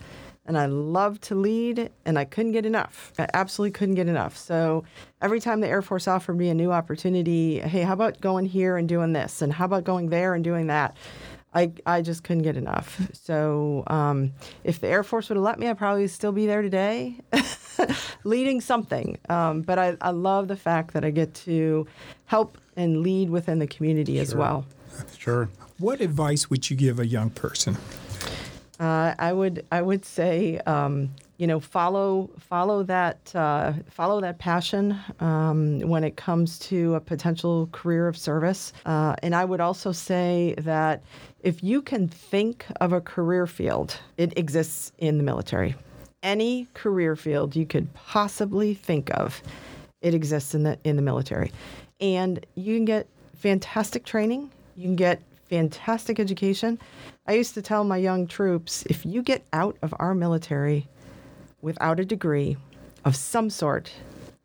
and 0.47 0.57
I 0.57 0.66
loved 0.66 1.23
to 1.25 1.35
lead, 1.35 1.90
and 2.07 2.19
I 2.19 2.25
couldn't 2.25 2.53
get 2.53 2.64
enough. 2.64 3.12
I 3.19 3.27
absolutely 3.35 3.73
couldn't 3.73 3.97
get 3.97 4.09
enough. 4.09 4.37
So 4.37 4.85
every 5.21 5.40
time 5.40 5.61
the 5.61 5.69
Air 5.69 5.83
Force 5.83 6.09
offered 6.09 6.38
me 6.38 6.49
a 6.49 6.55
new 6.55 6.73
opportunity, 6.73 7.59
hey, 7.59 7.83
how 7.83 7.93
about 7.93 8.21
going 8.21 8.47
here 8.47 8.77
and 8.77 8.88
doing 8.88 9.12
this, 9.12 9.43
and 9.43 9.53
how 9.53 9.64
about 9.64 9.85
going 9.85 10.09
there 10.09 10.35
and 10.35 10.43
doing 10.43 10.69
that? 10.69 10.97
I, 11.53 11.73
I 11.85 12.03
just 12.03 12.23
couldn't 12.23 12.43
get 12.43 12.57
enough. 12.57 13.01
So 13.13 13.83
um, 13.89 14.33
if 14.63 14.81
the 14.81 14.89
Air 14.89 15.03
Force 15.03 15.29
would 15.29 15.37
have 15.37 15.43
let 15.43 15.59
me, 15.59 15.67
I'd 15.69 15.79
probably 15.79 16.07
still 16.07 16.33
be 16.33 16.46
there 16.46 16.63
today, 16.63 17.17
leading 18.25 18.61
something. 18.61 19.19
Um, 19.29 19.63
but 19.63 19.79
I, 19.79 19.96
I 20.01 20.11
love 20.11 20.48
the 20.48 20.57
fact 20.57 20.94
that 20.94 21.05
I 21.05 21.11
get 21.11 21.35
to 21.46 21.87
help 22.27 22.59
and 22.77 23.03
lead 23.03 23.31
within 23.31 23.59
the 23.59 23.67
community 23.67 24.19
as 24.21 24.35
well. 24.35 24.65
Sure. 25.19 25.48
What 25.79 26.01
advice 26.01 26.51
would 26.51 26.71
you 26.71 26.77
give 26.77 27.01
a 27.01 27.07
young 27.07 27.31
person? 27.31 27.77
Uh, 28.81 29.14
I 29.18 29.35
would 29.35 29.66
I 29.70 29.83
would 29.83 30.06
say 30.06 30.58
um, 30.60 31.10
you 31.37 31.46
know 31.46 31.60
follow 31.60 32.31
follow 32.38 32.83
that 32.85 33.18
uh, 33.35 33.74
follow 33.90 34.22
that 34.22 34.38
passion 34.38 34.98
um, 35.20 35.81
when 35.81 36.02
it 36.02 36.16
comes 36.16 36.58
to 36.70 36.94
a 36.94 37.00
potential 37.00 37.68
career 37.72 38.08
of 38.08 38.16
service. 38.16 38.72
Uh, 38.87 39.14
and 39.22 39.35
I 39.35 39.44
would 39.44 39.60
also 39.60 39.92
say 39.92 40.54
that 40.58 41.02
if 41.42 41.62
you 41.62 41.83
can 41.83 42.08
think 42.08 42.64
of 42.81 42.94
a 42.94 43.02
career 43.02 43.46
field, 43.46 43.98
it 44.16 44.37
exists 44.38 44.92
in 44.96 45.18
the 45.18 45.24
military. 45.24 45.74
Any 46.22 46.66
career 46.72 47.16
field 47.16 47.54
you 47.54 47.66
could 47.66 47.92
possibly 47.92 48.72
think 48.72 49.10
of, 49.12 49.42
it 50.00 50.14
exists 50.14 50.54
in 50.54 50.62
the 50.62 50.78
in 50.85 50.96
the 50.96 51.02
military, 51.02 51.52
and 52.00 52.44
you 52.54 52.76
can 52.76 52.87
get 52.87 53.06
fantastic 53.35 54.06
training. 54.06 54.50
You 54.74 54.85
can 54.85 54.96
get 54.96 55.20
fantastic 55.50 56.18
education. 56.18 56.78
I 57.31 57.35
used 57.35 57.54
to 57.54 57.62
tell 57.62 57.85
my 57.85 57.96
young 57.96 58.26
troops 58.26 58.83
if 58.87 59.06
you 59.06 59.22
get 59.22 59.46
out 59.52 59.76
of 59.83 59.94
our 60.00 60.16
military 60.16 60.88
without 61.62 62.00
a 62.00 62.04
degree 62.04 62.56
of 63.04 63.14
some 63.14 63.50
sort, 63.50 63.92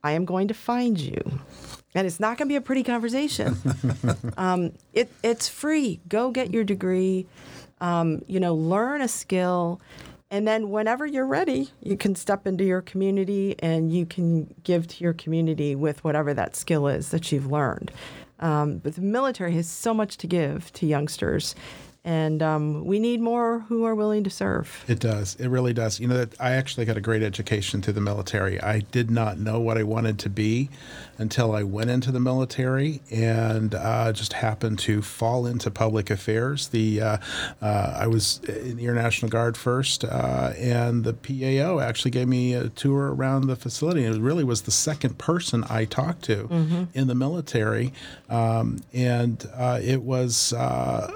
I 0.03 0.11
am 0.11 0.23
going 0.23 0.47
to 0.49 0.53
find 0.53 0.99
you. 0.99 1.19
And 1.95 2.05
it's 2.05 2.19
not 2.19 2.38
going 2.38 2.47
to 2.47 2.51
be 2.51 2.57
a 2.57 2.61
pretty 2.61 2.83
conversation. 2.83 3.57
um, 4.38 4.73
it, 4.93 5.11
it's 5.23 5.49
free. 5.49 5.99
Go 6.07 6.29
get 6.29 6.53
your 6.53 6.63
degree. 6.63 7.25
Um, 7.81 8.21
you 8.27 8.39
know, 8.39 8.53
learn 8.53 9.01
a 9.01 9.07
skill. 9.07 9.81
And 10.29 10.47
then 10.47 10.69
whenever 10.69 11.07
you're 11.07 11.25
ready, 11.25 11.71
you 11.81 11.97
can 11.97 12.13
step 12.13 12.45
into 12.45 12.65
your 12.65 12.83
community 12.83 13.55
and 13.57 13.91
you 13.91 14.05
can 14.05 14.53
give 14.63 14.86
to 14.89 15.03
your 15.03 15.13
community 15.13 15.73
with 15.73 16.03
whatever 16.03 16.36
that 16.36 16.55
skill 16.55 16.88
is 16.88 17.09
that 17.09 17.31
you've 17.31 17.51
learned. 17.51 17.91
Um, 18.39 18.77
but 18.77 18.95
the 18.95 19.01
military 19.01 19.53
has 19.53 19.67
so 19.67 19.93
much 19.93 20.17
to 20.17 20.27
give 20.27 20.71
to 20.73 20.86
youngsters. 20.86 21.55
And 22.06 22.43
um, 22.43 22.86
we 22.86 22.99
need 22.99 23.20
more 23.20 23.62
who 23.62 23.84
are 23.84 23.95
willing 23.95 24.24
to 24.26 24.30
serve. 24.30 24.86
It 24.88 24.99
does. 24.99 25.36
It 25.38 25.47
really 25.47 25.74
does. 25.74 25.99
You 25.99 26.08
know, 26.08 26.18
that 26.18 26.39
I 26.39 26.51
actually 26.51 26.86
got 26.86 26.97
a 26.97 27.01
great 27.01 27.24
education 27.24 27.82
through 27.82 27.93
the 27.93 28.01
military. 28.01 28.62
I 28.62 28.82
did 28.82 29.10
not 29.10 29.39
know 29.39 29.60
what 29.60 29.80
I 29.80 29.84
wanted 29.84 30.20
to 30.20 30.30
be 30.30 30.70
until 31.18 31.56
I 31.56 31.64
went 31.64 31.89
into 31.89 32.12
the 32.12 32.20
military 32.20 33.01
and 33.10 33.74
uh, 33.74 34.14
just 34.14 34.34
happened 34.34 34.78
to 34.80 35.01
fall 35.01 35.47
into 35.47 35.72
public 35.72 36.12
affairs. 36.12 36.68
The 36.68 37.01
uh, 37.01 37.18
uh, 37.60 37.97
I 37.97 38.06
was 38.06 38.39
in 38.47 38.78
the 38.78 38.86
Air 38.86 38.93
National 38.93 39.30
Guard 39.30 39.58
first, 39.58 40.03
uh, 40.03 40.53
and 40.58 41.03
the 41.03 41.14
PAO 41.14 41.80
actually 41.80 42.12
gave 42.12 42.28
me 42.28 42.53
a 42.53 42.70
tour 42.70 43.16
around 43.16 43.47
the 43.47 43.56
facility. 43.56 44.06
And 44.06 44.16
it 44.16 44.22
really 44.22 44.43
was 44.43 44.62
the 44.62 44.72
second 44.72 45.18
person 45.18 45.64
I 45.70 45.86
talked 45.86 46.24
to 46.26 46.47
mm-hmm. 46.47 46.84
in 46.93 47.08
the 47.08 47.16
military, 47.16 47.93
um, 48.30 48.80
and 48.93 49.43
uh, 49.56 49.80
it 49.82 50.03
was 50.03 50.53
uh, 50.53 51.12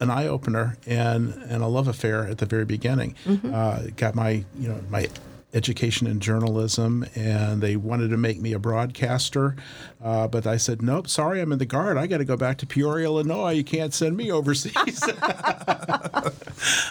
an 0.00 0.10
eye 0.10 0.26
opener 0.26 0.76
and 0.86 1.34
and 1.48 1.62
a 1.62 1.66
love 1.66 1.88
affair 1.88 2.26
at 2.26 2.38
the 2.38 2.46
very 2.46 2.64
beginning. 2.64 3.14
Mm-hmm. 3.26 3.54
Uh, 3.54 3.82
got 3.96 4.14
my 4.14 4.44
you 4.58 4.68
know 4.68 4.80
my 4.90 5.08
education 5.52 6.06
in 6.06 6.20
journalism, 6.20 7.04
and 7.14 7.60
they 7.60 7.76
wanted 7.76 8.08
to 8.10 8.16
make 8.16 8.40
me 8.40 8.52
a 8.52 8.58
broadcaster. 8.58 9.56
Uh, 10.02 10.28
but 10.28 10.46
I 10.46 10.56
said, 10.56 10.80
nope, 10.82 11.08
sorry, 11.08 11.40
I'm 11.40 11.52
in 11.52 11.58
the 11.58 11.66
Guard. 11.66 11.96
I 11.96 12.06
got 12.06 12.18
to 12.18 12.24
go 12.24 12.36
back 12.36 12.58
to 12.58 12.66
Peoria, 12.66 13.06
Illinois. 13.06 13.50
You 13.52 13.64
can't 13.64 13.92
send 13.92 14.16
me 14.16 14.30
overseas. 14.30 15.02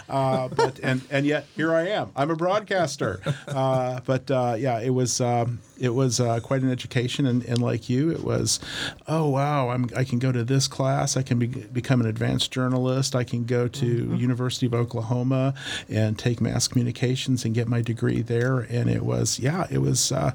uh, 0.08 0.48
but 0.48 0.78
and 0.82 1.02
and 1.10 1.26
yet 1.26 1.46
here 1.56 1.74
I 1.74 1.88
am. 1.88 2.10
I'm 2.14 2.30
a 2.30 2.36
broadcaster. 2.36 3.20
Uh, 3.48 4.00
but 4.04 4.30
uh, 4.30 4.56
yeah, 4.58 4.80
it 4.80 4.90
was 4.90 5.20
um, 5.20 5.60
it 5.80 5.94
was 5.94 6.20
uh, 6.20 6.38
quite 6.40 6.62
an 6.62 6.70
education, 6.70 7.26
and, 7.26 7.42
and 7.46 7.60
like 7.60 7.88
you, 7.88 8.10
it 8.10 8.22
was, 8.22 8.60
oh 9.08 9.28
wow, 9.28 9.70
I'm 9.70 9.88
I 9.96 10.04
can 10.04 10.18
go 10.18 10.30
to 10.30 10.44
this 10.44 10.68
class. 10.68 11.16
I 11.16 11.22
can 11.22 11.38
be, 11.38 11.46
become 11.46 12.00
an 12.00 12.06
advanced 12.06 12.52
journalist. 12.52 13.16
I 13.16 13.24
can 13.24 13.44
go 13.44 13.66
to 13.66 13.86
mm-hmm. 13.86 14.14
University 14.16 14.66
of 14.66 14.74
Oklahoma 14.74 15.54
and 15.88 16.18
take 16.18 16.40
mass 16.40 16.68
communications 16.68 17.44
and 17.44 17.54
get 17.54 17.66
my 17.66 17.80
degree 17.80 18.20
there. 18.20 18.60
And 18.60 18.90
it 18.90 19.02
was 19.02 19.40
yeah, 19.40 19.66
it 19.70 19.78
was. 19.78 20.12
Uh, 20.12 20.32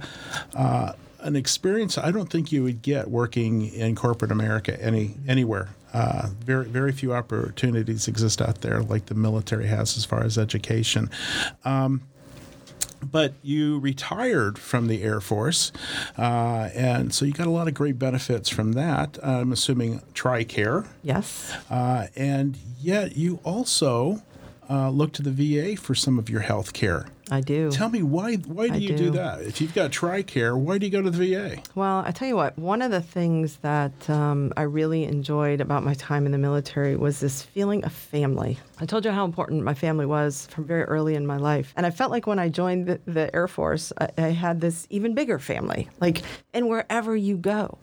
uh, 0.55 0.93
an 1.19 1.35
experience 1.35 1.97
I 1.97 2.11
don't 2.11 2.29
think 2.29 2.51
you 2.51 2.61
would 2.61 2.83
get 2.83 3.09
working 3.09 3.73
in 3.73 3.95
corporate 3.95 4.31
America 4.31 4.79
any 4.79 5.15
anywhere. 5.27 5.69
Uh, 5.91 6.27
very 6.39 6.67
very 6.67 6.91
few 6.91 7.15
opportunities 7.15 8.07
exist 8.07 8.43
out 8.43 8.61
there 8.61 8.83
like 8.83 9.07
the 9.07 9.15
military 9.15 9.65
has 9.65 9.97
as 9.97 10.05
far 10.05 10.23
as 10.23 10.37
education. 10.37 11.09
Um, 11.63 12.03
but 13.11 13.33
you 13.43 13.79
retired 13.79 14.57
from 14.57 14.87
the 14.87 15.03
Air 15.03 15.21
Force, 15.21 15.71
uh, 16.17 16.69
and 16.73 17.13
so 17.13 17.25
you 17.25 17.33
got 17.33 17.47
a 17.47 17.51
lot 17.51 17.67
of 17.67 17.73
great 17.73 17.99
benefits 17.99 18.49
from 18.49 18.73
that. 18.73 19.17
I'm 19.23 19.51
assuming 19.51 20.01
TRICARE. 20.13 20.87
Yes. 21.03 21.55
Uh, 21.69 22.07
and 22.15 22.57
yet 22.79 23.17
you 23.17 23.39
also 23.43 24.21
uh, 24.69 24.89
look 24.89 25.13
to 25.13 25.21
the 25.21 25.31
VA 25.31 25.79
for 25.79 25.95
some 25.95 26.19
of 26.19 26.29
your 26.29 26.41
health 26.41 26.73
care. 26.73 27.07
I 27.31 27.41
do. 27.41 27.71
Tell 27.71 27.89
me 27.89 28.03
why 28.03 28.35
why 28.35 28.67
do 28.67 28.75
I 28.75 28.77
you 28.77 28.89
do. 28.89 28.97
do. 28.97 29.11
that? 29.11 29.41
If 29.41 29.59
you've 29.59 29.73
got 29.73 29.91
TRICARE, 29.91 30.57
why 30.57 30.77
do 30.77 30.85
you 30.85 30.91
go 30.91 31.01
to 31.01 31.09
the 31.09 31.33
VA? 31.33 31.61
Well, 31.73 32.03
I 32.05 32.11
tell 32.11 32.27
you 32.27 32.35
what, 32.35 32.57
one 32.57 32.83
of 32.83 32.91
the 32.91 33.01
things 33.01 33.57
that 33.57 34.09
um, 34.09 34.53
I 34.55 34.63
really 34.63 35.05
enjoyed 35.05 35.59
about 35.59 35.83
my 35.83 35.95
time 35.95 36.25
in 36.27 36.31
the 36.31 36.37
military 36.37 36.95
was 36.95 37.19
this 37.19 37.41
feeling 37.41 37.83
of 37.83 37.91
family. 37.91 38.59
I 38.79 38.85
told 38.85 39.05
you 39.05 39.11
how 39.11 39.25
important 39.25 39.63
my 39.63 39.73
family 39.73 40.05
was 40.05 40.47
from 40.51 40.65
very 40.65 40.83
early 40.83 41.15
in 41.15 41.25
my 41.25 41.37
life. 41.37 41.73
And 41.75 41.85
I 41.85 41.89
felt 41.89 42.11
like 42.11 42.27
when 42.27 42.37
I 42.37 42.49
joined 42.49 42.85
the, 42.87 43.01
the 43.05 43.35
Air 43.35 43.47
Force, 43.47 43.91
I, 43.99 44.09
I 44.17 44.27
had 44.27 44.61
this 44.61 44.85
even 44.91 45.15
bigger 45.15 45.39
family, 45.39 45.89
like, 45.99 46.21
and 46.53 46.69
wherever 46.69 47.15
you 47.15 47.37
go. 47.37 47.79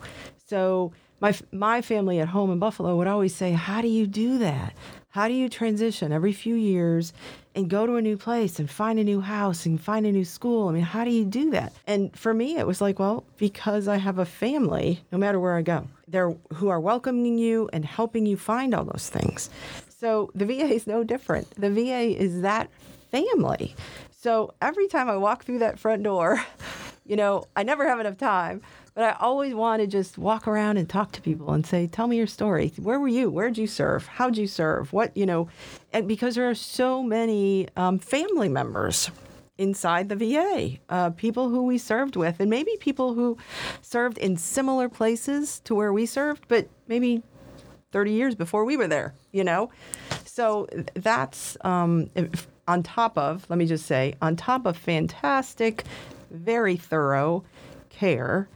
So 0.47 0.93
my, 1.21 1.35
my 1.51 1.83
family 1.83 2.21
at 2.21 2.29
home 2.29 2.53
in 2.53 2.61
Buffalo 2.61 2.97
would 2.97 3.09
always 3.09 3.35
say, 3.35 3.53
How 3.53 3.81
do 3.81 3.89
you 3.89 4.07
do 4.07 4.39
that? 4.39 4.75
How 5.13 5.29
do 5.29 5.35
you 5.35 5.51
transition 5.51 6.11
every 6.11 6.33
few 6.33 6.55
years 6.55 7.13
and 7.55 7.69
go 7.69 7.85
to 7.85 7.97
a 7.97 8.01
new 8.01 8.17
place 8.17 8.59
and 8.59 8.71
find 8.71 8.99
a 8.99 9.05
new 9.05 9.21
house 9.21 9.67
and 9.67 9.79
find 9.79 10.07
a 10.07 10.11
new 10.11 10.25
school? 10.25 10.69
I 10.69 10.73
mean, 10.73 10.85
how 10.85 11.05
do 11.05 11.11
you 11.11 11.27
do 11.27 11.51
that? 11.51 11.75
And 11.87 12.19
for 12.19 12.33
me, 12.33 12.57
it 12.57 12.67
was 12.67 12.81
like, 12.81 12.99
well, 12.99 13.23
because 13.37 13.89
I 13.89 13.99
have 13.99 14.19
a 14.19 14.25
family, 14.25 15.03
no 15.13 15.19
matter 15.19 15.39
where 15.39 15.55
I 15.55 15.61
go, 15.61 15.87
they're 16.09 16.35
who 16.55 16.71
are 16.71 16.81
welcoming 16.81 17.37
you 17.37 17.69
and 17.75 17.85
helping 17.85 18.25
you 18.25 18.39
find 18.39 18.75
all 18.75 18.87
those 18.87 19.11
things. 19.11 19.51
So 19.91 20.31
the 20.35 20.47
VA 20.47 20.73
is 20.73 20.87
no 20.87 21.05
different. 21.05 21.51
The 21.61 21.71
VA 21.71 22.19
is 22.19 22.41
that 22.41 22.71
family. 23.11 23.75
So 24.19 24.55
every 24.63 24.89
time 24.89 25.11
I 25.11 25.19
walk 25.19 25.45
through 25.45 25.59
that 25.59 25.79
front 25.79 26.05
door, 26.05 26.43
you 27.05 27.17
know, 27.17 27.45
I 27.55 27.65
never 27.65 27.87
have 27.87 28.01
enough 28.01 28.17
time 28.17 28.63
but 28.95 29.05
I 29.05 29.17
always 29.21 29.55
want 29.55 29.81
to 29.81 29.87
just 29.87 30.19
walk 30.19 30.47
around 30.47 30.77
and 30.77 30.89
talk 30.89 31.13
to 31.13 31.23
people 31.23 31.53
and 31.53 31.67
say, 31.67 31.87
"Tell 31.87 32.07
me 32.07 32.17
your 32.17 32.27
story. 32.27 32.73
Where 32.77 33.01
were 33.01 33.09
you? 33.09 33.31
Where'd 33.31 33.59
you 33.59 33.67
serve? 33.67 34.07
How'd 34.07 34.37
you 34.37 34.47
serve? 34.47 34.93
What 34.93 35.17
you 35.17 35.27
know?" 35.27 35.49
And 35.93 36.07
because 36.07 36.35
there 36.35 36.49
are 36.49 36.55
so 36.55 37.03
many 37.03 37.69
um, 37.77 37.99
family 37.99 38.49
members 38.49 39.11
inside 39.59 40.09
the 40.09 40.17
VA, 40.17 40.79
uh, 40.89 41.11
people 41.11 41.49
who 41.49 41.65
we 41.65 41.79
served 41.79 42.17
with, 42.17 42.41
and 42.41 42.51
maybe 42.51 42.77
people 42.81 43.15
who 43.15 43.37
served 43.81 44.19
in 44.19 44.37
similar 44.37 44.89
places 44.89 45.61
to 45.61 45.75
where 45.75 45.93
we 45.93 46.07
served, 46.07 46.45
but 46.49 46.69
maybe 46.89 47.23
30 47.93 48.13
years 48.13 48.35
before 48.35 48.65
we 48.65 48.77
were 48.77 48.89
there. 48.89 49.15
You 49.33 49.45
know, 49.45 49.71
so 50.25 50.67
that's 50.95 51.57
um, 51.63 52.11
on 52.69 52.83
top 52.83 53.17
of. 53.17 53.47
Let 53.49 53.59
me 53.59 53.67
just 53.67 53.87
say, 53.87 54.15
on 54.21 54.37
top 54.37 54.67
of 54.67 54.77
fantastic, 54.77 55.85
very 56.31 56.77
thorough 56.77 57.45
care 57.89 58.49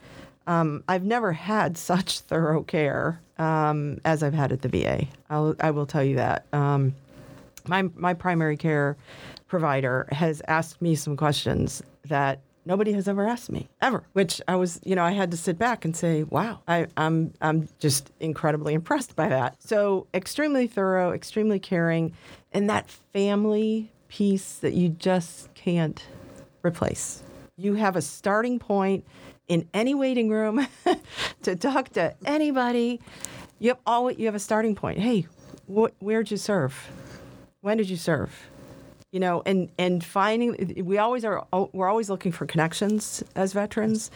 um, 0.47 0.85
I've 0.89 1.05
never 1.05 1.33
had 1.33 1.77
such 1.79 2.21
thorough 2.21 2.63
care 2.63 3.21
um, 3.39 3.99
as 4.05 4.23
I've 4.23 4.35
had 4.35 4.53
at 4.53 4.63
the 4.63 4.69
VA. 4.69 5.07
I'll, 5.31 5.55
I 5.61 5.71
will 5.71 5.87
tell 5.87 6.05
you 6.05 6.17
that. 6.17 6.47
Um, 6.53 6.95
my, 7.69 7.83
my 7.95 8.15
primary 8.15 8.57
care 8.57 8.97
provider 9.49 10.09
has 10.13 10.43
asked 10.49 10.81
me 10.81 10.95
some 10.95 11.17
questions 11.17 11.83
that 12.05 12.41
nobody 12.65 12.93
has 12.93 13.07
ever 13.07 13.27
asked 13.27 13.51
me 13.51 13.69
ever 13.81 14.03
which 14.13 14.41
i 14.49 14.57
was 14.57 14.81
you 14.85 14.97
know 14.97 15.05
i 15.05 15.13
had 15.13 15.31
to 15.31 15.37
sit 15.37 15.57
back 15.57 15.85
and 15.85 15.97
say 15.97 16.25
wow 16.25 16.61
I, 16.67 16.89
I'm, 16.97 17.33
I'm 17.41 17.69
just 17.79 18.11
incredibly 18.19 18.75
impressed 18.75 19.15
by 19.15 19.29
that 19.29 19.63
so 19.63 20.09
extremely 20.13 20.67
thorough 20.67 21.13
extremely 21.13 21.61
caring 21.61 22.13
and 22.53 22.69
that 22.69 22.91
family 22.91 23.93
piece 24.09 24.55
that 24.55 24.75
you 24.75 24.89
just 24.89 25.55
can't 25.55 26.05
replace 26.65 27.23
you 27.57 27.75
have 27.75 27.97
a 27.97 28.03
starting 28.03 28.59
point 28.59 29.05
in 29.49 29.69
any 29.73 29.95
waiting 29.95 30.29
room 30.29 30.67
to 31.43 31.57
talk 31.57 31.91
to 31.91 32.15
anybody. 32.25 33.01
You 33.59 33.71
have 33.71 33.79
always 33.87 34.19
you 34.19 34.27
have 34.27 34.35
a 34.35 34.41
starting 34.41 34.75
point. 34.75 34.99
Hey, 34.99 35.27
wh- 35.73 35.91
where'd 36.01 36.31
you 36.31 36.37
serve? 36.37 36.91
When 37.61 37.77
did 37.77 37.89
you 37.89 37.97
serve? 37.97 38.31
You 39.13 39.21
know, 39.21 39.43
and 39.47 39.71
and 39.79 40.05
finding 40.05 40.83
we 40.85 40.99
always 40.99 41.25
are 41.25 41.47
oh, 41.53 41.71
we're 41.73 41.89
always 41.89 42.11
looking 42.11 42.33
for 42.33 42.45
connections 42.45 43.23
as 43.35 43.53
veterans, 43.53 44.11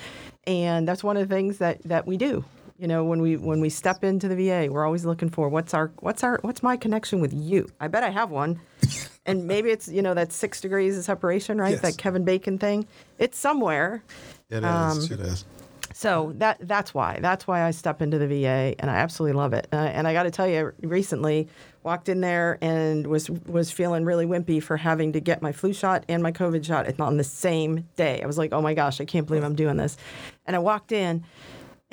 and 0.46 0.86
that's 0.86 1.02
one 1.02 1.16
of 1.16 1.28
the 1.28 1.34
things 1.34 1.58
that 1.58 1.82
that 1.84 2.06
we 2.06 2.16
do. 2.16 2.44
You 2.78 2.88
know, 2.88 3.04
when 3.04 3.20
we 3.22 3.36
when 3.36 3.60
we 3.60 3.70
step 3.70 4.04
into 4.04 4.28
the 4.28 4.36
VA, 4.36 4.68
we're 4.70 4.84
always 4.84 5.04
looking 5.04 5.30
for 5.30 5.48
what's 5.48 5.74
our 5.74 5.90
what's 6.00 6.24
our 6.24 6.38
what's 6.42 6.62
my 6.62 6.76
connection 6.76 7.20
with 7.20 7.32
you. 7.32 7.68
I 7.78 7.88
bet 7.88 8.02
I 8.02 8.10
have 8.10 8.30
one. 8.30 8.60
And 9.30 9.46
maybe 9.46 9.70
it's 9.70 9.88
you 9.88 10.02
know 10.02 10.14
that 10.14 10.32
six 10.32 10.60
degrees 10.60 10.96
of 10.98 11.04
separation, 11.04 11.60
right? 11.60 11.72
Yes. 11.72 11.80
That 11.80 11.98
Kevin 11.98 12.24
Bacon 12.24 12.58
thing. 12.58 12.86
It's 13.18 13.38
somewhere, 13.38 14.02
it 14.48 14.58
is. 14.58 14.64
Um, 14.64 14.98
it 14.98 15.20
is. 15.20 15.44
So 15.92 16.32
that 16.38 16.58
that's 16.60 16.94
why 16.94 17.18
that's 17.20 17.46
why 17.46 17.62
I 17.62 17.72
step 17.72 18.00
into 18.00 18.18
the 18.18 18.26
VA, 18.26 18.74
and 18.78 18.90
I 18.90 18.94
absolutely 18.96 19.36
love 19.36 19.52
it. 19.52 19.66
Uh, 19.72 19.76
and 19.76 20.06
I 20.06 20.12
got 20.12 20.22
to 20.22 20.30
tell 20.30 20.48
you, 20.48 20.72
recently 20.80 21.48
walked 21.82 22.08
in 22.08 22.20
there 22.20 22.58
and 22.60 23.06
was 23.06 23.28
was 23.28 23.70
feeling 23.70 24.04
really 24.04 24.26
wimpy 24.26 24.62
for 24.62 24.76
having 24.76 25.12
to 25.12 25.20
get 25.20 25.42
my 25.42 25.52
flu 25.52 25.72
shot 25.72 26.04
and 26.08 26.22
my 26.22 26.32
COVID 26.32 26.64
shot 26.64 27.00
on 27.00 27.16
the 27.16 27.24
same 27.24 27.88
day. 27.96 28.22
I 28.22 28.26
was 28.26 28.38
like, 28.38 28.52
oh 28.52 28.62
my 28.62 28.74
gosh, 28.74 29.00
I 29.00 29.04
can't 29.04 29.26
believe 29.26 29.44
I'm 29.44 29.54
doing 29.54 29.76
this. 29.76 29.96
And 30.46 30.54
I 30.56 30.58
walked 30.58 30.92
in. 30.92 31.24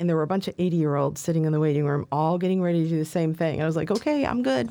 And 0.00 0.08
there 0.08 0.14
were 0.14 0.22
a 0.22 0.28
bunch 0.28 0.46
of 0.46 0.54
80 0.58 0.76
year 0.76 0.94
olds 0.94 1.20
sitting 1.20 1.44
in 1.44 1.50
the 1.50 1.58
waiting 1.58 1.84
room, 1.84 2.06
all 2.12 2.38
getting 2.38 2.62
ready 2.62 2.84
to 2.84 2.88
do 2.88 2.98
the 2.98 3.04
same 3.04 3.34
thing. 3.34 3.60
I 3.60 3.66
was 3.66 3.74
like, 3.74 3.90
okay, 3.90 4.24
I'm 4.24 4.44
good. 4.44 4.70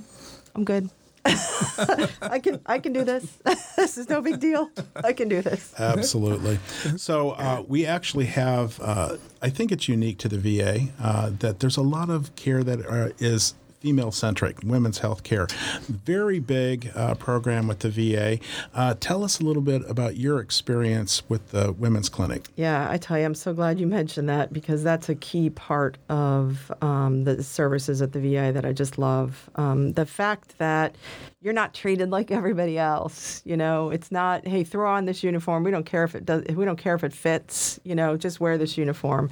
I'm 0.56 0.64
good. 0.64 0.90
I 2.22 2.40
can 2.40 2.60
I 2.66 2.80
can 2.80 2.94
do 2.94 3.04
this. 3.04 3.38
this 3.76 3.98
is 3.98 4.10
no 4.10 4.22
big 4.22 4.40
deal. 4.40 4.70
I 4.96 5.14
can 5.14 5.28
do 5.30 5.42
this. 5.42 5.74
Absolutely. 5.78 6.60
So 6.98 7.32
uh, 7.32 7.64
we 7.68 7.86
actually 7.86 8.26
have. 8.26 8.80
Uh, 8.82 9.18
I 9.42 9.50
think 9.50 9.72
it's 9.72 9.88
unique 9.88 10.18
to 10.20 10.28
the 10.30 10.38
VA 10.38 10.88
uh, 11.00 11.32
that 11.40 11.60
there's 11.60 11.78
a 11.78 11.82
lot 11.82 12.10
of 12.10 12.36
care 12.36 12.64
that 12.64 12.86
are, 12.86 13.12
is 13.20 13.54
female 13.80 14.12
centric, 14.12 14.58
women's 14.64 15.00
health 15.00 15.24
care. 15.24 15.48
Very 15.82 16.40
big 16.40 16.92
uh, 16.96 17.16
program 17.16 17.68
with 17.68 17.80
the 17.80 17.90
VA. 17.90 18.40
Uh, 18.74 18.96
tell 19.00 19.24
us 19.24 19.40
a 19.40 19.44
little 19.44 19.62
bit 19.62 19.88
about 19.90 20.18
your 20.18 20.40
experience 20.40 21.24
with 21.30 21.52
the 21.52 21.72
women's 21.74 22.10
clinic. 22.10 22.48
Yeah, 22.56 22.90
I 22.90 22.98
tell 22.98 23.18
you, 23.18 23.26
I'm 23.26 23.36
so 23.36 23.54
glad 23.54 23.80
you 23.80 23.88
mentioned 23.88 24.30
that 24.30 24.52
because 24.52 24.84
that's 24.84 25.10
a 25.10 25.16
key 25.16 25.50
part 25.50 25.98
of 26.10 26.72
um, 26.82 27.24
the 27.24 27.44
services 27.44 28.02
at 28.02 28.14
the 28.14 28.20
VA 28.20 28.52
that 28.52 28.66
I 28.66 28.74
just 28.74 28.98
love. 28.98 29.50
Um, 29.56 29.94
the 29.94 30.06
fact 30.06 30.58
that 30.58 30.96
you're 31.42 31.54
not 31.54 31.74
treated 31.74 32.10
like 32.10 32.32
everybody 32.32 32.78
else. 32.78 33.42
You 33.46 33.58
know, 33.58 33.90
it's 33.90 34.12
not, 34.12 34.48
hey, 34.48 34.64
throw 34.64 34.92
on 34.92 35.06
this 35.06 35.24
uniform. 35.24 35.64
We 35.64 35.72
don't 35.72 35.86
care 35.86 36.04
if 36.04 36.16
it 36.16 36.26
does. 36.26 36.44
We 36.48 36.66
don't 36.66 36.78
care 36.78 36.96
if 36.96 37.04
it 37.04 37.14
fits. 37.14 37.80
You 37.84 37.96
know, 37.96 38.18
just 38.18 38.40
wear 38.40 38.58
this 38.58 38.78
uniform. 38.78 39.32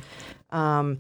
Um, 0.52 1.00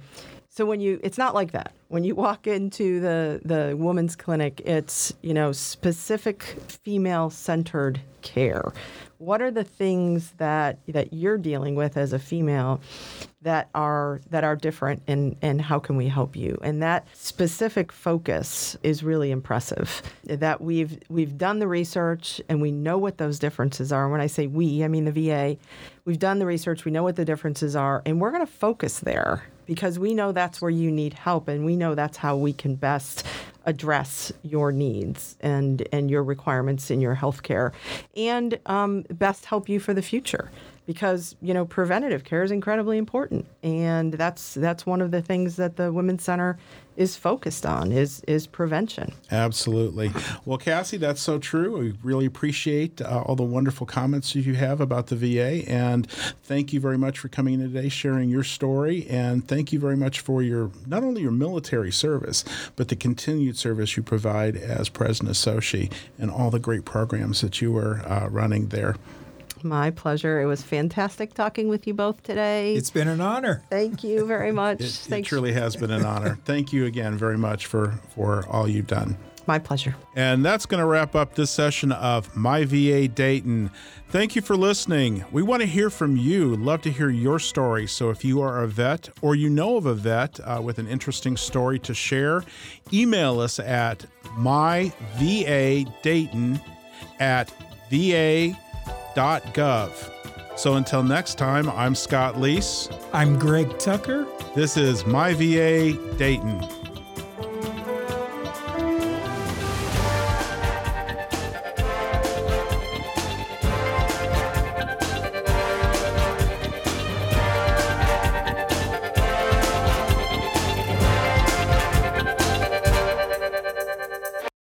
so 0.49 0.65
when 0.65 0.79
you, 0.79 0.99
it's 1.03 1.17
not 1.17 1.33
like 1.33 1.51
that. 1.51 1.73
When 1.95 2.03
you 2.03 2.13
walk 2.13 2.45
into 2.45 2.99
the 2.99 3.39
the 3.45 3.73
women's 3.77 4.17
clinic, 4.17 4.61
it's 4.65 5.13
you 5.21 5.33
know 5.33 5.53
specific 5.53 6.43
female 6.83 7.29
centered 7.29 8.01
care. 8.21 8.73
What 9.17 9.41
are 9.41 9.49
the 9.49 9.63
things 9.63 10.31
that 10.31 10.79
that 10.89 11.13
you're 11.13 11.37
dealing 11.37 11.75
with 11.75 11.95
as 11.95 12.11
a 12.11 12.19
female 12.19 12.81
that 13.43 13.69
are 13.73 14.19
that 14.29 14.43
are 14.43 14.57
different, 14.57 15.03
and 15.07 15.37
and 15.41 15.61
how 15.61 15.79
can 15.79 15.95
we 15.95 16.09
help 16.09 16.35
you? 16.35 16.57
And 16.61 16.83
that 16.83 17.07
specific 17.13 17.93
focus 17.93 18.75
is 18.83 19.01
really 19.01 19.31
impressive. 19.31 20.01
That 20.25 20.59
we've 20.59 20.99
we've 21.07 21.37
done 21.37 21.59
the 21.59 21.67
research 21.69 22.41
and 22.49 22.61
we 22.61 22.71
know 22.71 22.97
what 22.97 23.19
those 23.19 23.39
differences 23.39 23.93
are. 23.93 24.03
And 24.03 24.11
when 24.11 24.19
I 24.19 24.27
say 24.27 24.47
we, 24.47 24.83
I 24.83 24.89
mean 24.89 25.05
the 25.05 25.13
VA. 25.13 25.55
We've 26.03 26.19
done 26.19 26.39
the 26.39 26.45
research. 26.45 26.83
We 26.83 26.91
know 26.91 27.03
what 27.03 27.15
the 27.15 27.23
differences 27.23 27.73
are, 27.73 28.01
and 28.05 28.19
we're 28.19 28.31
going 28.31 28.45
to 28.45 28.51
focus 28.51 28.99
there 28.99 29.45
because 29.65 29.99
we 29.99 30.13
know 30.13 30.31
that's 30.31 30.61
where 30.61 30.71
you 30.71 30.91
need 30.91 31.13
help 31.13 31.47
and 31.47 31.65
we 31.65 31.75
know 31.75 31.95
that's 31.95 32.17
how 32.17 32.35
we 32.35 32.53
can 32.53 32.75
best 32.75 33.25
address 33.65 34.31
your 34.43 34.71
needs 34.71 35.35
and, 35.41 35.87
and 35.91 36.09
your 36.11 36.23
requirements 36.23 36.91
in 36.91 37.01
your 37.01 37.15
healthcare 37.15 37.71
and 38.15 38.59
um, 38.67 39.03
best 39.09 39.45
help 39.45 39.67
you 39.67 39.79
for 39.79 39.93
the 39.93 40.01
future 40.01 40.51
because 40.85 41.35
you 41.41 41.53
know 41.53 41.65
preventative 41.65 42.23
care 42.23 42.43
is 42.43 42.51
incredibly 42.51 42.97
important. 42.97 43.45
And 43.63 44.13
that's 44.13 44.53
that's 44.53 44.85
one 44.85 45.01
of 45.01 45.11
the 45.11 45.21
things 45.21 45.55
that 45.55 45.75
the 45.75 45.91
women's 45.91 46.23
center 46.23 46.57
is 46.95 47.17
focused 47.17 47.65
on 47.65 47.91
is 47.91 48.21
is 48.21 48.47
prevention. 48.47 49.13
Absolutely. 49.31 50.11
Well 50.45 50.57
cassie 50.57 50.97
that's 50.97 51.21
so 51.21 51.39
true. 51.39 51.77
We 51.77 51.93
really 52.03 52.25
appreciate 52.25 53.01
uh, 53.01 53.23
all 53.25 53.35
the 53.35 53.43
wonderful 53.43 53.85
comments 53.85 54.35
you 54.35 54.53
have 54.53 54.79
about 54.79 55.07
the 55.07 55.15
va 55.15 55.69
and 55.69 56.09
thank 56.43 56.71
you 56.71 56.79
very 56.79 56.97
much 56.97 57.19
for 57.19 57.27
coming 57.27 57.55
in 57.55 57.61
today 57.61 57.89
sharing 57.89 58.29
your 58.29 58.43
story. 58.43 59.07
And 59.09 59.47
thank 59.47 59.73
you 59.73 59.79
very 59.79 59.97
much 59.97 60.19
for 60.21 60.41
your 60.41 60.71
not 60.85 61.03
only 61.03 61.21
your 61.21 61.31
military 61.31 61.91
service 61.91 62.45
but 62.75 62.87
the 62.87 62.95
continued 62.95 63.57
service 63.57 63.97
you 63.97 64.03
provide 64.03 64.55
as 64.55 64.89
president 64.89 65.31
of 65.31 65.37
SOCHE 65.37 65.89
and 66.17 66.31
all 66.31 66.49
the 66.49 66.59
great 66.59 66.85
programs 66.85 67.41
that 67.41 67.61
you 67.61 67.75
are 67.77 68.01
uh, 68.07 68.27
running 68.29 68.67
there 68.67 68.95
my 69.65 69.91
pleasure. 69.91 70.39
It 70.41 70.45
was 70.45 70.61
fantastic 70.61 71.33
talking 71.33 71.67
with 71.67 71.85
you 71.87 71.93
both 71.93 72.23
today. 72.23 72.75
It's 72.75 72.91
been 72.91 73.07
an 73.07 73.19
honor. 73.19 73.63
Thank 73.69 74.03
you 74.03 74.25
very 74.25 74.51
much. 74.63 74.79
it, 74.81 75.11
it 75.11 75.25
truly 75.25 75.51
has 75.51 75.75
been 75.75 75.91
an 75.91 76.05
honor. 76.05 76.37
Thank 76.45 76.71
you 76.71 76.85
again 76.85 77.17
very 77.17 77.37
much 77.37 77.65
for, 77.65 77.99
for 78.13 78.47
all 78.47 78.67
you've 78.67 78.87
done. 78.87 79.17
My 79.47 79.59
pleasure. 79.59 79.95
And 80.15 80.43
that's 80.43 80.65
going 80.65 80.79
to 80.79 80.87
wrap 80.87 81.13
up 81.15 81.35
this 81.35 81.51
session 81.51 81.91
of 81.91 82.35
My 82.35 82.65
VA 82.65 83.07
Dayton. 83.07 83.69
Thank 84.09 84.35
you 84.35 84.41
for 84.41 84.55
listening. 84.57 85.23
We 85.31 85.43
want 85.43 85.61
to 85.61 85.67
hear 85.67 85.91
from 85.91 86.17
you. 86.17 86.55
Love 86.55 86.81
to 86.83 86.89
hear 86.89 87.09
your 87.09 87.37
story. 87.37 87.85
So 87.85 88.09
if 88.09 88.25
you 88.25 88.41
are 88.41 88.63
a 88.63 88.67
vet 88.67 89.09
or 89.21 89.35
you 89.35 89.51
know 89.51 89.77
of 89.77 89.85
a 89.85 89.93
vet 89.93 90.39
uh, 90.39 90.61
with 90.63 90.79
an 90.79 90.87
interesting 90.87 91.37
story 91.37 91.77
to 91.79 91.93
share, 91.93 92.43
email 92.91 93.39
us 93.39 93.59
at 93.59 94.05
myvadayton 94.37 95.89
at 97.19 97.51
va 97.91 98.57
gov. 99.15 100.11
So 100.57 100.75
until 100.75 101.03
next 101.03 101.35
time, 101.35 101.69
I'm 101.69 101.95
Scott 101.95 102.35
Leese. 102.35 102.89
I'm 103.13 103.37
Greg 103.37 103.77
Tucker. 103.77 104.25
This 104.55 104.77
is 104.77 105.05
My 105.05 105.33
VA 105.33 105.93
Dayton. 106.17 106.84